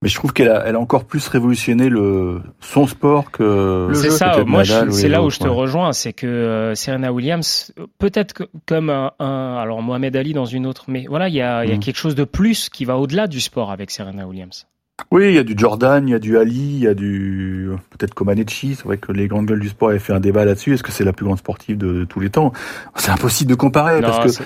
Mais 0.00 0.08
je 0.08 0.14
trouve 0.14 0.32
qu'elle 0.32 0.48
a, 0.48 0.64
elle 0.64 0.76
a 0.76 0.80
encore 0.80 1.04
plus 1.04 1.26
révolutionné 1.26 1.88
le 1.88 2.40
son 2.60 2.86
sport 2.86 3.32
que. 3.32 3.90
C'est 3.94 4.10
ça. 4.10 4.44
Moi, 4.44 4.62
c'est 4.64 5.08
là 5.08 5.22
où 5.24 5.30
je 5.30 5.40
te 5.40 5.48
rejoins, 5.48 5.92
c'est 5.92 6.12
que 6.12 6.26
euh, 6.26 6.74
Serena 6.76 7.12
Williams, 7.12 7.72
peut-être 7.98 8.48
comme 8.66 8.90
un, 8.90 9.10
alors 9.18 9.82
Mohamed 9.82 10.14
Ali 10.14 10.34
dans 10.34 10.44
une 10.44 10.66
autre, 10.66 10.84
mais 10.86 11.06
voilà, 11.08 11.28
il 11.28 11.34
y 11.34 11.42
a, 11.42 11.64
y 11.64 11.72
a 11.72 11.76
mm. 11.76 11.80
quelque 11.80 11.96
chose 11.96 12.14
de 12.14 12.24
plus 12.24 12.68
qui 12.68 12.84
va 12.84 12.96
au-delà 12.96 13.26
du 13.26 13.40
sport 13.40 13.72
avec 13.72 13.90
Serena 13.90 14.26
Williams. 14.26 14.66
Oui, 15.10 15.28
il 15.28 15.34
y 15.34 15.38
a 15.38 15.44
du 15.44 15.54
Jordan, 15.56 16.06
il 16.06 16.10
y 16.10 16.14
a 16.14 16.18
du 16.18 16.36
Ali, 16.36 16.58
il 16.58 16.80
y 16.80 16.86
a 16.86 16.94
du 16.94 17.70
peut-être 17.90 18.14
Comaneci. 18.14 18.74
C'est 18.76 18.84
vrai 18.84 18.98
que 18.98 19.12
les 19.12 19.26
grandes 19.26 19.46
gueules 19.46 19.60
du 19.60 19.68
sport 19.68 19.90
avaient 19.90 19.98
fait 19.98 20.12
un 20.12 20.20
débat 20.20 20.44
là-dessus. 20.44 20.74
Est-ce 20.74 20.82
que 20.82 20.92
c'est 20.92 21.04
la 21.04 21.12
plus 21.12 21.24
grande 21.24 21.38
sportive 21.38 21.78
de, 21.78 22.04
tous 22.04 22.20
les 22.20 22.30
temps? 22.30 22.52
C'est 22.96 23.10
impossible 23.10 23.50
de 23.50 23.54
comparer 23.54 24.00
parce 24.00 24.38
que 24.38 24.42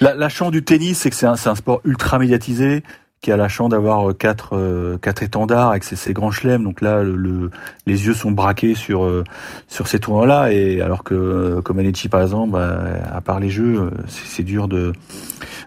la, 0.00 0.14
la 0.14 0.28
chance 0.28 0.50
du 0.50 0.62
tennis, 0.62 0.98
c'est 0.98 1.10
que 1.10 1.16
c'est 1.16 1.26
un, 1.26 1.32
un, 1.32 1.54
sport 1.54 1.80
ultra 1.84 2.18
médiatisé 2.18 2.82
qui 3.20 3.30
a 3.30 3.36
la 3.36 3.48
chance 3.48 3.68
d'avoir 3.68 4.10
euh, 4.10 4.14
quatre 4.14 4.56
euh, 4.56 4.96
quatre 4.96 5.22
étendards 5.22 5.70
avec 5.70 5.84
ses, 5.84 6.12
grands 6.12 6.30
chelems. 6.30 6.64
Donc 6.64 6.80
là, 6.80 7.02
le, 7.02 7.50
les 7.86 8.06
yeux 8.06 8.14
sont 8.14 8.30
braqués 8.30 8.74
sur 8.74 9.04
euh, 9.04 9.24
sur 9.68 9.88
ces 9.88 9.98
tournois-là. 9.98 10.52
Et 10.52 10.80
alors 10.80 11.04
que 11.04 11.60
comme 11.60 11.78
Anichi 11.78 12.08
par 12.08 12.22
exemple, 12.22 12.52
bah, 12.52 12.78
à 13.12 13.20
part 13.20 13.40
les 13.40 13.50
jeux, 13.50 13.90
c'est 14.08 14.42
dur 14.42 14.68
de 14.68 14.92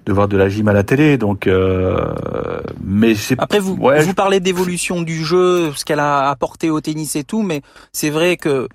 de 0.06 0.14
voir 0.14 0.28
de 0.28 0.36
la 0.36 0.50
gym 0.50 0.68
à 0.68 0.74
la 0.74 0.84
télé. 0.84 1.18
Donc, 1.18 1.48
mais 2.84 3.16
c'est 3.16 3.40
après 3.40 3.60
vous 3.60 3.76
vous 3.76 4.14
parlez 4.14 4.40
d'évolution 4.40 5.02
du 5.02 5.24
jeu, 5.24 5.72
ce 5.76 5.86
qu'elle 5.86 6.00
a 6.00 6.30
apporté 6.30 6.72
au 6.72 6.82
tennis 6.82 7.16
et 7.16 7.24
tout, 7.24 7.44
mais 7.44 7.62
c'est 7.92 8.10
vrai 8.10 8.36
que 8.36 8.68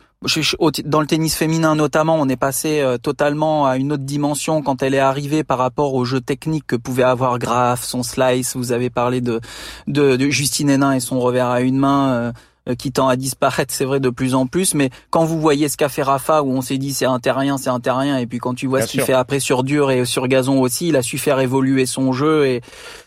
dans 0.84 1.00
le 1.00 1.06
tennis 1.06 1.36
féminin 1.36 1.76
notamment, 1.76 2.16
on 2.16 2.28
est 2.28 2.36
passé 2.36 2.80
euh, 2.80 2.98
totalement 2.98 3.66
à 3.66 3.76
une 3.76 3.92
autre 3.92 4.02
dimension 4.02 4.62
quand 4.62 4.82
elle 4.82 4.94
est 4.94 4.98
arrivée 4.98 5.44
par 5.44 5.58
rapport 5.58 5.94
au 5.94 6.04
jeu 6.04 6.20
technique 6.20 6.66
que 6.66 6.76
pouvait 6.76 7.04
avoir 7.04 7.38
Graf, 7.38 7.84
son 7.84 8.02
slice. 8.02 8.56
Vous 8.56 8.72
avez 8.72 8.90
parlé 8.90 9.20
de, 9.20 9.40
de, 9.86 10.16
de 10.16 10.28
Justine 10.28 10.70
Hénin 10.70 10.92
et 10.92 11.00
son 11.00 11.20
revers 11.20 11.48
à 11.48 11.60
une 11.60 11.78
main. 11.78 12.32
Euh, 12.68 12.74
qui 12.74 12.92
tend 12.92 13.08
à 13.08 13.16
disparaître, 13.16 13.72
c'est 13.72 13.86
vrai, 13.86 13.98
de 13.98 14.10
plus 14.10 14.34
en 14.34 14.46
plus. 14.46 14.74
Mais 14.74 14.90
quand 15.08 15.24
vous 15.24 15.40
voyez 15.40 15.68
ce 15.68 15.76
qu'a 15.78 15.88
fait 15.88 16.02
Rafa, 16.02 16.42
où 16.42 16.50
on 16.50 16.60
s'est 16.60 16.76
dit 16.76 16.92
c'est 16.92 17.06
un 17.06 17.18
terrien, 17.18 17.56
c'est 17.56 17.70
un 17.70 17.80
terrien, 17.80 18.18
et 18.18 18.26
puis 18.26 18.38
quand 18.38 18.54
tu 18.54 18.66
vois 18.66 18.82
ce 18.82 18.88
qu'il 18.88 19.00
fait 19.00 19.14
après 19.14 19.40
sur 19.40 19.62
dur 19.62 19.90
et 19.90 20.04
sur 20.04 20.28
gazon 20.28 20.60
aussi, 20.60 20.88
il 20.88 20.96
a 20.96 21.02
su 21.02 21.16
faire 21.16 21.40
évoluer 21.40 21.86
son 21.86 22.12
jeu. 22.12 22.46
Et 22.46 22.60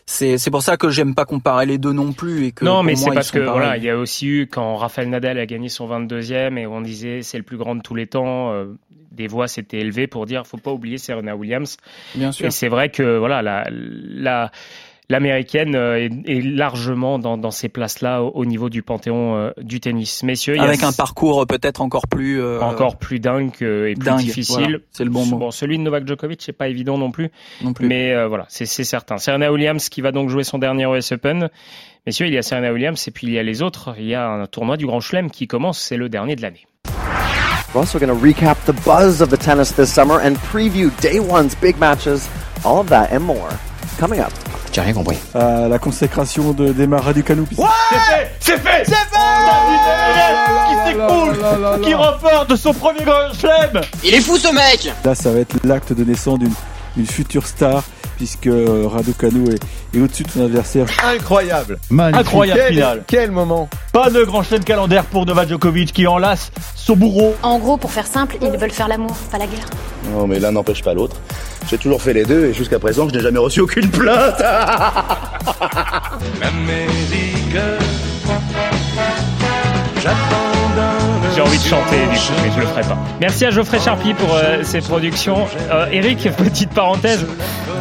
c'est 0.04 0.36
c'est 0.38 0.50
pour 0.50 0.62
ça 0.62 0.76
que 0.76 0.90
j'aime 0.90 1.14
pas 1.14 1.26
comparer 1.26 1.66
les 1.66 1.78
deux 1.78 1.92
non 1.92 2.12
plus. 2.12 2.46
Et 2.46 2.52
que 2.52 2.64
non, 2.64 2.82
mais 2.82 2.96
c'est 2.96 3.12
parce 3.12 3.30
que 3.30 3.38
voilà, 3.38 3.76
il 3.76 3.84
y 3.84 3.90
a 3.90 3.96
aussi 3.96 4.26
eu 4.26 4.46
quand 4.48 4.76
Rafael 4.76 5.08
Nadal 5.08 5.38
a 5.38 5.46
gagné 5.46 5.68
son 5.68 5.86
22e 5.88 6.58
et 6.58 6.66
on 6.66 6.80
disait 6.80 7.22
c'est 7.22 7.38
le 7.38 7.44
plus 7.44 7.56
grand 7.56 7.76
de 7.76 7.82
tous 7.82 7.94
les 7.94 8.06
temps. 8.06 8.52
Euh, 8.52 8.66
des 9.12 9.26
voix 9.26 9.46
s'étaient 9.46 9.80
élevées 9.80 10.06
pour 10.06 10.24
dire 10.24 10.46
faut 10.46 10.56
pas 10.56 10.72
oublier 10.72 10.96
Serena 10.96 11.36
Williams. 11.36 11.76
Bien 12.14 12.32
sûr. 12.32 12.46
Et 12.46 12.50
c'est 12.50 12.68
vrai 12.68 12.88
que 12.88 13.18
voilà 13.18 13.42
la 13.42 13.68
la 13.70 14.50
l'américaine 15.12 15.76
euh, 15.76 16.08
est, 16.24 16.40
largement 16.42 17.18
dans, 17.18 17.50
ces 17.50 17.68
places-là 17.68 18.22
au, 18.22 18.44
niveau 18.44 18.70
du 18.70 18.82
panthéon 18.82 19.36
euh, 19.36 19.50
du 19.60 19.78
tennis. 19.78 20.22
Messieurs, 20.22 20.58
avec 20.58 20.82
un 20.82 20.92
parcours 20.92 21.46
peut-être 21.46 21.82
encore 21.82 22.08
plus 22.08 22.40
euh, 22.40 22.60
encore 22.60 22.96
plus 22.96 23.20
dingue 23.20 23.52
et 23.62 23.94
plus 23.94 24.16
difficile. 24.16 24.80
c'est 24.90 25.04
le 25.04 25.10
bon 25.10 25.26
mot. 25.26 25.36
Bon, 25.36 25.50
celui 25.50 25.78
de 25.78 25.82
Novak 25.82 26.06
Djokovic, 26.06 26.40
c'est 26.42 26.52
pas 26.52 26.68
évident 26.68 26.98
non 26.98 27.10
plus. 27.10 27.30
Non 27.62 27.72
plus. 27.72 27.86
Mais 27.86 28.26
voilà, 28.26 28.46
c'est 28.48 28.66
certain. 28.66 29.18
Serena 29.18 29.52
Williams 29.52 29.88
qui 29.88 30.00
va 30.00 30.12
donc 30.12 30.30
jouer 30.30 30.44
son 30.44 30.58
dernier 30.58 30.86
US 30.86 31.12
Open. 31.12 31.50
Messieurs, 32.06 32.26
il 32.26 32.32
y 32.32 32.38
a 32.38 32.42
Serena 32.42 32.72
Williams 32.72 33.06
et 33.06 33.10
puis 33.10 33.26
il 33.28 33.32
y 33.34 33.38
a 33.38 33.42
les 33.42 33.62
autres. 33.62 33.94
Il 33.98 34.06
y 34.06 34.14
a 34.14 34.28
un 34.28 34.46
tournoi 34.46 34.76
du 34.76 34.86
Grand 34.86 35.00
Chelem 35.00 35.30
qui 35.30 35.46
commence, 35.46 35.78
c'est 35.78 35.96
le 35.96 36.08
dernier 36.08 36.34
de 36.36 36.42
l'année. 36.42 36.66
We're 37.74 37.80
also 37.80 37.98
going 37.98 38.08
to 38.08 38.14
recap 38.14 38.56
the 38.66 38.74
buzz 38.84 39.22
of 39.22 39.30
the 39.30 39.38
tennis 39.38 39.72
this 39.72 39.90
summer 39.90 40.20
and 40.20 40.36
preview 40.52 40.90
day 41.00 41.20
one's 41.20 41.54
big 41.54 41.78
matches. 41.78 42.28
All 42.64 42.80
of 42.80 42.88
that 42.88 43.12
and 43.12 43.20
more 43.20 43.48
coming 44.02 44.20
up. 44.20 44.32
J'ai 44.72 44.80
rien 44.80 44.94
compris. 44.94 45.16
Euh, 45.36 45.68
la 45.68 45.78
consécration 45.78 46.52
de 46.52 46.72
Demar 46.72 47.04
Raducanu. 47.04 47.42
Ouais 47.56 47.66
C'est 48.40 48.58
fait 48.58 48.82
C'est 48.84 48.94
fait 48.94 49.06
Qui 50.68 50.90
s'écroule 50.90 51.80
Qui 51.84 51.94
remporte 51.94 52.56
son 52.56 52.74
premier 52.74 53.04
grand 53.04 53.32
chelem 53.32 53.80
Il 54.02 54.14
est 54.14 54.20
fou 54.20 54.36
ce 54.38 54.52
mec 54.52 54.92
Là, 55.04 55.14
ça 55.14 55.30
va 55.30 55.38
être 55.38 55.54
l'acte 55.62 55.92
de 55.92 56.02
naissance 56.02 56.40
d'une 56.40 57.06
future 57.06 57.46
star 57.46 57.84
puisque 58.16 58.46
euh, 58.46 58.86
Raducanu 58.86 59.54
est, 59.54 60.00
au-dessus 60.00 60.22
de 60.22 60.30
son 60.30 60.44
adversaire. 60.44 60.86
Incroyable 61.04 61.78
Incroyable 61.90 62.60
quel, 62.60 62.72
final 62.72 63.04
Quel 63.06 63.30
moment 63.30 63.68
Pas 63.92 64.10
de 64.10 64.22
grand 64.24 64.42
chelem 64.42 64.64
calendaire 64.64 65.04
pour 65.04 65.26
Novak 65.26 65.48
Djokovic 65.48 65.92
qui 65.92 66.06
enlace 66.06 66.50
son 66.74 66.96
bourreau. 66.96 67.34
En 67.42 67.58
gros, 67.58 67.76
pour 67.76 67.92
faire 67.92 68.06
simple, 68.06 68.36
ils 68.40 68.58
veulent 68.58 68.70
faire 68.70 68.88
l'amour, 68.88 69.14
pas 69.30 69.38
la 69.38 69.46
guerre. 69.46 69.66
Non, 70.10 70.26
mais 70.26 70.38
l'un 70.38 70.52
n'empêche 70.52 70.82
pas 70.82 70.94
l'autre. 70.94 71.16
J'ai 71.70 71.78
toujours 71.78 72.02
fait 72.02 72.12
les 72.12 72.24
deux 72.24 72.46
et 72.46 72.54
jusqu'à 72.54 72.78
présent, 72.78 73.08
je 73.08 73.14
n'ai 73.14 73.20
jamais 73.20 73.38
reçu 73.38 73.60
aucune 73.60 73.90
plainte. 73.90 74.42
J'ai 81.34 81.40
envie 81.40 81.58
de 81.58 81.64
chanter 81.64 81.96
du 82.12 82.18
coup, 82.18 82.32
mais 82.42 82.50
je 82.54 82.60
le 82.60 82.66
ferai 82.66 82.82
pas. 82.82 82.98
Merci 83.20 83.46
à 83.46 83.50
Geoffrey 83.50 83.78
Charpie 83.80 84.12
pour 84.14 84.34
euh, 84.34 84.62
ses 84.62 84.80
productions. 84.80 85.46
Euh, 85.70 85.86
Eric, 85.90 86.28
petite 86.36 86.70
parenthèse. 86.74 87.26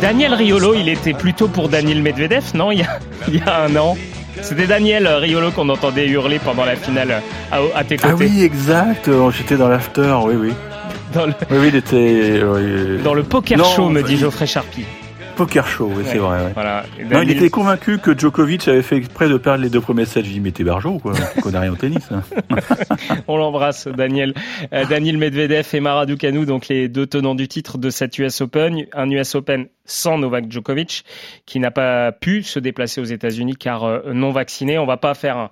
Daniel 0.02 0.34
Riolo, 0.34 0.74
il 0.74 0.88
était 0.88 1.14
plutôt 1.14 1.48
pour 1.48 1.68
Daniel 1.68 2.02
Medvedev, 2.02 2.44
non? 2.56 2.72
Il 2.72 2.80
y, 2.80 2.84
a, 2.84 3.00
il 3.28 3.36
y 3.36 3.42
a 3.42 3.64
un 3.64 3.76
an. 3.76 3.98
C'était 4.42 4.68
Daniel 4.68 5.06
Riolo 5.08 5.52
qu'on 5.52 5.68
entendait 5.70 6.08
hurler 6.08 6.40
pendant 6.40 6.64
la 6.64 6.76
finale 6.78 7.22
à, 7.52 7.60
à 7.76 7.84
tes 7.84 7.98
côtés. 7.98 8.14
Ah 8.14 8.16
oui, 8.18 8.44
exact. 8.44 9.10
J'étais 9.38 9.58
dans 9.58 9.68
l'after, 9.68 10.16
oui, 10.24 10.36
oui. 10.36 10.54
Dans 11.14 11.26
le... 11.26 11.34
Oui, 11.52 11.68
il 11.68 11.76
était. 11.76 12.40
Dans 13.04 13.14
le 13.14 13.24
poker 13.24 13.64
show, 13.66 13.90
me 13.90 14.02
dit 14.02 14.18
Geoffrey 14.18 14.48
Charpie. 14.48 14.86
Poker 15.32 15.68
show, 15.68 15.92
oui, 15.96 16.04
c'est 16.06 16.18
vrai. 16.18 16.52
Voilà. 16.54 16.84
Non, 17.10 17.22
il 17.22 17.32
était 17.32 17.50
convaincu 17.50 17.98
que 17.98 18.18
Djokovic 18.18 18.68
avait 18.68 18.82
fait 18.82 18.98
exprès 18.98 19.30
de 19.30 19.38
perdre 19.38 19.64
les 19.64 19.70
deux 19.70 19.82
premiers 19.82 20.06
sets. 20.06 20.24
J'ai 20.24 20.34
dit, 20.34 20.40
mais 20.40 20.52
t'es 20.52 20.64
barjot, 20.64 21.00
quoi. 21.00 21.14
Tu 21.36 21.42
connais 21.42 21.60
rien 21.60 21.72
au 21.72 21.76
tennis. 21.76 22.08
Hein. 22.12 22.24
On 23.28 23.38
l'embrasse, 23.38 23.88
Daniel. 23.88 24.34
Euh, 24.74 24.86
Daniel 24.86 25.18
Medvedev 25.18 25.68
et 25.74 25.80
Mara 25.80 26.06
Ducanu, 26.06 26.46
donc 26.46 26.68
les 26.68 26.88
deux 26.88 27.08
tenants 27.08 27.36
du 27.36 27.48
titre 27.48 27.78
de 27.78 27.90
cette 27.90 28.18
US 28.20 28.42
Open. 28.42 28.86
Un 28.94 29.10
US 29.10 29.36
Open 29.36 29.68
sans 29.86 30.18
Novak 30.18 30.52
Djokovic, 30.52 31.04
qui 31.46 31.60
n'a 31.60 31.72
pas 31.72 32.12
pu 32.12 32.44
se 32.44 32.60
déplacer 32.60 33.02
aux 33.02 33.06
États-Unis 33.06 33.56
car 33.56 33.84
euh, 33.84 34.14
non 34.14 34.32
vacciné. 34.32 34.78
On 34.78 34.86
va 34.86 34.98
pas 34.98 35.14
faire 35.14 35.38
un, 35.38 35.52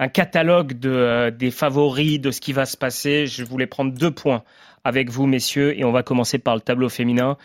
un 0.00 0.08
catalogue 0.08 0.78
de, 0.78 0.90
euh, 0.90 1.30
des 1.30 1.50
favoris, 1.50 2.20
de 2.20 2.30
ce 2.30 2.40
qui 2.40 2.52
va 2.52 2.66
se 2.66 2.76
passer. 2.76 3.26
Je 3.26 3.44
voulais 3.44 3.66
prendre 3.66 3.92
deux 3.92 4.10
points 4.10 4.42
avec 4.82 5.10
vous, 5.10 5.26
messieurs, 5.26 5.78
et 5.78 5.84
on 5.84 5.92
va 5.92 6.02
commencer 6.02 6.38
par 6.38 6.54
le 6.54 6.62
tableau 6.62 6.88
féminin. 6.88 7.36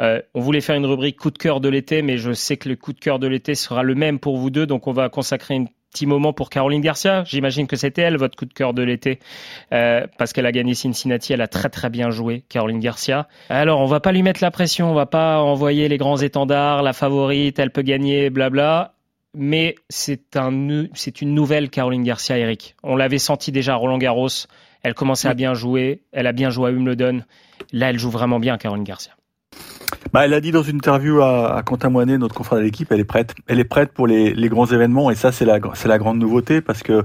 Euh, 0.00 0.20
on 0.34 0.40
voulait 0.40 0.60
faire 0.60 0.76
une 0.76 0.86
rubrique 0.86 1.18
coup 1.18 1.30
de 1.30 1.38
cœur 1.38 1.60
de 1.60 1.68
l'été, 1.68 2.02
mais 2.02 2.18
je 2.18 2.32
sais 2.32 2.56
que 2.56 2.68
le 2.68 2.76
coup 2.76 2.92
de 2.92 3.00
cœur 3.00 3.18
de 3.18 3.26
l'été 3.26 3.54
sera 3.54 3.82
le 3.82 3.94
même 3.94 4.18
pour 4.18 4.36
vous 4.36 4.50
deux, 4.50 4.66
donc 4.66 4.86
on 4.86 4.92
va 4.92 5.08
consacrer 5.08 5.54
une 5.54 5.68
petit 5.90 6.06
moment 6.06 6.32
pour 6.32 6.50
Caroline 6.50 6.80
Garcia. 6.80 7.24
J'imagine 7.24 7.66
que 7.66 7.76
c'était 7.76 8.02
elle, 8.02 8.16
votre 8.16 8.36
coup 8.36 8.44
de 8.44 8.52
cœur 8.52 8.74
de 8.74 8.82
l'été, 8.82 9.18
euh, 9.72 10.06
parce 10.18 10.32
qu'elle 10.32 10.46
a 10.46 10.52
gagné 10.52 10.74
Cincinnati. 10.74 11.32
Elle 11.32 11.40
a 11.40 11.48
très 11.48 11.68
très 11.68 11.90
bien 11.90 12.10
joué, 12.10 12.44
Caroline 12.48 12.80
Garcia. 12.80 13.26
Alors, 13.48 13.80
on 13.80 13.86
va 13.86 14.00
pas 14.00 14.12
lui 14.12 14.22
mettre 14.22 14.42
la 14.42 14.50
pression, 14.50 14.90
on 14.90 14.94
va 14.94 15.06
pas 15.06 15.40
envoyer 15.40 15.88
les 15.88 15.96
grands 15.96 16.18
étendards, 16.18 16.82
la 16.82 16.92
favorite, 16.92 17.58
elle 17.58 17.70
peut 17.70 17.82
gagner, 17.82 18.30
blabla. 18.30 18.94
Mais 19.34 19.74
c'est 19.88 20.36
un, 20.36 20.86
c'est 20.94 21.20
une 21.20 21.34
nouvelle 21.34 21.68
Caroline 21.70 22.02
Garcia, 22.02 22.38
Eric. 22.38 22.74
On 22.82 22.96
l'avait 22.96 23.18
senti 23.18 23.52
déjà 23.52 23.74
à 23.74 23.76
Roland 23.76 23.98
Garros. 23.98 24.28
Elle 24.82 24.94
commençait 24.94 25.28
à 25.28 25.34
bien 25.34 25.54
jouer. 25.54 26.02
Elle 26.12 26.26
a 26.26 26.32
bien 26.32 26.50
joué 26.50 26.70
à 26.70 26.72
Wimbledon. 26.72 27.22
Là, 27.72 27.90
elle 27.90 27.98
joue 27.98 28.10
vraiment 28.10 28.40
bien, 28.40 28.56
Caroline 28.56 28.84
Garcia. 28.84 29.17
Bah, 30.18 30.24
elle 30.24 30.34
a 30.34 30.40
dit 30.40 30.50
dans 30.50 30.64
une 30.64 30.78
interview 30.78 31.20
à, 31.20 31.58
à 31.58 31.62
Quentin 31.62 31.90
Moinet, 31.90 32.18
notre 32.18 32.34
confrère 32.34 32.58
de 32.58 32.64
l'équipe, 32.64 32.90
elle 32.90 32.98
est 32.98 33.04
prête. 33.04 33.36
Elle 33.46 33.60
est 33.60 33.64
prête 33.64 33.92
pour 33.92 34.08
les, 34.08 34.34
les 34.34 34.48
grands 34.48 34.66
événements 34.66 35.12
et 35.12 35.14
ça 35.14 35.30
c'est 35.30 35.44
la 35.44 35.60
c'est 35.74 35.86
la 35.86 35.96
grande 35.96 36.18
nouveauté 36.18 36.60
parce 36.60 36.82
que 36.82 37.04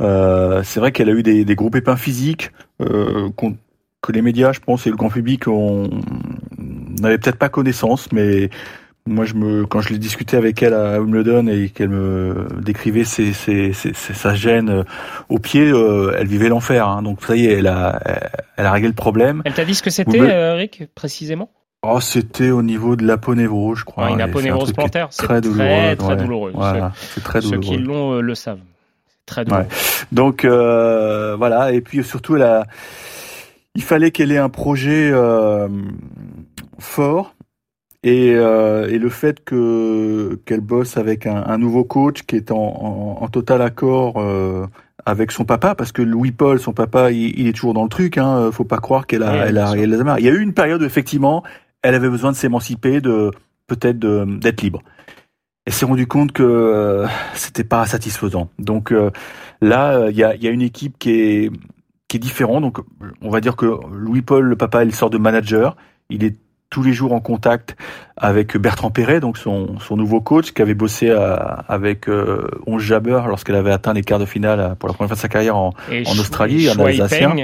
euh, 0.00 0.62
c'est 0.64 0.80
vrai 0.80 0.90
qu'elle 0.90 1.10
a 1.10 1.12
eu 1.12 1.22
des, 1.22 1.44
des 1.44 1.54
gros 1.54 1.68
pépins 1.68 1.96
physiques 1.96 2.52
euh, 2.80 3.28
que 4.00 4.12
les 4.12 4.22
médias, 4.22 4.52
je 4.52 4.60
pense, 4.60 4.86
et 4.86 4.90
le 4.90 4.96
grand 4.96 5.10
public 5.10 5.46
on 5.46 5.90
n'avait 7.02 7.18
peut-être 7.18 7.36
pas 7.36 7.50
connaissance, 7.50 8.10
mais 8.12 8.48
moi, 9.04 9.26
je 9.26 9.34
me, 9.34 9.66
quand 9.66 9.82
je 9.82 9.90
l'ai 9.90 9.98
discuté 9.98 10.38
avec 10.38 10.62
elle 10.62 10.72
à 10.72 11.00
Wimbledon 11.00 11.48
et 11.48 11.68
qu'elle 11.68 11.90
me 11.90 12.46
décrivait 12.62 13.04
ses, 13.04 13.34
ses, 13.34 13.74
ses, 13.74 13.92
sa 13.92 14.34
gêne 14.34 14.84
au 15.28 15.38
pied, 15.38 15.70
euh, 15.70 16.16
elle 16.18 16.26
vivait 16.26 16.48
l'enfer. 16.48 16.88
Hein. 16.88 17.02
Donc 17.02 17.22
ça 17.22 17.36
y 17.36 17.46
est, 17.46 17.58
elle 17.58 17.66
a, 17.66 18.00
elle 18.56 18.64
a 18.64 18.72
réglé 18.72 18.88
le 18.88 18.94
problème. 18.94 19.42
Elle 19.44 19.54
t'a 19.54 19.66
dit 19.66 19.74
ce 19.74 19.82
que 19.82 19.90
c'était, 19.90 20.20
euh, 20.20 20.54
Eric, 20.54 20.84
précisément? 20.94 21.50
Oh, 21.82 22.00
c'était 22.00 22.50
au 22.50 22.62
niveau 22.62 22.96
de 22.96 23.06
l'aponévrose, 23.06 23.78
je 23.78 23.84
crois. 23.84 24.06
Ouais, 24.06 24.12
une 24.12 24.20
aponévrose 24.20 24.72
plantaire, 24.72 25.08
c'est 25.10 25.22
très, 25.22 25.40
très, 25.40 25.94
très 25.94 26.16
douloureux. 26.16 26.50
Voilà, 26.52 26.92
c'est 27.14 27.22
très 27.22 27.40
douloureux. 27.40 27.62
Ceux 27.62 27.70
qui 27.70 27.78
l'ont 27.78 28.14
euh, 28.14 28.20
le 28.20 28.34
savent. 28.34 28.58
Très 29.26 29.44
douloureux. 29.44 29.62
Ouais. 29.62 29.68
Donc 30.10 30.44
euh, 30.44 31.36
voilà, 31.36 31.72
et 31.72 31.80
puis 31.80 32.02
surtout, 32.02 32.34
elle 32.34 32.42
a, 32.42 32.66
il 33.76 33.82
fallait 33.84 34.10
qu'elle 34.10 34.32
ait 34.32 34.38
un 34.38 34.48
projet 34.48 35.10
euh, 35.12 35.68
fort. 36.78 37.34
Et, 38.04 38.28
et, 38.28 38.98
le 38.98 39.08
fait 39.08 39.44
que 39.44 40.40
qu'elle 40.46 40.60
bosse 40.60 40.96
avec 40.96 41.26
un, 41.26 41.42
un, 41.44 41.58
nouveau 41.58 41.82
coach 41.82 42.22
qui 42.22 42.36
est 42.36 42.52
en, 42.52 42.56
en, 42.56 43.22
en 43.22 43.28
total 43.28 43.60
accord 43.60 44.22
avec 45.04 45.32
son 45.32 45.44
papa, 45.44 45.74
parce 45.74 45.90
que 45.90 46.00
Louis 46.00 46.30
Paul, 46.30 46.60
son 46.60 46.72
papa, 46.72 47.10
il, 47.10 47.38
il 47.38 47.48
est 47.48 47.52
toujours 47.52 47.74
dans 47.74 47.82
le 47.82 47.88
truc. 47.88 48.16
Hein, 48.16 48.50
faut 48.52 48.64
pas 48.64 48.78
croire 48.78 49.08
qu'elle 49.08 49.24
a, 49.24 49.32
ouais, 49.32 49.44
elle 49.48 49.58
a, 49.58 49.72
elle 49.72 49.94
a, 49.94 50.16
Il 50.20 50.24
y 50.24 50.28
a 50.28 50.32
eu 50.32 50.40
une 50.40 50.54
période 50.54 50.80
où 50.80 50.84
effectivement, 50.84 51.42
elle 51.82 51.94
avait 51.94 52.08
besoin 52.08 52.32
de 52.32 52.36
s'émanciper, 52.36 53.00
de 53.00 53.30
peut-être 53.66 53.98
d'être 53.98 54.62
libre. 54.62 54.82
Elle 55.64 55.72
s'est 55.72 55.86
rendu 55.86 56.06
compte 56.06 56.32
que 56.32 56.42
euh, 56.42 57.06
c'était 57.34 57.64
pas 57.64 57.84
satisfaisant. 57.86 58.50
Donc 58.58 58.92
euh, 58.92 59.10
là, 59.60 60.08
il 60.08 60.16
y 60.16 60.24
a, 60.24 60.34
y 60.34 60.46
a 60.46 60.50
une 60.50 60.62
équipe 60.62 60.98
qui 60.98 61.10
est 61.10 61.50
qui 62.08 62.16
est 62.16 62.20
différente. 62.20 62.62
Donc 62.62 62.78
on 63.20 63.30
va 63.30 63.40
dire 63.40 63.56
que 63.56 63.66
Louis 63.92 64.22
Paul, 64.22 64.44
le 64.44 64.56
papa, 64.56 64.84
il 64.84 64.94
sort 64.94 65.10
de 65.10 65.18
manager. 65.18 65.76
Il 66.08 66.24
est 66.24 66.36
tous 66.70 66.82
les 66.82 66.92
jours 66.92 67.12
en 67.12 67.20
contact 67.20 67.76
avec 68.20 68.56
Bertrand 68.56 68.90
Perret, 68.90 69.20
donc 69.20 69.38
son, 69.38 69.78
son 69.78 69.96
nouveau 69.96 70.20
coach, 70.20 70.52
qui 70.52 70.62
avait 70.62 70.74
bossé 70.74 71.10
à, 71.10 71.64
avec 71.68 72.08
euh, 72.08 72.48
Onge 72.66 72.82
Jabber 72.82 73.20
lorsqu'elle 73.28 73.54
avait 73.54 73.72
atteint 73.72 73.92
les 73.92 74.02
quarts 74.02 74.18
de 74.18 74.24
finale 74.24 74.76
pour 74.78 74.88
la 74.88 74.94
première 74.94 75.08
fois 75.08 75.16
de 75.16 75.20
sa 75.20 75.28
carrière 75.28 75.56
en, 75.56 75.72
en 75.90 76.18
Australie, 76.18 76.68
en 76.70 76.78
Alsacien. 76.84 77.34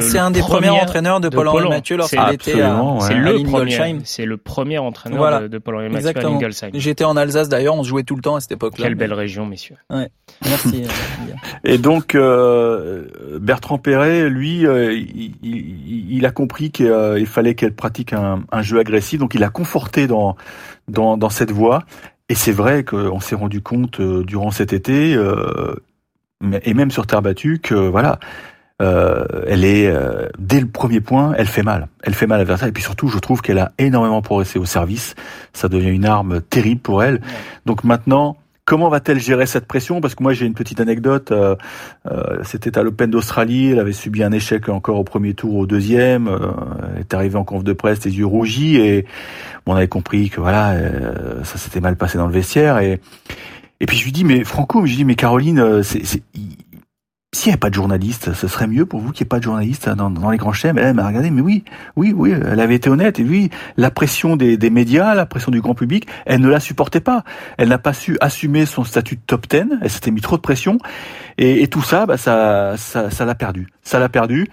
C'est 0.00 0.18
un 0.18 0.30
des 0.30 0.40
premiers 0.40 0.70
entraîneurs 0.70 1.20
de, 1.20 1.28
de 1.28 1.36
Paul-Henri 1.36 1.68
Mathieu 1.68 1.96
lorsqu'il 1.96 2.20
était 2.32 2.60
à, 2.60 2.80
C'est 3.00 3.14
le 3.14 3.42
premier, 3.44 4.00
c'est 4.04 4.26
le 4.26 4.36
premier 4.36 4.78
entraîneur 4.78 5.18
voilà. 5.18 5.40
de, 5.40 5.48
de 5.48 5.58
Paul-Henri 5.58 5.88
Mathieu 5.88 6.08
Exactement. 6.08 6.34
à 6.34 6.36
Ingolsheim. 6.36 6.70
J'étais 6.74 7.04
en 7.04 7.16
Alsace 7.16 7.48
d'ailleurs, 7.48 7.76
on 7.76 7.84
se 7.84 7.88
jouait 7.88 8.02
tout 8.02 8.16
le 8.16 8.22
temps 8.22 8.36
à 8.36 8.40
cette 8.40 8.52
époque-là. 8.52 8.86
Quelle 8.86 8.94
belle 8.96 9.14
région, 9.14 9.46
messieurs. 9.46 9.76
Ouais. 9.90 10.08
Merci. 10.44 10.84
Et 11.64 11.78
donc 11.78 12.14
euh, 12.14 13.04
Bertrand 13.40 13.78
Perret, 13.78 14.28
lui, 14.28 14.66
euh, 14.66 14.92
il, 14.92 15.32
il, 15.42 16.16
il, 16.16 16.26
a 16.26 16.30
compris 16.30 16.70
qu'il 16.70 17.26
fallait 17.26 17.54
qu'elle 17.54 17.74
pratique 17.74 18.12
un, 18.12 18.42
un 18.50 18.62
jeu 18.62 18.78
agressif 18.78 19.11
donc 19.18 19.34
il 19.34 19.44
a 19.44 19.50
conforté 19.50 20.06
dans 20.06 20.36
dans, 20.88 21.16
dans 21.16 21.30
cette 21.30 21.50
voie. 21.52 21.84
Et 22.28 22.34
c'est 22.34 22.52
vrai 22.52 22.84
qu'on 22.84 23.20
s'est 23.20 23.34
rendu 23.34 23.60
compte 23.60 24.00
euh, 24.00 24.24
durant 24.24 24.50
cet 24.50 24.72
été, 24.72 25.14
euh, 25.14 25.74
et 26.62 26.72
même 26.72 26.90
sur 26.90 27.06
terre 27.06 27.20
battue, 27.20 27.60
que 27.62 27.74
voilà, 27.74 28.18
euh, 28.80 29.24
elle 29.46 29.64
est 29.64 29.86
euh, 29.86 30.28
dès 30.38 30.60
le 30.60 30.66
premier 30.66 31.00
point, 31.00 31.34
elle 31.36 31.46
fait 31.46 31.62
mal, 31.62 31.88
elle 32.02 32.14
fait 32.14 32.26
mal 32.26 32.36
à 32.36 32.38
l'adversaire. 32.38 32.68
Et 32.68 32.72
puis 32.72 32.82
surtout, 32.82 33.08
je 33.08 33.18
trouve 33.18 33.42
qu'elle 33.42 33.58
a 33.58 33.72
énormément 33.78 34.22
progressé 34.22 34.58
au 34.58 34.64
service. 34.64 35.14
Ça 35.52 35.68
devient 35.68 35.90
une 35.90 36.06
arme 36.06 36.40
terrible 36.40 36.80
pour 36.80 37.02
elle. 37.02 37.20
Donc 37.66 37.84
maintenant, 37.84 38.36
Comment 38.64 38.88
va-t-elle 38.88 39.18
gérer 39.18 39.46
cette 39.46 39.66
pression? 39.66 40.00
Parce 40.00 40.14
que 40.14 40.22
moi 40.22 40.34
j'ai 40.34 40.46
une 40.46 40.54
petite 40.54 40.80
anecdote. 40.80 41.32
Euh, 41.32 41.56
euh, 42.06 42.38
C'était 42.44 42.78
à 42.78 42.84
l'Open 42.84 43.10
d'Australie. 43.10 43.70
Elle 43.70 43.80
avait 43.80 43.92
subi 43.92 44.22
un 44.22 44.30
échec 44.30 44.68
encore 44.68 44.98
au 44.98 45.04
premier 45.04 45.34
tour, 45.34 45.56
au 45.56 45.66
deuxième. 45.66 46.28
Euh, 46.28 46.52
elle 46.94 47.00
est 47.00 47.14
arrivée 47.14 47.36
en 47.36 47.44
conf 47.44 47.64
de 47.64 47.72
presse, 47.72 48.04
les 48.04 48.16
yeux 48.16 48.26
rougis, 48.26 48.76
et 48.76 49.04
on 49.66 49.74
avait 49.74 49.88
compris 49.88 50.30
que 50.30 50.40
voilà, 50.40 50.76
ça 51.42 51.58
s'était 51.58 51.80
mal 51.80 51.96
passé 51.96 52.18
dans 52.18 52.26
le 52.26 52.32
vestiaire. 52.32 52.78
Et 52.78 53.00
et 53.80 53.86
puis 53.86 53.96
je 53.96 54.04
lui 54.04 54.12
dis 54.12 54.22
mais 54.22 54.44
Franco, 54.44 54.86
je 54.86 54.90
lui 54.90 54.96
dis 54.98 55.04
mais 55.04 55.16
Caroline, 55.16 55.82
c'est 55.82 56.22
s'il 57.34 57.48
n'y 57.48 57.54
avait 57.54 57.60
pas 57.60 57.70
de 57.70 57.74
journaliste, 57.74 58.34
ce 58.34 58.46
serait 58.46 58.66
mieux 58.66 58.84
pour 58.84 59.00
vous 59.00 59.10
qu'il 59.10 59.24
n'y 59.24 59.28
ait 59.28 59.30
pas 59.30 59.38
de 59.38 59.44
journaliste 59.44 59.88
dans, 59.88 60.10
dans 60.10 60.30
les 60.30 60.36
grands 60.36 60.52
chaînes. 60.52 60.76
Elle 60.76 60.94
m'a 60.94 61.06
regardé, 61.06 61.30
mais 61.30 61.40
oui, 61.40 61.64
oui, 61.96 62.12
oui, 62.14 62.32
elle 62.32 62.60
avait 62.60 62.74
été 62.74 62.90
honnête. 62.90 63.18
Et 63.20 63.24
oui, 63.24 63.48
la 63.78 63.90
pression 63.90 64.36
des, 64.36 64.58
des 64.58 64.68
médias, 64.68 65.14
la 65.14 65.24
pression 65.24 65.50
du 65.50 65.62
grand 65.62 65.74
public, 65.74 66.06
elle 66.26 66.42
ne 66.42 66.48
la 66.48 66.60
supportait 66.60 67.00
pas. 67.00 67.24
Elle 67.56 67.70
n'a 67.70 67.78
pas 67.78 67.94
su 67.94 68.18
assumer 68.20 68.66
son 68.66 68.84
statut 68.84 69.16
de 69.16 69.22
top 69.26 69.48
10. 69.48 69.78
Elle 69.80 69.90
s'était 69.90 70.10
mis 70.10 70.20
trop 70.20 70.36
de 70.36 70.42
pression. 70.42 70.76
Et, 71.38 71.62
et 71.62 71.68
tout 71.68 71.80
ça, 71.80 72.04
bah, 72.04 72.18
ça, 72.18 72.74
ça, 72.76 73.10
ça 73.10 73.24
l'a 73.24 73.34
perdu. 73.34 73.68
Ça 73.82 73.98
l'a 73.98 74.10
perdu. 74.10 74.48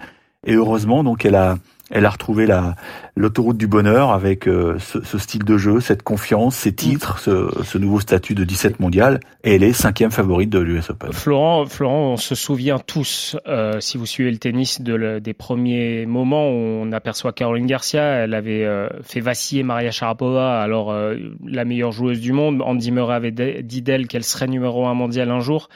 Et 0.46 0.54
heureusement, 0.54 1.04
donc, 1.04 1.26
elle 1.26 1.34
a, 1.34 1.58
elle 1.90 2.06
a 2.06 2.10
retrouvé 2.10 2.46
la 2.46 2.74
l'autoroute 3.16 3.58
du 3.58 3.66
bonheur 3.66 4.12
avec 4.12 4.48
euh, 4.48 4.78
ce, 4.78 5.02
ce, 5.02 5.18
style 5.18 5.44
de 5.44 5.58
jeu, 5.58 5.80
cette 5.80 6.02
confiance, 6.02 6.56
ces 6.56 6.72
titres, 6.72 7.18
ce, 7.18 7.50
ce, 7.64 7.76
nouveau 7.76 8.00
statut 8.00 8.34
de 8.34 8.44
17 8.44 8.80
mondial, 8.80 9.20
et 9.44 9.56
elle 9.56 9.62
est 9.62 9.74
cinquième 9.74 10.10
favorite 10.10 10.48
de 10.48 10.58
l'US 10.58 10.88
Open. 10.88 11.12
Florent, 11.12 11.66
Florent, 11.66 12.12
on 12.12 12.16
se 12.16 12.34
souvient 12.34 12.78
tous, 12.78 13.36
euh, 13.46 13.78
si 13.80 13.98
vous 13.98 14.06
suivez 14.06 14.30
le 14.30 14.38
tennis, 14.38 14.80
de 14.80 14.94
le, 14.94 15.20
des 15.20 15.34
premiers 15.34 16.06
moments 16.06 16.48
où 16.48 16.54
on 16.54 16.92
aperçoit 16.92 17.32
Caroline 17.32 17.66
Garcia. 17.66 18.02
Elle 18.02 18.34
avait 18.34 18.64
euh, 18.64 18.88
fait 19.02 19.20
vaciller 19.20 19.62
Maria 19.62 19.90
Sharapova, 19.90 20.60
alors 20.60 20.90
euh, 20.92 21.16
la 21.44 21.64
meilleure 21.64 21.92
joueuse 21.92 22.20
du 22.20 22.32
monde. 22.32 22.62
Andy 22.62 22.90
Murray 22.90 23.14
avait 23.14 23.62
dit 23.62 23.82
d'elle 23.82 24.06
qu'elle 24.06 24.24
serait 24.24 24.48
numéro 24.48 24.86
un 24.86 24.94
mondial 24.94 25.30
un 25.30 25.40
jour. 25.40 25.68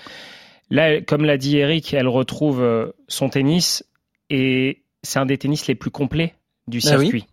Là, 0.70 1.00
comme 1.02 1.24
l'a 1.24 1.36
dit 1.36 1.58
Eric, 1.58 1.92
elle 1.94 2.08
retrouve 2.08 2.62
euh, 2.62 2.92
son 3.08 3.28
tennis 3.28 3.84
et 4.30 4.83
c'est 5.04 5.18
un 5.18 5.26
des 5.26 5.38
tennis 5.38 5.66
les 5.66 5.74
plus 5.74 5.90
complets 5.90 6.34
du 6.66 6.80
circuit. 6.80 7.10
Ben 7.10 7.14
oui. 7.14 7.26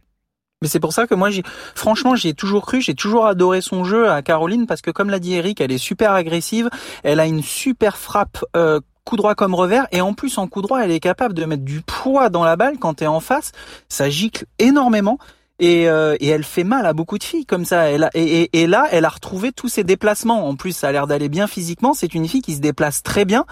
Mais 0.62 0.68
c'est 0.68 0.80
pour 0.80 0.94
ça 0.94 1.08
que 1.08 1.16
moi, 1.16 1.30
franchement, 1.74 2.16
j'y 2.16 2.30
ai 2.30 2.34
toujours 2.36 2.68
cru, 2.68 2.82
j'ai 2.82 2.94
toujours 2.94 3.26
adoré 3.26 3.62
son 3.62 3.84
jeu 3.84 4.12
à 4.12 4.22
Caroline 4.22 4.68
parce 4.68 4.82
que 4.82 4.92
comme 4.92 5.10
l'a 5.10 5.18
dit 5.18 5.34
Eric, 5.34 5.60
elle 5.60 5.72
est 5.72 5.80
super 5.80 6.12
agressive, 6.12 6.70
elle 7.04 7.20
a 7.20 7.26
une 7.26 7.42
super 7.42 7.98
frappe 7.98 8.46
euh, 8.56 8.80
coup 9.04 9.16
droit 9.16 9.34
comme 9.34 9.56
revers 9.56 9.88
et 9.92 10.02
en 10.02 10.14
plus 10.14 10.38
en 10.38 10.48
coup 10.48 10.62
droit, 10.62 10.84
elle 10.84 10.92
est 10.92 11.00
capable 11.00 11.34
de 11.34 11.46
mettre 11.46 11.64
du 11.64 11.82
poids 11.82 12.30
dans 12.30 12.44
la 12.44 12.58
balle 12.58 12.78
quand 12.78 12.96
t'es 12.96 13.08
en 13.08 13.20
face, 13.20 13.54
ça 13.90 14.10
gicle 14.10 14.46
énormément. 14.60 15.18
Et, 15.62 15.88
euh, 15.88 16.16
et, 16.20 16.28
elle 16.28 16.44
fait 16.44 16.64
mal 16.64 16.88
à 16.88 16.94
beaucoup 16.94 17.20
de 17.20 17.24
filles 17.24 17.46
comme 17.46 17.66
ça. 17.66 17.92
Et, 17.92 18.68
là, 18.68 18.88
elle 18.92 19.06
a 19.06 19.10
retrouvé 19.10 19.52
tous 19.52 19.70
ses 19.70 19.84
déplacements. 19.84 20.50
En 20.50 20.56
plus, 20.56 20.76
ça 20.76 20.88
a 20.88 20.92
l'air 20.92 21.06
d'aller 21.06 21.30
bien 21.30 21.46
physiquement. 21.46 21.94
C'est 21.94 22.16
une 22.16 22.28
fille 22.28 22.42
qui 22.42 22.56
se 22.56 22.62
déplace 22.62 23.04
très 23.04 23.26
bien. 23.26 23.46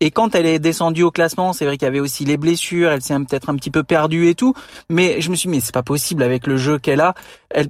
Et 0.00 0.10
quand 0.10 0.34
elle 0.34 0.46
est 0.46 0.58
descendue 0.58 1.04
au 1.04 1.12
classement, 1.12 1.52
c'est 1.52 1.64
vrai 1.64 1.78
qu'il 1.78 1.86
y 1.86 1.88
avait 1.88 2.00
aussi 2.00 2.24
les 2.24 2.36
blessures. 2.36 2.90
Elle 2.90 3.02
s'est 3.02 3.14
peut-être 3.14 3.50
un 3.50 3.54
petit 3.54 3.70
peu 3.70 3.84
perdue 3.84 4.28
et 4.28 4.34
tout. 4.34 4.52
Mais 4.90 5.20
je 5.20 5.30
me 5.30 5.36
suis 5.36 5.48
dit, 5.48 5.56
mais 5.56 5.60
c'est 5.60 5.72
pas 5.72 5.84
possible 5.84 6.24
avec 6.24 6.48
le 6.48 6.56
jeu 6.56 6.78
qu'elle 6.78 7.00
a. 7.00 7.14
Elle, 7.50 7.68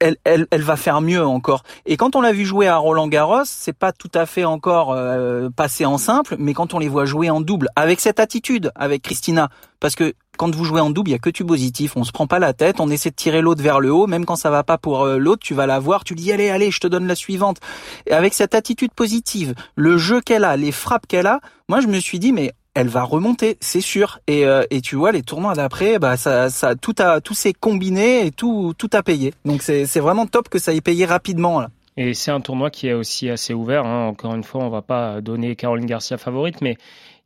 elle, 0.00 0.16
elle, 0.24 0.46
elle, 0.50 0.62
va 0.62 0.76
faire 0.76 1.00
mieux 1.00 1.24
encore. 1.24 1.62
Et 1.86 1.96
quand 1.96 2.16
on 2.16 2.20
l'a 2.20 2.32
vu 2.32 2.44
jouer 2.44 2.68
à 2.68 2.76
Roland 2.76 3.08
Garros, 3.08 3.44
c'est 3.44 3.76
pas 3.76 3.92
tout 3.92 4.10
à 4.14 4.26
fait 4.26 4.44
encore 4.44 4.92
euh, 4.92 5.48
passé 5.54 5.84
en 5.84 5.98
simple, 5.98 6.36
mais 6.38 6.54
quand 6.54 6.74
on 6.74 6.78
les 6.78 6.88
voit 6.88 7.04
jouer 7.04 7.30
en 7.30 7.40
double, 7.40 7.68
avec 7.76 8.00
cette 8.00 8.20
attitude, 8.20 8.72
avec 8.74 9.02
Christina, 9.02 9.48
parce 9.80 9.94
que 9.94 10.14
quand 10.36 10.54
vous 10.54 10.64
jouez 10.64 10.80
en 10.80 10.90
double, 10.90 11.10
il 11.10 11.12
y 11.12 11.16
a 11.16 11.18
que 11.18 11.30
du 11.30 11.44
positif, 11.44 11.96
on 11.96 12.04
se 12.04 12.12
prend 12.12 12.26
pas 12.26 12.38
la 12.38 12.52
tête, 12.52 12.80
on 12.80 12.90
essaie 12.90 13.10
de 13.10 13.14
tirer 13.14 13.40
l'autre 13.40 13.62
vers 13.62 13.80
le 13.80 13.92
haut, 13.92 14.06
même 14.06 14.24
quand 14.24 14.36
ça 14.36 14.50
va 14.50 14.64
pas 14.64 14.78
pour 14.78 15.04
euh, 15.04 15.18
l'autre, 15.18 15.42
tu 15.42 15.54
vas 15.54 15.66
la 15.66 15.78
voir, 15.78 16.04
tu 16.04 16.14
dis 16.14 16.32
allez 16.32 16.50
allez, 16.50 16.70
je 16.70 16.80
te 16.80 16.86
donne 16.86 17.06
la 17.06 17.14
suivante. 17.14 17.58
Et 18.06 18.12
avec 18.12 18.34
cette 18.34 18.54
attitude 18.54 18.92
positive, 18.92 19.54
le 19.76 19.96
jeu 19.96 20.20
qu'elle 20.20 20.44
a, 20.44 20.56
les 20.56 20.72
frappes 20.72 21.06
qu'elle 21.06 21.26
a, 21.26 21.40
moi 21.68 21.80
je 21.80 21.86
me 21.86 21.98
suis 22.00 22.18
dit 22.18 22.32
mais 22.32 22.52
elle 22.74 22.88
va 22.88 23.02
remonter, 23.04 23.56
c'est 23.60 23.80
sûr. 23.80 24.18
Et, 24.26 24.44
euh, 24.44 24.64
et 24.70 24.80
tu 24.80 24.96
vois, 24.96 25.12
les 25.12 25.22
tournois 25.22 25.54
d'après, 25.54 25.98
bah 25.98 26.16
ça, 26.16 26.50
ça, 26.50 26.74
tout 26.74 26.94
a, 26.98 27.20
tout 27.20 27.34
s'est 27.34 27.52
combiné 27.52 28.26
et 28.26 28.30
tout, 28.30 28.74
tout 28.76 28.90
a 28.92 29.02
payé. 29.02 29.32
Donc 29.44 29.62
c'est, 29.62 29.86
c'est 29.86 30.00
vraiment 30.00 30.26
top 30.26 30.48
que 30.48 30.58
ça 30.58 30.74
ait 30.74 30.80
payé 30.80 31.06
rapidement 31.06 31.60
là. 31.60 31.70
Et 31.96 32.12
c'est 32.12 32.32
un 32.32 32.40
tournoi 32.40 32.70
qui 32.70 32.88
est 32.88 32.92
aussi 32.92 33.30
assez 33.30 33.54
ouvert. 33.54 33.86
Hein. 33.86 34.06
Encore 34.08 34.34
une 34.34 34.42
fois, 34.42 34.64
on 34.64 34.68
va 34.68 34.82
pas 34.82 35.20
donner 35.20 35.54
Caroline 35.54 35.86
Garcia 35.86 36.18
favorite, 36.18 36.60
mais 36.60 36.76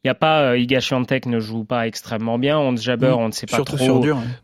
Il 0.05 0.07
y 0.07 0.11
a 0.11 0.15
pas 0.15 0.43
euh, 0.43 0.59
Iga 0.59 0.81
Swiatek 0.81 1.27
ne 1.27 1.41
joue 1.41 1.65
pas 1.65 1.89
extrêmement 1.89 2.39
bien. 2.39 2.57
Hans 2.57 2.77
Jabber, 2.77 3.17
on 3.19 3.27
ne 3.27 3.33
sait 3.33 3.47
pas 3.47 3.65
trop. 3.65 3.77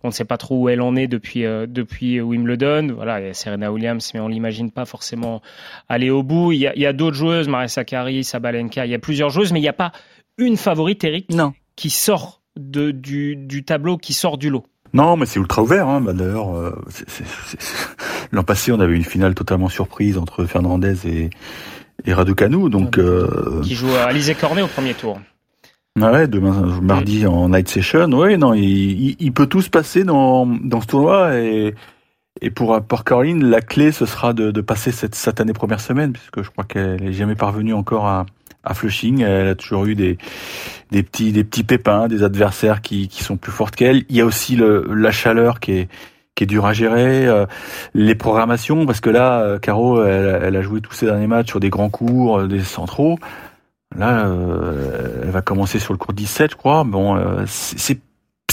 On 0.02 0.08
ne 0.08 0.12
sait 0.12 0.24
pas 0.24 0.36
trop 0.36 0.56
où 0.56 0.68
elle 0.68 0.80
en 0.80 0.96
est 0.96 1.06
depuis 1.06 1.44
euh, 1.44 1.66
depuis 1.68 2.20
Wimbledon. 2.20 2.88
Voilà, 2.92 3.20
il 3.20 3.26
y 3.26 3.30
a 3.30 3.34
Serena 3.34 3.70
Williams, 3.70 4.10
mais 4.14 4.20
on 4.20 4.26
l'imagine 4.26 4.72
pas 4.72 4.84
forcément 4.84 5.42
aller 5.88 6.10
au 6.10 6.24
bout. 6.24 6.50
Il 6.50 6.58
y 6.58 6.66
a, 6.66 6.74
il 6.74 6.82
y 6.82 6.86
a 6.86 6.92
d'autres 6.92 7.16
joueuses, 7.16 7.46
Maria 7.46 7.68
Sakkari, 7.68 8.24
Sabalenka. 8.24 8.84
Il 8.84 8.90
y 8.90 8.96
a 8.96 8.98
plusieurs 8.98 9.30
joueuses, 9.30 9.52
mais 9.52 9.60
il 9.60 9.62
n'y 9.62 9.68
a 9.68 9.72
pas 9.72 9.92
une 10.38 10.56
favorite, 10.56 11.04
Eric, 11.04 11.32
non. 11.32 11.52
qui 11.76 11.90
sort 11.90 12.42
de, 12.56 12.90
du, 12.90 13.36
du 13.36 13.64
tableau, 13.64 13.96
qui 13.96 14.12
sort 14.12 14.38
du 14.38 14.50
lot. 14.50 14.64
Non, 14.92 15.16
mais 15.16 15.26
c'est 15.26 15.40
ultra 15.40 15.62
ouvert. 15.62 15.88
Hein. 15.88 16.00
Bah, 16.00 16.12
D'ailleurs, 16.12 16.56
euh, 16.56 16.70
l'an 18.30 18.44
passé, 18.44 18.70
on 18.72 18.80
avait 18.80 18.94
une 18.94 19.04
finale 19.04 19.34
totalement 19.34 19.68
surprise 19.68 20.18
entre 20.18 20.44
Fernandez 20.44 21.06
et, 21.06 21.30
et 22.04 22.14
Raducanu. 22.14 22.70
Donc, 22.70 22.98
euh... 22.98 23.60
Qui 23.62 23.74
joue 23.74 23.92
à 23.94 24.04
Alizé 24.04 24.34
Cornet 24.34 24.62
au 24.62 24.68
premier 24.68 24.94
tour. 24.94 25.18
Ah 26.00 26.10
ouais, 26.10 26.26
demain, 26.26 26.80
mardi 26.82 27.24
en 27.26 27.48
night 27.48 27.68
session. 27.68 28.08
Oui, 28.12 28.36
non, 28.36 28.52
il, 28.52 28.64
il, 28.64 29.16
il, 29.20 29.32
peut 29.32 29.46
tout 29.46 29.62
se 29.62 29.70
passer 29.70 30.02
dans, 30.02 30.44
dans 30.46 30.80
ce 30.80 30.86
tournoi. 30.86 31.36
Et, 31.38 31.74
et 32.40 32.50
pour, 32.50 32.80
pour 32.82 33.04
Caroline, 33.04 33.44
la 33.44 33.60
clé, 33.60 33.92
ce 33.92 34.06
sera 34.06 34.32
de, 34.32 34.50
de 34.50 34.60
passer 34.60 34.90
cette 34.90 35.14
satanée 35.14 35.52
première 35.52 35.80
semaine, 35.80 36.12
puisque 36.12 36.42
je 36.42 36.50
crois 36.50 36.64
qu'elle 36.64 37.02
n'est 37.02 37.12
jamais 37.12 37.36
parvenue 37.36 37.74
encore 37.74 38.06
à, 38.06 38.26
à 38.64 38.74
Flushing. 38.74 39.22
Elle 39.22 39.48
a 39.48 39.54
toujours 39.54 39.86
eu 39.86 39.94
des, 39.94 40.18
des 40.90 41.02
petits, 41.02 41.32
des 41.32 41.44
petits 41.44 41.64
pépins, 41.64 42.08
des 42.08 42.22
adversaires 42.22 42.82
qui, 42.82 43.08
qui 43.08 43.22
sont 43.22 43.36
plus 43.36 43.52
fortes 43.52 43.76
qu'elle. 43.76 44.04
Il 44.08 44.16
y 44.16 44.20
a 44.20 44.26
aussi 44.26 44.56
le, 44.56 44.86
la 44.94 45.12
chaleur 45.12 45.60
qui 45.60 45.72
est, 45.72 45.88
qui 46.34 46.44
est 46.44 46.46
dure 46.48 46.66
à 46.66 46.72
gérer, 46.72 47.26
euh, 47.26 47.46
les 47.94 48.16
programmations, 48.16 48.86
parce 48.86 49.00
que 49.00 49.10
là, 49.10 49.40
euh, 49.40 49.58
Caro, 49.58 50.02
elle, 50.02 50.40
elle, 50.42 50.56
a 50.56 50.62
joué 50.62 50.80
tous 50.80 50.92
ses 50.92 51.06
derniers 51.06 51.28
matchs 51.28 51.50
sur 51.50 51.60
des 51.60 51.70
grands 51.70 51.90
cours, 51.90 52.40
euh, 52.40 52.48
des 52.48 52.60
centraux. 52.64 53.16
Là, 53.96 54.26
euh, 54.26 55.20
elle 55.22 55.30
va 55.30 55.40
commencer 55.40 55.78
sur 55.78 55.92
le 55.92 55.98
cours 55.98 56.14
17, 56.14 56.52
je 56.52 56.56
crois. 56.56 56.84
Bon, 56.84 57.16
euh, 57.16 57.44
c'est 57.46 58.00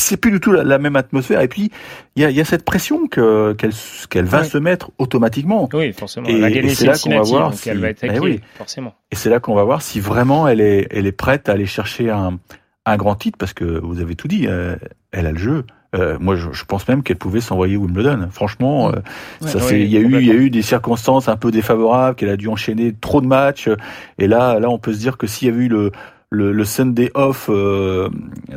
c'est 0.01 0.17
plus 0.17 0.31
du 0.31 0.39
tout 0.39 0.51
la, 0.51 0.63
la, 0.63 0.77
même 0.77 0.95
atmosphère. 0.95 1.41
Et 1.41 1.47
puis, 1.47 1.71
il 2.15 2.23
y 2.23 2.25
a, 2.25 2.29
y 2.29 2.41
a, 2.41 2.45
cette 2.45 2.65
pression 2.65 3.07
que 3.07 3.53
qu'elle 3.53 3.73
qu'elle 4.09 4.25
va 4.25 4.41
oui. 4.41 4.47
se 4.47 4.57
mettre 4.57 4.91
automatiquement. 4.97 5.69
Oui, 5.73 5.93
forcément. 5.93 6.27
Et, 6.27 6.39
gagné 6.39 6.73
c'est 6.73 6.85
là 6.85 6.97
qu'on 6.97 7.09
va 7.09 7.21
voir 7.21 7.53
si, 7.53 7.69
elle 7.69 7.79
va 7.79 7.89
être 7.89 8.03
eh 8.03 8.19
oui. 8.19 8.39
forcément. 8.55 8.93
Et 9.11 9.15
c'est 9.15 9.29
là 9.29 9.39
qu'on 9.39 9.55
va 9.55 9.63
voir 9.63 9.81
si 9.81 9.99
vraiment 9.99 10.47
elle 10.47 10.61
est 10.61 10.87
elle 10.91 11.07
est 11.07 11.11
prête 11.11 11.49
à 11.49 11.53
aller 11.53 11.65
chercher 11.65 12.09
un 12.09 12.39
un 12.85 12.97
grand 12.97 13.15
titre 13.15 13.37
parce 13.37 13.53
que 13.53 13.79
vous 13.79 13.99
avez 13.99 14.15
tout 14.15 14.27
dit. 14.27 14.47
Euh, 14.47 14.75
elle 15.11 15.27
a 15.27 15.31
le 15.31 15.37
jeu. 15.37 15.65
Euh, 15.93 16.17
moi, 16.19 16.35
je, 16.35 16.51
je, 16.53 16.63
pense 16.63 16.87
même 16.87 17.03
qu'elle 17.03 17.17
pouvait 17.17 17.41
s'envoyer 17.41 17.75
Wimbledon. 17.75 18.29
Franchement, 18.31 18.89
euh, 18.89 18.93
ouais, 19.41 19.47
ça 19.47 19.57
ouais, 19.57 19.63
c'est. 19.63 19.81
Il 19.81 19.91
y 19.91 19.97
a 19.97 19.99
eu, 19.99 20.19
il 20.21 20.25
y 20.25 20.31
a 20.31 20.35
eu 20.35 20.49
des 20.49 20.61
circonstances 20.61 21.27
un 21.27 21.35
peu 21.35 21.51
défavorables, 21.51 22.15
qu'elle 22.15 22.29
a 22.29 22.37
dû 22.37 22.47
enchaîner 22.47 22.93
trop 22.93 23.21
de 23.21 23.27
matchs. 23.27 23.69
Et 24.17 24.27
là, 24.27 24.59
là, 24.59 24.69
on 24.69 24.79
peut 24.79 24.93
se 24.93 24.99
dire 24.99 25.17
que 25.17 25.27
s'il 25.27 25.49
y 25.49 25.51
avait 25.51 25.65
eu 25.65 25.67
le 25.67 25.91
le, 26.31 26.53
le 26.53 26.63
Sunday 26.63 27.11
off 27.13 27.47
euh, 27.49 28.09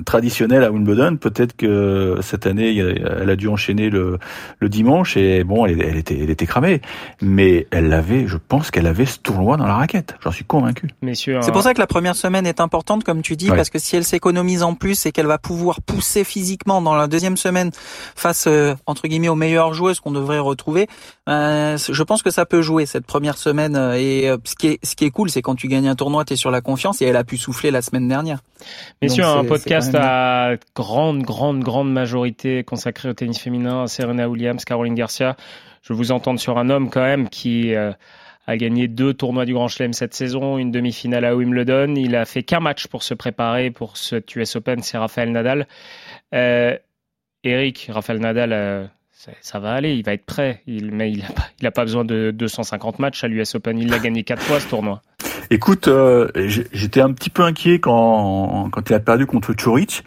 traditionnel 0.07 0.63
à 0.63 0.71
Wimbledon, 0.71 1.17
peut-être 1.17 1.57
que 1.57 2.19
cette 2.23 2.47
année, 2.47 2.77
elle 2.77 3.29
a 3.29 3.35
dû 3.35 3.49
enchaîner 3.49 3.91
le, 3.91 4.19
le 4.61 4.69
dimanche 4.69 5.17
et 5.17 5.43
bon, 5.43 5.67
elle, 5.67 5.83
elle, 5.83 5.97
était, 5.97 6.17
elle 6.17 6.31
était 6.31 6.47
cramée. 6.47 6.81
Mais 7.21 7.67
elle 7.73 7.93
avait, 7.93 8.29
je 8.29 8.37
pense 8.37 8.71
qu'elle 8.71 8.87
avait 8.87 9.07
ce 9.07 9.19
tournoi 9.19 9.57
dans 9.57 9.67
la 9.67 9.75
raquette. 9.75 10.15
J'en 10.23 10.31
suis 10.31 10.45
convaincu. 10.45 10.89
Messieurs, 11.03 11.41
c'est 11.43 11.51
pour 11.51 11.63
ça 11.63 11.75
que 11.75 11.81
la 11.81 11.89
première 11.89 12.15
semaine 12.15 12.47
est 12.47 12.61
importante, 12.61 13.03
comme 13.03 13.23
tu 13.23 13.35
dis, 13.35 13.51
ouais. 13.51 13.57
parce 13.57 13.71
que 13.71 13.81
si 13.81 13.97
elle 13.97 14.05
s'économise 14.05 14.63
en 14.63 14.75
plus 14.75 15.05
et 15.07 15.11
qu'elle 15.11 15.27
va 15.27 15.39
pouvoir 15.39 15.83
pousser 15.83 16.23
physiquement 16.23 16.81
dans 16.81 16.95
la 16.95 17.09
deuxième 17.09 17.37
semaine 17.37 17.73
face 18.15 18.47
euh, 18.47 18.75
entre 18.87 19.09
guillemets 19.09 19.29
aux 19.29 19.35
meilleures 19.35 19.75
joueuses 19.75 19.99
qu'on 19.99 20.13
devrait 20.13 20.39
retrouver, 20.39 20.87
euh, 21.29 21.77
je 21.77 22.03
pense 22.05 22.23
que 22.23 22.31
ça 22.31 22.47
peut 22.47 22.63
jouer 22.63 22.87
cette 22.87 23.05
première 23.05 23.37
semaine. 23.37 23.75
Et 23.97 24.29
euh, 24.29 24.37
ce 24.45 24.55
qui 24.55 24.69
est, 24.69 24.79
ce 24.85 24.95
qui 24.95 25.07
est 25.07 25.11
cool, 25.11 25.29
c'est 25.29 25.43
quand 25.43 25.57
tu 25.57 25.67
gagnes 25.67 25.89
un 25.89 25.97
tournoi, 25.97 26.25
tu 26.25 26.35
es 26.35 26.37
sur 26.37 26.53
la 26.53 26.61
confiance 26.61 27.03
et 27.03 27.07
elle 27.07 27.17
a 27.17 27.25
pu 27.25 27.37
souffler 27.37 27.64
la 27.71 27.83
semaine 27.83 28.09
dernière. 28.09 28.41
Messieurs, 29.03 29.25
un 29.25 29.45
podcast 29.45 29.95
à 29.95 30.55
grande, 30.75 31.23
grande, 31.23 31.61
grande 31.61 31.93
majorité 31.93 32.65
consacré 32.65 33.09
au 33.09 33.13
tennis 33.15 33.39
féminin, 33.39 33.87
Serena 33.87 34.29
Williams, 34.29 34.65
Caroline 34.65 34.95
Garcia. 34.95 35.37
Je 35.83 35.93
vous 35.93 36.13
entends 36.13 36.37
sur 36.37 36.59
un 36.59 36.71
homme 36.71 36.91
quand 36.91 37.03
même 37.03 37.29
qui 37.29 37.75
euh, 37.75 37.93
a 38.47 38.57
gagné 38.57 38.89
deux 38.89 39.15
tournois 39.15 39.45
du 39.45 39.55
Grand 39.55 39.69
Chelem 39.69 39.93
cette 39.93 40.15
saison, 40.15 40.59
une 40.59 40.71
demi-finale 40.71 41.25
à 41.25 41.35
Wimbledon. 41.35 41.95
Il 41.97 42.17
a 42.17 42.25
fait 42.25 42.43
qu'un 42.43 42.61
match 42.61 42.87
pour 42.87 43.03
se 43.03 43.15
préparer 43.15 43.71
pour 43.71 43.97
ce 43.97 44.17
US 44.37 44.57
Open, 44.57 44.83
c'est 44.83 44.99
Rafael 44.99 45.31
Nadal. 45.31 45.67
Euh, 46.35 46.77
Eric, 47.43 47.91
Rafael 47.93 48.19
Nadal, 48.19 48.53
euh, 48.53 48.87
ça 49.41 49.59
va 49.59 49.73
aller, 49.73 49.95
il 49.95 50.05
va 50.05 50.13
être 50.13 50.25
prêt. 50.25 50.63
Il, 50.67 50.93
mais 50.93 51.13
il 51.13 51.25
n'a 51.63 51.71
pas 51.71 51.85
besoin 51.85 52.05
de 52.05 52.31
250 52.35 52.99
matchs 52.99 53.25
à 53.25 53.29
l'US 53.29 53.55
Open. 53.55 53.79
Il 53.79 53.89
l'a 53.89 53.99
gagné 53.99 54.25
quatre 54.25 54.43
fois 54.43 54.61
ce 54.61 54.69
tournoi. 54.69 55.03
Écoute, 55.51 55.89
euh, 55.89 56.29
j'étais 56.73 57.01
un 57.01 57.13
petit 57.13 57.31
peu 57.31 57.43
inquiet 57.43 57.79
quand, 57.79 58.69
quand 58.71 58.91
il 58.91 58.95
a 58.95 59.01
perdu 59.01 59.27
contre 59.27 59.53
Chorich. 59.55 60.03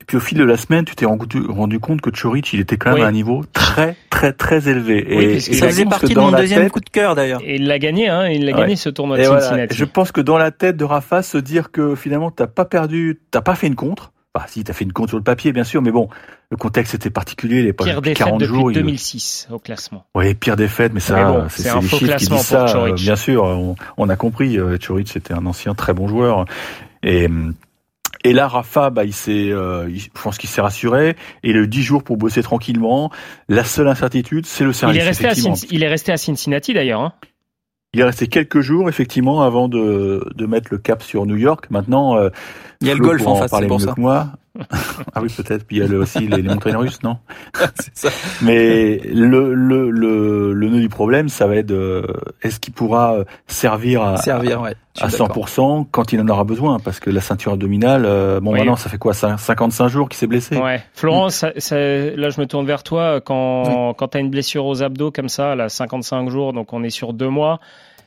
Et 0.00 0.04
puis 0.04 0.18
au 0.18 0.20
fil 0.20 0.36
de 0.36 0.44
la 0.44 0.58
semaine, 0.58 0.84
tu 0.84 0.94
t'es 0.94 1.06
rendu, 1.06 1.40
rendu, 1.48 1.80
compte 1.80 2.02
que 2.02 2.10
Chorich, 2.10 2.52
il 2.52 2.60
était 2.60 2.76
quand 2.76 2.90
même 2.90 2.98
oui. 2.98 3.04
à 3.04 3.08
un 3.08 3.12
niveau 3.12 3.42
très, 3.52 3.96
très, 4.10 4.32
très 4.32 4.68
élevé. 4.68 5.06
Oui, 5.08 5.24
et, 5.24 5.34
et 5.36 5.40
ça 5.40 5.68
faisait 5.68 5.86
partie 5.86 6.12
de 6.12 6.20
mon 6.20 6.30
deuxième 6.30 6.64
tête, 6.64 6.72
coup 6.72 6.80
de 6.80 6.90
cœur 6.90 7.14
d'ailleurs. 7.14 7.40
Et 7.42 7.56
il 7.56 7.66
l'a 7.66 7.78
gagné, 7.78 8.08
hein, 8.08 8.28
il 8.28 8.44
l'a 8.44 8.52
ouais. 8.52 8.60
gagné 8.60 8.76
ce 8.76 8.90
tournoi 8.90 9.16
de 9.16 9.22
et 9.22 9.24
Cincinnati. 9.24 9.50
Voilà. 9.50 9.66
Je 9.70 9.84
pense 9.84 10.12
que 10.12 10.20
dans 10.20 10.36
la 10.36 10.50
tête 10.50 10.76
de 10.76 10.84
Rafa, 10.84 11.22
se 11.22 11.38
dire 11.38 11.70
que 11.70 11.94
finalement, 11.94 12.30
t'as 12.30 12.46
pas 12.46 12.66
perdu, 12.66 13.20
t'as 13.30 13.40
pas 13.40 13.54
fait 13.54 13.66
une 13.66 13.76
contre. 13.76 14.12
Bah, 14.34 14.46
si, 14.48 14.64
t'as 14.64 14.72
fait 14.72 14.84
une 14.84 14.92
compte 14.92 15.10
sur 15.10 15.16
le 15.16 15.22
papier, 15.22 15.52
bien 15.52 15.62
sûr, 15.62 15.80
mais 15.80 15.92
bon, 15.92 16.08
le 16.50 16.56
contexte 16.56 16.94
était 16.94 17.08
particulier. 17.08 17.62
Les 17.62 17.72
pire 17.72 18.02
défaite 18.02 18.18
40 18.18 18.40
depuis 18.40 18.52
jours, 18.52 18.72
2006 18.72 19.46
il... 19.48 19.54
au 19.54 19.60
classement. 19.60 20.06
Oui, 20.16 20.34
pire 20.34 20.56
défaite, 20.56 20.92
mais 20.92 20.98
ça, 20.98 21.24
bon, 21.24 21.46
c'est 21.48 21.72
les 21.72 21.88
chiffres 21.88 22.16
qui 22.16 22.26
disent 22.26 22.40
ça. 22.40 22.66
Euh, 22.76 22.94
bien 22.94 23.14
sûr, 23.14 23.44
on, 23.44 23.76
on 23.96 24.08
a 24.08 24.16
compris. 24.16 24.58
Euh, 24.58 24.76
Choric, 24.76 25.08
c'était 25.08 25.34
un 25.34 25.46
ancien 25.46 25.76
très 25.76 25.92
bon 25.92 26.08
joueur. 26.08 26.46
Et, 27.04 27.28
et 28.24 28.32
là, 28.32 28.48
Rafa, 28.48 28.90
bah, 28.90 29.04
il 29.04 29.12
s'est, 29.12 29.52
euh, 29.52 29.88
je 29.94 30.08
pense 30.20 30.36
qu'il 30.36 30.50
s'est 30.50 30.62
rassuré. 30.62 31.10
Et 31.44 31.50
il 31.50 31.56
a 31.56 31.60
eu 31.60 31.68
10 31.68 31.82
jours 31.82 32.02
pour 32.02 32.16
bosser 32.16 32.42
tranquillement. 32.42 33.12
La 33.48 33.62
seule 33.62 33.86
incertitude, 33.86 34.46
c'est 34.46 34.64
le 34.64 34.72
service. 34.72 34.96
Il 34.96 35.00
est 35.00 35.06
resté, 35.06 35.26
à, 35.28 35.54
il 35.70 35.84
est 35.84 35.88
resté 35.88 36.10
à 36.10 36.16
Cincinnati 36.16 36.74
d'ailleurs. 36.74 37.02
Hein 37.02 37.12
il 37.94 38.00
est 38.00 38.04
resté 38.04 38.26
quelques 38.26 38.60
jours 38.60 38.88
effectivement 38.88 39.42
avant 39.42 39.68
de, 39.68 40.28
de 40.34 40.46
mettre 40.46 40.68
le 40.72 40.78
cap 40.78 41.02
sur 41.02 41.26
New 41.26 41.36
York. 41.36 41.66
Maintenant, 41.70 42.18
euh, 42.18 42.28
il 42.80 42.88
y 42.88 42.90
a 42.90 42.94
le 42.94 43.00
golf 43.00 43.26
en 43.26 43.36
face, 43.36 43.50
c'est 43.50 43.66
pour 43.66 43.80
ça. 43.80 43.92
Que 43.92 44.00
moi. 44.00 44.28
ah 45.14 45.20
oui, 45.20 45.28
peut-être. 45.36 45.66
Puis 45.66 45.78
il 45.78 45.80
y 45.80 45.82
a 45.82 45.88
le, 45.88 45.98
aussi 45.98 46.20
les, 46.20 46.42
les 46.42 46.48
montagnes 46.48 46.76
russes, 46.76 47.02
non 47.02 47.18
ça. 47.94 48.08
Mais 48.40 48.98
le, 48.98 49.52
le, 49.52 49.90
le, 49.90 50.52
le 50.52 50.68
nœud 50.68 50.80
du 50.80 50.88
problème, 50.88 51.28
ça 51.28 51.46
va 51.48 51.56
être 51.56 51.66
de, 51.66 52.06
est-ce 52.42 52.60
qu'il 52.60 52.72
pourra 52.72 53.16
servir 53.48 54.02
à, 54.02 54.16
servir, 54.18 54.60
ouais, 54.60 54.74
à 55.00 55.08
100% 55.08 55.86
quand 55.90 56.12
il 56.12 56.20
en 56.20 56.28
aura 56.28 56.44
besoin? 56.44 56.78
Parce 56.78 57.00
que 57.00 57.10
la 57.10 57.20
ceinture 57.20 57.52
abdominale, 57.52 58.04
euh, 58.06 58.38
bon, 58.38 58.52
oui. 58.52 58.58
maintenant, 58.60 58.76
ça 58.76 58.88
fait 58.88 58.98
quoi? 58.98 59.12
55 59.12 59.88
jours 59.88 60.08
qu'il 60.08 60.18
s'est 60.18 60.28
blessé? 60.28 60.56
Ouais. 60.56 60.80
Florence, 60.92 61.34
ça, 61.34 61.52
ça, 61.56 61.76
là, 61.76 62.30
je 62.30 62.40
me 62.40 62.46
tourne 62.46 62.66
vers 62.66 62.84
toi. 62.84 63.20
Quand, 63.20 63.88
oui. 63.88 63.94
quand 63.98 64.08
tu 64.08 64.18
as 64.18 64.20
une 64.20 64.30
blessure 64.30 64.66
aux 64.66 64.84
abdos 64.84 65.10
comme 65.10 65.28
ça, 65.28 65.56
là, 65.56 65.68
55 65.68 66.30
jours, 66.30 66.52
donc 66.52 66.72
on 66.72 66.84
est 66.84 66.90
sur 66.90 67.12
deux 67.12 67.28
mois, 67.28 67.58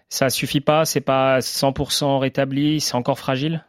ça 0.07 0.29
suffit 0.29 0.61
pas? 0.61 0.85
C'est 0.85 1.01
pas 1.01 1.39
100% 1.39 2.19
rétabli? 2.19 2.79
C'est 2.79 2.95
encore 2.95 3.19
fragile? 3.19 3.65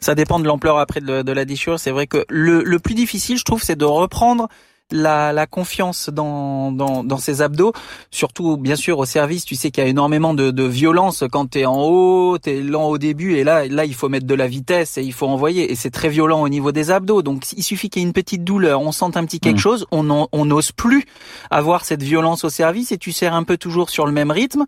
Ça 0.00 0.14
dépend 0.14 0.40
de 0.40 0.46
l'ampleur 0.46 0.78
après 0.78 1.00
de, 1.00 1.32
la 1.32 1.44
déchirure. 1.44 1.80
C'est 1.80 1.90
vrai 1.90 2.06
que 2.06 2.24
le 2.28 2.78
plus 2.78 2.94
difficile, 2.94 3.38
je 3.38 3.44
trouve, 3.44 3.62
c'est 3.62 3.76
de 3.76 3.84
reprendre 3.84 4.48
la, 4.90 5.32
la 5.32 5.46
confiance 5.46 6.10
dans, 6.10 6.72
dans, 6.72 7.04
dans 7.04 7.18
ses 7.18 7.42
abdos, 7.42 7.72
surtout 8.10 8.56
bien 8.56 8.76
sûr 8.76 8.98
au 8.98 9.04
service. 9.04 9.44
Tu 9.44 9.54
sais 9.54 9.70
qu'il 9.70 9.84
y 9.84 9.86
a 9.86 9.90
énormément 9.90 10.34
de, 10.34 10.50
de 10.50 10.64
violence 10.64 11.24
quand 11.30 11.50
t'es 11.50 11.66
en 11.66 11.82
haut, 11.82 12.38
t'es 12.38 12.60
lent 12.60 12.88
au 12.88 12.98
début, 12.98 13.34
et 13.36 13.44
là, 13.44 13.66
là 13.66 13.84
il 13.84 13.94
faut 13.94 14.08
mettre 14.08 14.26
de 14.26 14.34
la 14.34 14.46
vitesse 14.46 14.98
et 14.98 15.02
il 15.02 15.12
faut 15.12 15.26
envoyer, 15.26 15.70
et 15.70 15.74
c'est 15.74 15.90
très 15.90 16.08
violent 16.08 16.40
au 16.42 16.48
niveau 16.48 16.72
des 16.72 16.90
abdos. 16.90 17.22
Donc 17.22 17.44
il 17.56 17.62
suffit 17.62 17.90
qu'il 17.90 18.02
y 18.02 18.04
ait 18.04 18.08
une 18.08 18.12
petite 18.12 18.44
douleur, 18.44 18.80
on 18.80 18.92
sente 18.92 19.16
un 19.16 19.24
petit 19.24 19.40
quelque 19.40 19.56
mmh. 19.56 19.60
chose, 19.60 19.86
on 19.90 20.44
n'ose 20.44 20.72
plus 20.72 21.04
avoir 21.50 21.84
cette 21.84 22.02
violence 22.02 22.44
au 22.44 22.50
service 22.50 22.92
et 22.92 22.98
tu 22.98 23.12
serres 23.12 23.34
un 23.34 23.44
peu 23.44 23.56
toujours 23.56 23.90
sur 23.90 24.06
le 24.06 24.12
même 24.12 24.30
rythme 24.30 24.64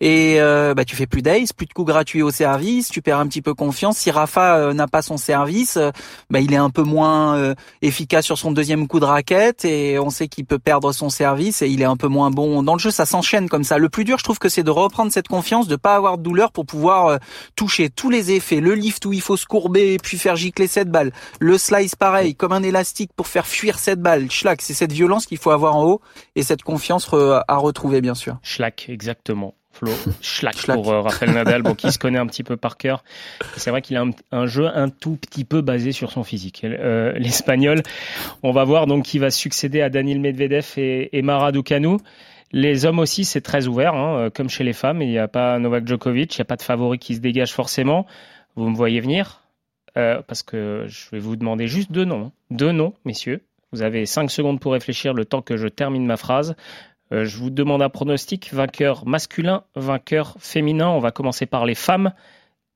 et 0.00 0.36
euh, 0.40 0.74
bah 0.74 0.84
tu 0.84 0.96
fais 0.96 1.06
plus 1.06 1.22
d'ace, 1.22 1.52
plus 1.52 1.66
de 1.66 1.72
coups 1.72 1.88
gratuits 1.88 2.22
au 2.22 2.30
service, 2.30 2.90
tu 2.90 3.02
perds 3.02 3.18
un 3.18 3.26
petit 3.26 3.42
peu 3.42 3.54
confiance. 3.54 3.98
Si 3.98 4.10
Rafa 4.10 4.56
euh, 4.56 4.72
n'a 4.72 4.86
pas 4.86 5.02
son 5.02 5.16
service, 5.16 5.76
euh, 5.76 5.90
bah 6.30 6.40
il 6.40 6.52
est 6.52 6.58
un 6.58 6.70
peu 6.70 6.82
moins 6.82 7.36
euh, 7.36 7.54
efficace 7.82 8.24
sur 8.24 8.38
son 8.38 8.52
deuxième 8.52 8.86
coup 8.88 9.00
de 9.00 9.04
raquette 9.04 9.63
et 9.64 9.98
on 9.98 10.10
sait 10.10 10.28
qu'il 10.28 10.44
peut 10.44 10.58
perdre 10.58 10.92
son 10.92 11.08
service 11.08 11.62
et 11.62 11.68
il 11.68 11.82
est 11.82 11.86
un 11.86 11.96
peu 11.96 12.08
moins 12.08 12.30
bon 12.30 12.62
dans 12.62 12.74
le 12.74 12.78
jeu. 12.78 12.90
Ça 12.90 13.06
s'enchaîne 13.06 13.48
comme 13.48 13.64
ça. 13.64 13.78
Le 13.78 13.88
plus 13.88 14.04
dur, 14.04 14.18
je 14.18 14.24
trouve 14.24 14.38
que 14.38 14.48
c'est 14.48 14.62
de 14.62 14.70
reprendre 14.70 15.12
cette 15.12 15.28
confiance, 15.28 15.68
de 15.68 15.76
pas 15.76 15.94
avoir 15.94 16.18
de 16.18 16.22
douleur 16.22 16.52
pour 16.52 16.66
pouvoir 16.66 17.06
euh, 17.06 17.16
toucher 17.56 17.90
tous 17.90 18.10
les 18.10 18.32
effets. 18.32 18.60
Le 18.60 18.74
lift 18.74 19.04
où 19.06 19.12
il 19.12 19.20
faut 19.20 19.36
se 19.36 19.46
courber 19.46 19.94
et 19.94 19.98
puis 19.98 20.18
faire 20.18 20.36
gicler 20.36 20.66
cette 20.66 20.90
balle. 20.90 21.12
Le 21.40 21.58
slice 21.58 21.96
pareil, 21.96 22.34
comme 22.34 22.52
un 22.52 22.62
élastique 22.62 23.12
pour 23.14 23.28
faire 23.28 23.46
fuir 23.46 23.78
cette 23.78 24.00
balle. 24.00 24.30
Schlack, 24.30 24.62
c'est 24.62 24.74
cette 24.74 24.92
violence 24.92 25.26
qu'il 25.26 25.38
faut 25.38 25.50
avoir 25.50 25.76
en 25.76 25.84
haut 25.84 26.00
et 26.36 26.42
cette 26.42 26.62
confiance 26.62 27.08
à 27.12 27.56
retrouver 27.56 28.00
bien 28.00 28.14
sûr. 28.14 28.38
Schlack, 28.42 28.86
exactement. 28.88 29.54
Flo, 29.84 30.12
Schlack, 30.20 30.56
Schlack. 30.56 30.76
pour 30.76 30.92
euh, 30.92 31.00
Rafael 31.00 31.32
Nadal, 31.32 31.62
bon, 31.62 31.74
qui 31.74 31.90
se 31.92 31.98
connaît 31.98 32.18
un 32.18 32.26
petit 32.26 32.42
peu 32.42 32.56
par 32.56 32.76
cœur. 32.76 33.04
C'est 33.56 33.70
vrai 33.70 33.82
qu'il 33.82 33.96
a 33.96 34.02
un, 34.02 34.10
un, 34.32 34.46
jeu 34.46 34.66
un 34.66 34.88
tout 34.88 35.16
petit 35.16 35.44
peu 35.44 35.60
basé 35.60 35.92
sur 35.92 36.10
son 36.10 36.24
physique. 36.24 36.62
Euh, 36.64 37.12
L'Espagnol, 37.12 37.82
on 38.42 38.52
va 38.52 38.64
voir 38.64 38.86
donc 38.86 39.04
qui 39.04 39.18
va 39.18 39.30
succéder 39.30 39.80
à 39.82 39.90
Daniel 39.90 40.20
Medvedev 40.20 40.66
et, 40.76 41.16
et 41.16 41.22
Mara 41.22 41.52
Ducanu. 41.52 41.98
Les 42.52 42.86
hommes 42.86 43.00
aussi, 43.00 43.24
c'est 43.24 43.40
très 43.40 43.66
ouvert, 43.66 43.94
hein, 43.94 44.30
comme 44.32 44.48
chez 44.48 44.62
les 44.62 44.72
femmes. 44.72 45.02
Il 45.02 45.08
n'y 45.08 45.18
a 45.18 45.26
pas 45.28 45.58
Novak 45.58 45.88
Djokovic, 45.88 46.36
il 46.36 46.40
n'y 46.40 46.42
a 46.42 46.46
pas 46.46 46.56
de 46.56 46.62
favori 46.62 46.98
qui 46.98 47.16
se 47.16 47.20
dégage 47.20 47.52
forcément. 47.52 48.06
Vous 48.54 48.68
me 48.68 48.76
voyez 48.76 49.00
venir 49.00 49.40
euh, 49.96 50.22
parce 50.26 50.42
que 50.42 50.84
je 50.88 51.10
vais 51.10 51.18
vous 51.18 51.36
demander 51.36 51.66
juste 51.66 51.92
deux 51.92 52.04
noms. 52.04 52.32
Deux 52.50 52.72
noms, 52.72 52.94
messieurs. 53.04 53.42
Vous 53.72 53.82
avez 53.82 54.06
cinq 54.06 54.30
secondes 54.30 54.60
pour 54.60 54.72
réfléchir 54.72 55.14
le 55.14 55.24
temps 55.24 55.42
que 55.42 55.56
je 55.56 55.66
termine 55.66 56.06
ma 56.06 56.16
phrase. 56.16 56.54
Euh, 57.12 57.24
je 57.24 57.36
vous 57.38 57.50
demande 57.50 57.82
un 57.82 57.88
pronostic. 57.90 58.50
Vainqueur 58.52 59.06
masculin, 59.06 59.62
vainqueur 59.76 60.34
féminin. 60.38 60.88
On 60.88 60.98
va 61.00 61.10
commencer 61.10 61.46
par 61.46 61.64
les 61.66 61.74
femmes. 61.74 62.12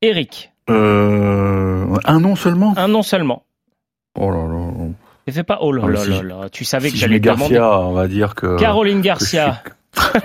Eric. 0.03 0.53
Euh, 0.71 1.97
un 2.05 2.21
nom 2.21 2.37
seulement? 2.37 2.75
Un 2.77 2.89
nom 2.89 3.03
seulement. 3.03 3.43
Oh 4.19 4.31
là 4.31 4.47
là. 4.47 4.89
Ne 5.27 5.33
fais 5.33 5.43
pas 5.45 5.59
oh 5.63 5.73
là 5.73 5.83
Ah, 5.87 5.91
là 5.91 6.01
si 6.05 6.11
là 6.11 6.17
je- 6.21 6.23
là. 6.27 6.49
Tu 6.51 6.65
savais 6.65 6.89
Si 6.89 6.95
que 6.95 7.01
j'allais 7.01 7.21
demander. 7.21 7.55
Garcia, 7.55 7.81
on 7.81 7.93
va 7.93 8.07
dire 8.09 8.35
que. 8.35 8.59
Caroline 8.59 9.03
que 9.03 9.09
je 9.19 9.25
suis- 9.25 9.37
Garcia. 9.39 9.63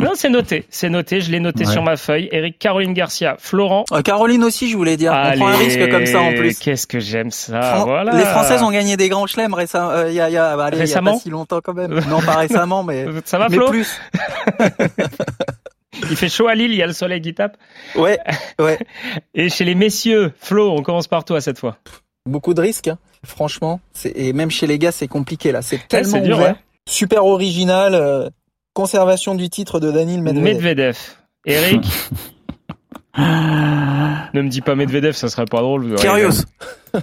non, 0.00 0.12
c'est 0.14 0.28
noté. 0.30 0.64
C'est 0.70 0.88
noté. 0.88 1.20
Je 1.20 1.30
l'ai 1.30 1.40
noté 1.40 1.64
Ouais. 1.66 1.72
sur 1.72 1.82
ma 1.82 1.96
feuille. 1.96 2.28
Eric, 2.32 2.58
Caroline 2.58 2.92
Garcia. 2.94 3.36
Florent. 3.38 3.84
Euh, 3.92 4.02
Caroline 4.02 4.44
aussi, 4.44 4.68
je 4.70 4.76
voulais 4.76 4.96
dire. 4.96 5.12
On 5.12 5.36
prend 5.36 5.46
un 5.48 5.52
Allez, 5.54 5.64
risque 5.64 5.90
comme 5.90 6.06
ça 6.06 6.20
en 6.20 6.32
plus. 6.32 6.58
Qu'est-ce 6.58 6.86
que 6.86 7.00
j'aime 7.00 7.30
ça. 7.30 7.60
Fran- 7.60 7.84
voilà. 7.84 8.12
Les 8.12 8.24
Françaises 8.24 8.62
ont 8.62 8.70
gagné 8.70 8.96
des 8.96 9.08
grands 9.08 9.26
chelems 9.26 9.54
récemment. 9.54 9.90
euh, 9.90 10.10
y 10.10 10.20
a, 10.20 10.30
y 10.30 10.36
a, 10.36 10.56
bah, 10.56 10.66
allez, 10.66 10.76
il 10.76 10.80
y 10.80 10.82
a 10.82 10.84
Récemment 10.84 11.12
pas 11.14 11.18
si 11.20 11.30
longtemps 11.30 11.60
quand 11.62 11.74
même. 11.74 12.00
Non, 12.08 12.20
pas 12.22 12.36
récemment, 12.38 12.82
mais 12.84 13.06
Ça 13.24 13.38
va, 13.38 13.48
mais 13.48 13.56
Flo 13.56 13.68
plus. 13.70 14.00
Il 16.10 16.16
fait 16.16 16.28
chaud 16.28 16.46
à 16.46 16.54
Lille, 16.54 16.70
il 16.72 16.76
y 16.78 16.82
a 16.82 16.86
le 16.86 16.92
soleil 16.92 17.20
qui 17.20 17.34
tape. 17.34 17.56
Ouais, 17.96 18.18
ouais. 18.60 18.78
Et 19.34 19.48
chez 19.48 19.64
les 19.64 19.74
messieurs, 19.74 20.32
Flo, 20.38 20.70
on 20.70 20.82
commence 20.82 21.08
par 21.08 21.24
toi 21.24 21.40
cette 21.40 21.58
fois. 21.58 21.76
Beaucoup 22.24 22.54
de 22.54 22.60
risques, 22.60 22.88
hein. 22.88 22.98
franchement. 23.26 23.80
Et 24.14 24.32
même 24.32 24.50
chez 24.50 24.66
les 24.66 24.78
gars, 24.78 24.92
c'est 24.92 25.08
compliqué 25.08 25.50
là. 25.50 25.60
C'est 25.62 25.88
tellement 25.88 26.10
c'est 26.12 26.20
dur, 26.20 26.38
ouais. 26.38 26.54
Super 26.88 27.24
original. 27.26 27.94
euh, 27.94 28.28
conservation 28.74 29.34
du 29.34 29.48
titre 29.50 29.80
de 29.80 29.90
Daniel 29.90 30.22
Medvedev. 30.22 30.44
Medvedev. 30.54 30.98
Eric. 31.46 31.86
ne 33.18 34.42
me 34.42 34.48
dis 34.48 34.60
pas 34.60 34.74
Medvedev, 34.74 35.12
ça 35.14 35.28
serait 35.28 35.46
pas 35.46 35.60
drôle. 35.60 35.94
Kyrgios. 35.96 36.44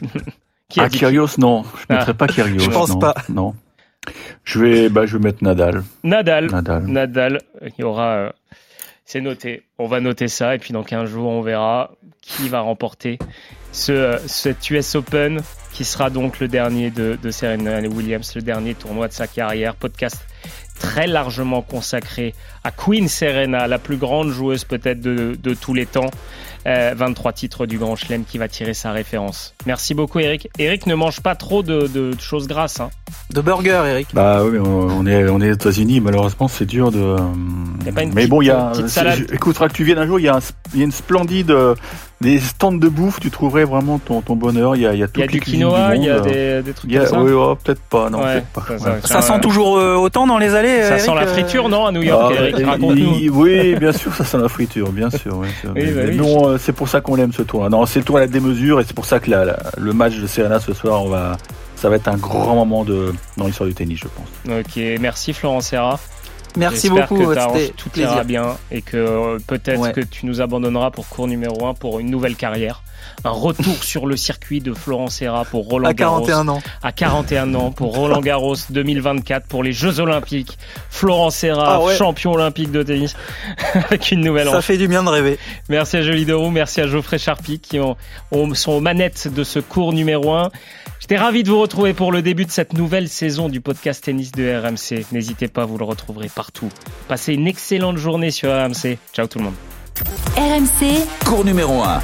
Qui 0.70 0.80
Ah, 0.80 0.90
Kyrgios, 0.90 1.38
non. 1.38 1.64
Je 1.64 1.86
Ah. 1.90 1.94
mettrais 1.98 2.14
pas 2.14 2.28
Kyrgios. 2.28 2.60
Je 2.60 2.70
pense 2.70 2.90
non. 2.90 3.00
pas. 3.00 3.14
Non. 3.30 3.54
Je 4.44 4.60
vais, 4.60 4.90
bah, 4.90 5.06
je 5.06 5.18
vais 5.18 5.24
mettre 5.24 5.44
Nadal. 5.44 5.84
Nadal. 6.04 6.48
Nadal. 6.52 6.86
Nadal. 6.86 7.42
Il 7.62 7.74
y 7.80 7.84
aura. 7.84 8.10
euh, 8.16 8.30
c'est 9.06 9.22
noté. 9.22 9.64
On 9.78 9.88
va 9.88 10.00
noter 10.00 10.28
ça 10.28 10.56
et 10.56 10.58
puis 10.60 10.74
dans 10.74 10.84
15 10.84 11.10
jours, 11.10 11.30
on 11.30 11.42
verra 11.42 11.92
qui 12.22 12.50
va 12.50 12.62
remporter 12.62 13.20
ce, 13.72 13.92
euh, 13.92 14.18
cet 14.26 14.70
US 14.72 14.96
Open 14.96 15.42
qui 15.74 15.86
sera 15.86 16.10
donc 16.10 16.40
le 16.40 16.48
dernier 16.48 16.90
de, 16.90 17.18
de 17.22 17.32
Serena 17.32 17.80
Williams, 17.82 18.34
le 18.36 18.42
dernier 18.42 18.74
tournoi 18.74 19.08
de 19.08 19.14
sa 19.14 19.28
carrière. 19.28 19.76
Podcast 19.76 20.26
très 20.96 21.08
largement 21.08 21.62
consacré 21.62 22.34
à 22.64 22.72
Queen 22.72 23.10
Serena, 23.10 23.68
la 23.68 23.80
plus 23.80 23.98
grande 23.98 24.30
joueuse 24.30 24.64
peut-être 24.64 25.02
de, 25.02 25.38
de 25.38 25.54
tous 25.54 25.74
les 25.74 25.86
temps. 25.86 26.10
Euh, 26.68 26.96
23 26.98 27.32
titres 27.32 27.68
du 27.68 27.78
Grand 27.78 27.96
Chelem 27.96 28.24
qui 28.26 28.40
va 28.40 28.48
tirer 28.48 28.74
sa 28.74 28.92
référence. 28.92 29.54
Merci 29.68 29.94
beaucoup 29.94 30.18
Eric. 30.20 30.50
Eric 30.58 30.88
ne 30.88 30.96
mange 30.96 31.22
pas 31.22 31.36
trop 31.36 31.62
de, 31.62 31.86
de 31.86 32.12
choses 32.20 32.48
grasses. 32.48 32.80
Hein. 32.80 32.90
De 33.32 33.40
burger, 33.42 33.84
Eric. 33.88 34.08
Bah 34.14 34.42
oui, 34.44 34.52
mais 34.54 34.60
on 34.60 35.06
est, 35.06 35.30
on 35.30 35.42
est 35.42 35.52
aux 35.52 35.54
États-Unis. 35.54 36.00
Malheureusement, 36.00 36.48
c'est 36.48 36.66
dur 36.66 36.92
de. 36.92 37.16
Y 37.86 37.90
a 37.90 37.92
pas 37.92 38.02
une 38.02 38.10
mais 38.10 38.16
petite- 38.16 38.30
bon, 38.30 38.42
il 38.42 38.48
y 38.48 38.50
a. 38.52 38.72
Écoute, 39.32 39.58
que 39.60 39.66
tu 39.74 39.84
viennes 39.84 40.00
un 40.00 40.08
jour. 40.08 40.20
Il 40.20 40.24
y 40.24 40.28
a, 40.28 40.38
un- 40.38 40.40
il 40.74 40.80
y 40.80 40.82
a 40.82 40.86
une 40.86 40.92
splendide, 40.92 41.52
euh, 41.52 41.76
des 42.22 42.40
stands 42.40 42.72
de 42.72 42.88
bouffe. 42.88 43.20
Tu 43.20 43.30
trouverais 43.30 43.64
vraiment 43.66 44.00
ton, 44.00 44.22
ton 44.22 44.36
bonheur. 44.36 44.76
Il 44.76 44.82
y 44.84 44.88
a, 44.88 44.94
il 44.94 45.00
y 45.00 45.04
a 45.04 45.08
Il 45.14 45.20
y 45.20 45.24
a 45.24 45.26
les 45.28 45.32
du 45.34 45.40
quinoa, 45.42 45.96
il 45.96 46.04
y 46.04 46.10
a 46.10 46.20
des, 46.20 46.62
des 46.64 46.74
trucs 46.74 46.90
Il 46.90 46.96
y 46.96 46.98
a- 46.98 47.02
comme 47.06 47.10
ça. 47.10 47.24
oui, 47.24 47.32
oh, 47.32 47.56
peut-être 47.64 47.82
pas. 47.82 48.10
Non, 48.10 48.24
Ouais, 48.24 48.42
peut-être 48.42 48.48
pas. 48.48 48.62
ça, 48.68 48.80
ça- 48.80 48.92
Ouais. 48.92 49.00
Ça 49.04 49.22
sent 49.22 49.40
toujours 49.42 49.78
euh, 49.78 49.96
autant 49.96 50.26
dans 50.28 50.38
les 50.40 50.56
allées. 50.56 50.82
Ça 50.84 50.90
Eric, 50.92 51.02
sent 51.02 51.16
la 51.16 51.22
euh, 51.24 51.28
friture, 51.28 51.70
non, 51.70 51.86
à 51.86 51.92
New 51.92 52.02
York, 52.04 52.34
Ah, 52.40 52.44
Eric 52.48 53.32
Oui, 53.34 53.76
bien 53.76 53.92
sûr, 53.92 54.14
ça 54.16 54.24
sent 54.24 54.38
la 54.38 54.50
friture, 54.50 54.92
bien 54.92 55.10
sûr. 55.10 55.38
oui, 55.38 55.48
c'est- 55.62 55.68
Oui, 55.68 55.74
mais- 55.76 55.92
bah 55.92 56.02
mais 56.06 56.10
oui. 56.12 56.18
non, 56.18 56.55
c'est 56.58 56.74
pour 56.74 56.90
ça 56.90 57.02
qu'on 57.02 57.18
aime 57.18 57.34
ce 57.34 57.42
tour. 57.42 57.70
Non, 57.70 57.86
c'est 57.86 58.00
le 58.00 58.06
tour 58.06 58.18
à 58.18 58.22
la 58.22 58.28
démesure 58.28 58.80
et 58.80 58.84
c'est 58.86 58.96
pour 58.96 59.06
ça 59.06 59.20
que 59.20 59.32
le 59.78 59.94
match 59.94 60.16
de 60.16 60.28
Serena 60.28 60.60
ce 60.60 60.74
soir, 60.74 61.38
ça 61.76 61.90
va 61.90 61.96
être 61.96 62.08
un 62.08 62.18
grand 62.18 62.56
moment 62.56 62.84
de, 62.84 63.14
dans 63.38 63.46
l'histoire 63.46 63.68
du 63.68 63.76
tennis, 63.76 64.00
je 64.00 64.08
pense. 64.08 64.60
Ok, 64.60 65.00
merci 65.00 65.34
Florent 65.34 65.62
Serra. 65.62 66.00
Merci 66.58 66.88
J'espère 66.88 67.08
beaucoup. 67.08 67.34
C'était 67.34 67.70
tout 67.76 67.90
plaisir. 67.90 68.12
ira 68.14 68.24
bien 68.24 68.58
et 68.72 68.82
que 68.82 68.98
euh, 68.98 69.38
peut-être 69.46 69.80
Ouais. 69.80 69.92
que 69.92 70.02
tu 70.02 70.26
nous 70.26 70.42
abandonneras 70.42 70.92
pour 70.92 71.08
cours 71.10 71.28
numéro 71.28 71.66
1 71.68 71.74
pour 71.74 72.00
une 72.00 72.10
nouvelle 72.10 72.36
carrière. 72.36 72.82
Un 73.24 73.30
retour 73.32 73.76
sur 73.84 74.08
le 74.08 74.16
circuit 74.18 74.62
de 74.62 74.74
Florent 74.74 75.08
Serra 75.10 75.46
pour 75.46 75.68
Roland 75.68 75.90
À 75.90 75.94
Garros. 75.94 76.22
41 76.26 76.48
ans. 76.48 76.62
À 76.82 76.92
41 76.92 77.54
ans 77.56 77.72
pour 77.72 77.96
Roland 77.96 78.22
Garros 78.22 78.56
2024 78.70 79.48
pour 79.48 79.64
les 79.64 79.74
Jeux 79.74 80.00
Olympiques. 80.00 80.58
Florent 80.90 81.30
Serra, 81.30 81.76
Ah 81.76 81.82
ouais. 81.84 81.96
champion 81.96 82.32
olympique 82.34 82.72
de 82.72 82.84
tennis 82.84 83.16
avec 83.74 84.12
une 84.12 84.22
nouvelle 84.22 84.50
Ça 84.50 84.62
fait 84.62 84.78
du 84.78 84.88
bien 84.88 85.04
de 85.04 85.10
rêver. 85.10 85.38
Merci 85.70 85.98
à 85.98 86.02
Jolie 86.02 86.26
Deroux, 86.26 86.50
merci 86.52 86.82
à 86.82 86.88
Geoffrey 86.88 87.18
Charpie 87.18 87.60
qui 87.60 87.80
ont, 87.80 87.96
ont- 88.32 88.54
sont 88.54 88.72
aux 88.74 88.82
manettes 88.82 89.28
de 89.34 89.44
ce 89.44 89.60
cours 89.60 89.94
numéro 89.94 90.34
1. 90.34 90.50
J'étais 91.08 91.22
ravi 91.22 91.44
de 91.44 91.52
vous 91.52 91.62
retrouver 91.62 91.94
pour 91.94 92.12
le 92.12 92.24
début 92.24 92.46
de 92.46 92.52
cette 92.52 92.74
nouvelle 92.74 93.10
saison 93.10 93.48
du 93.48 93.62
podcast 93.62 94.04
tennis 94.04 94.32
de 94.32 94.58
RMC. 94.58 95.06
N'hésitez 95.12 95.48
pas, 95.48 95.64
vous 95.64 95.78
le 95.78 95.86
retrouverez 95.86 96.30
partout. 96.30 96.70
Passez 97.08 97.36
une 97.36 97.46
excellente 97.46 97.98
journée 97.98 98.32
sur 98.32 98.50
RMC. 98.50 98.98
Ciao 99.14 99.28
tout 99.28 99.38
le 99.38 99.44
monde. 99.44 99.54
RMC, 100.36 101.06
cours 101.24 101.46
numéro 101.46 101.84
1. 101.84 102.02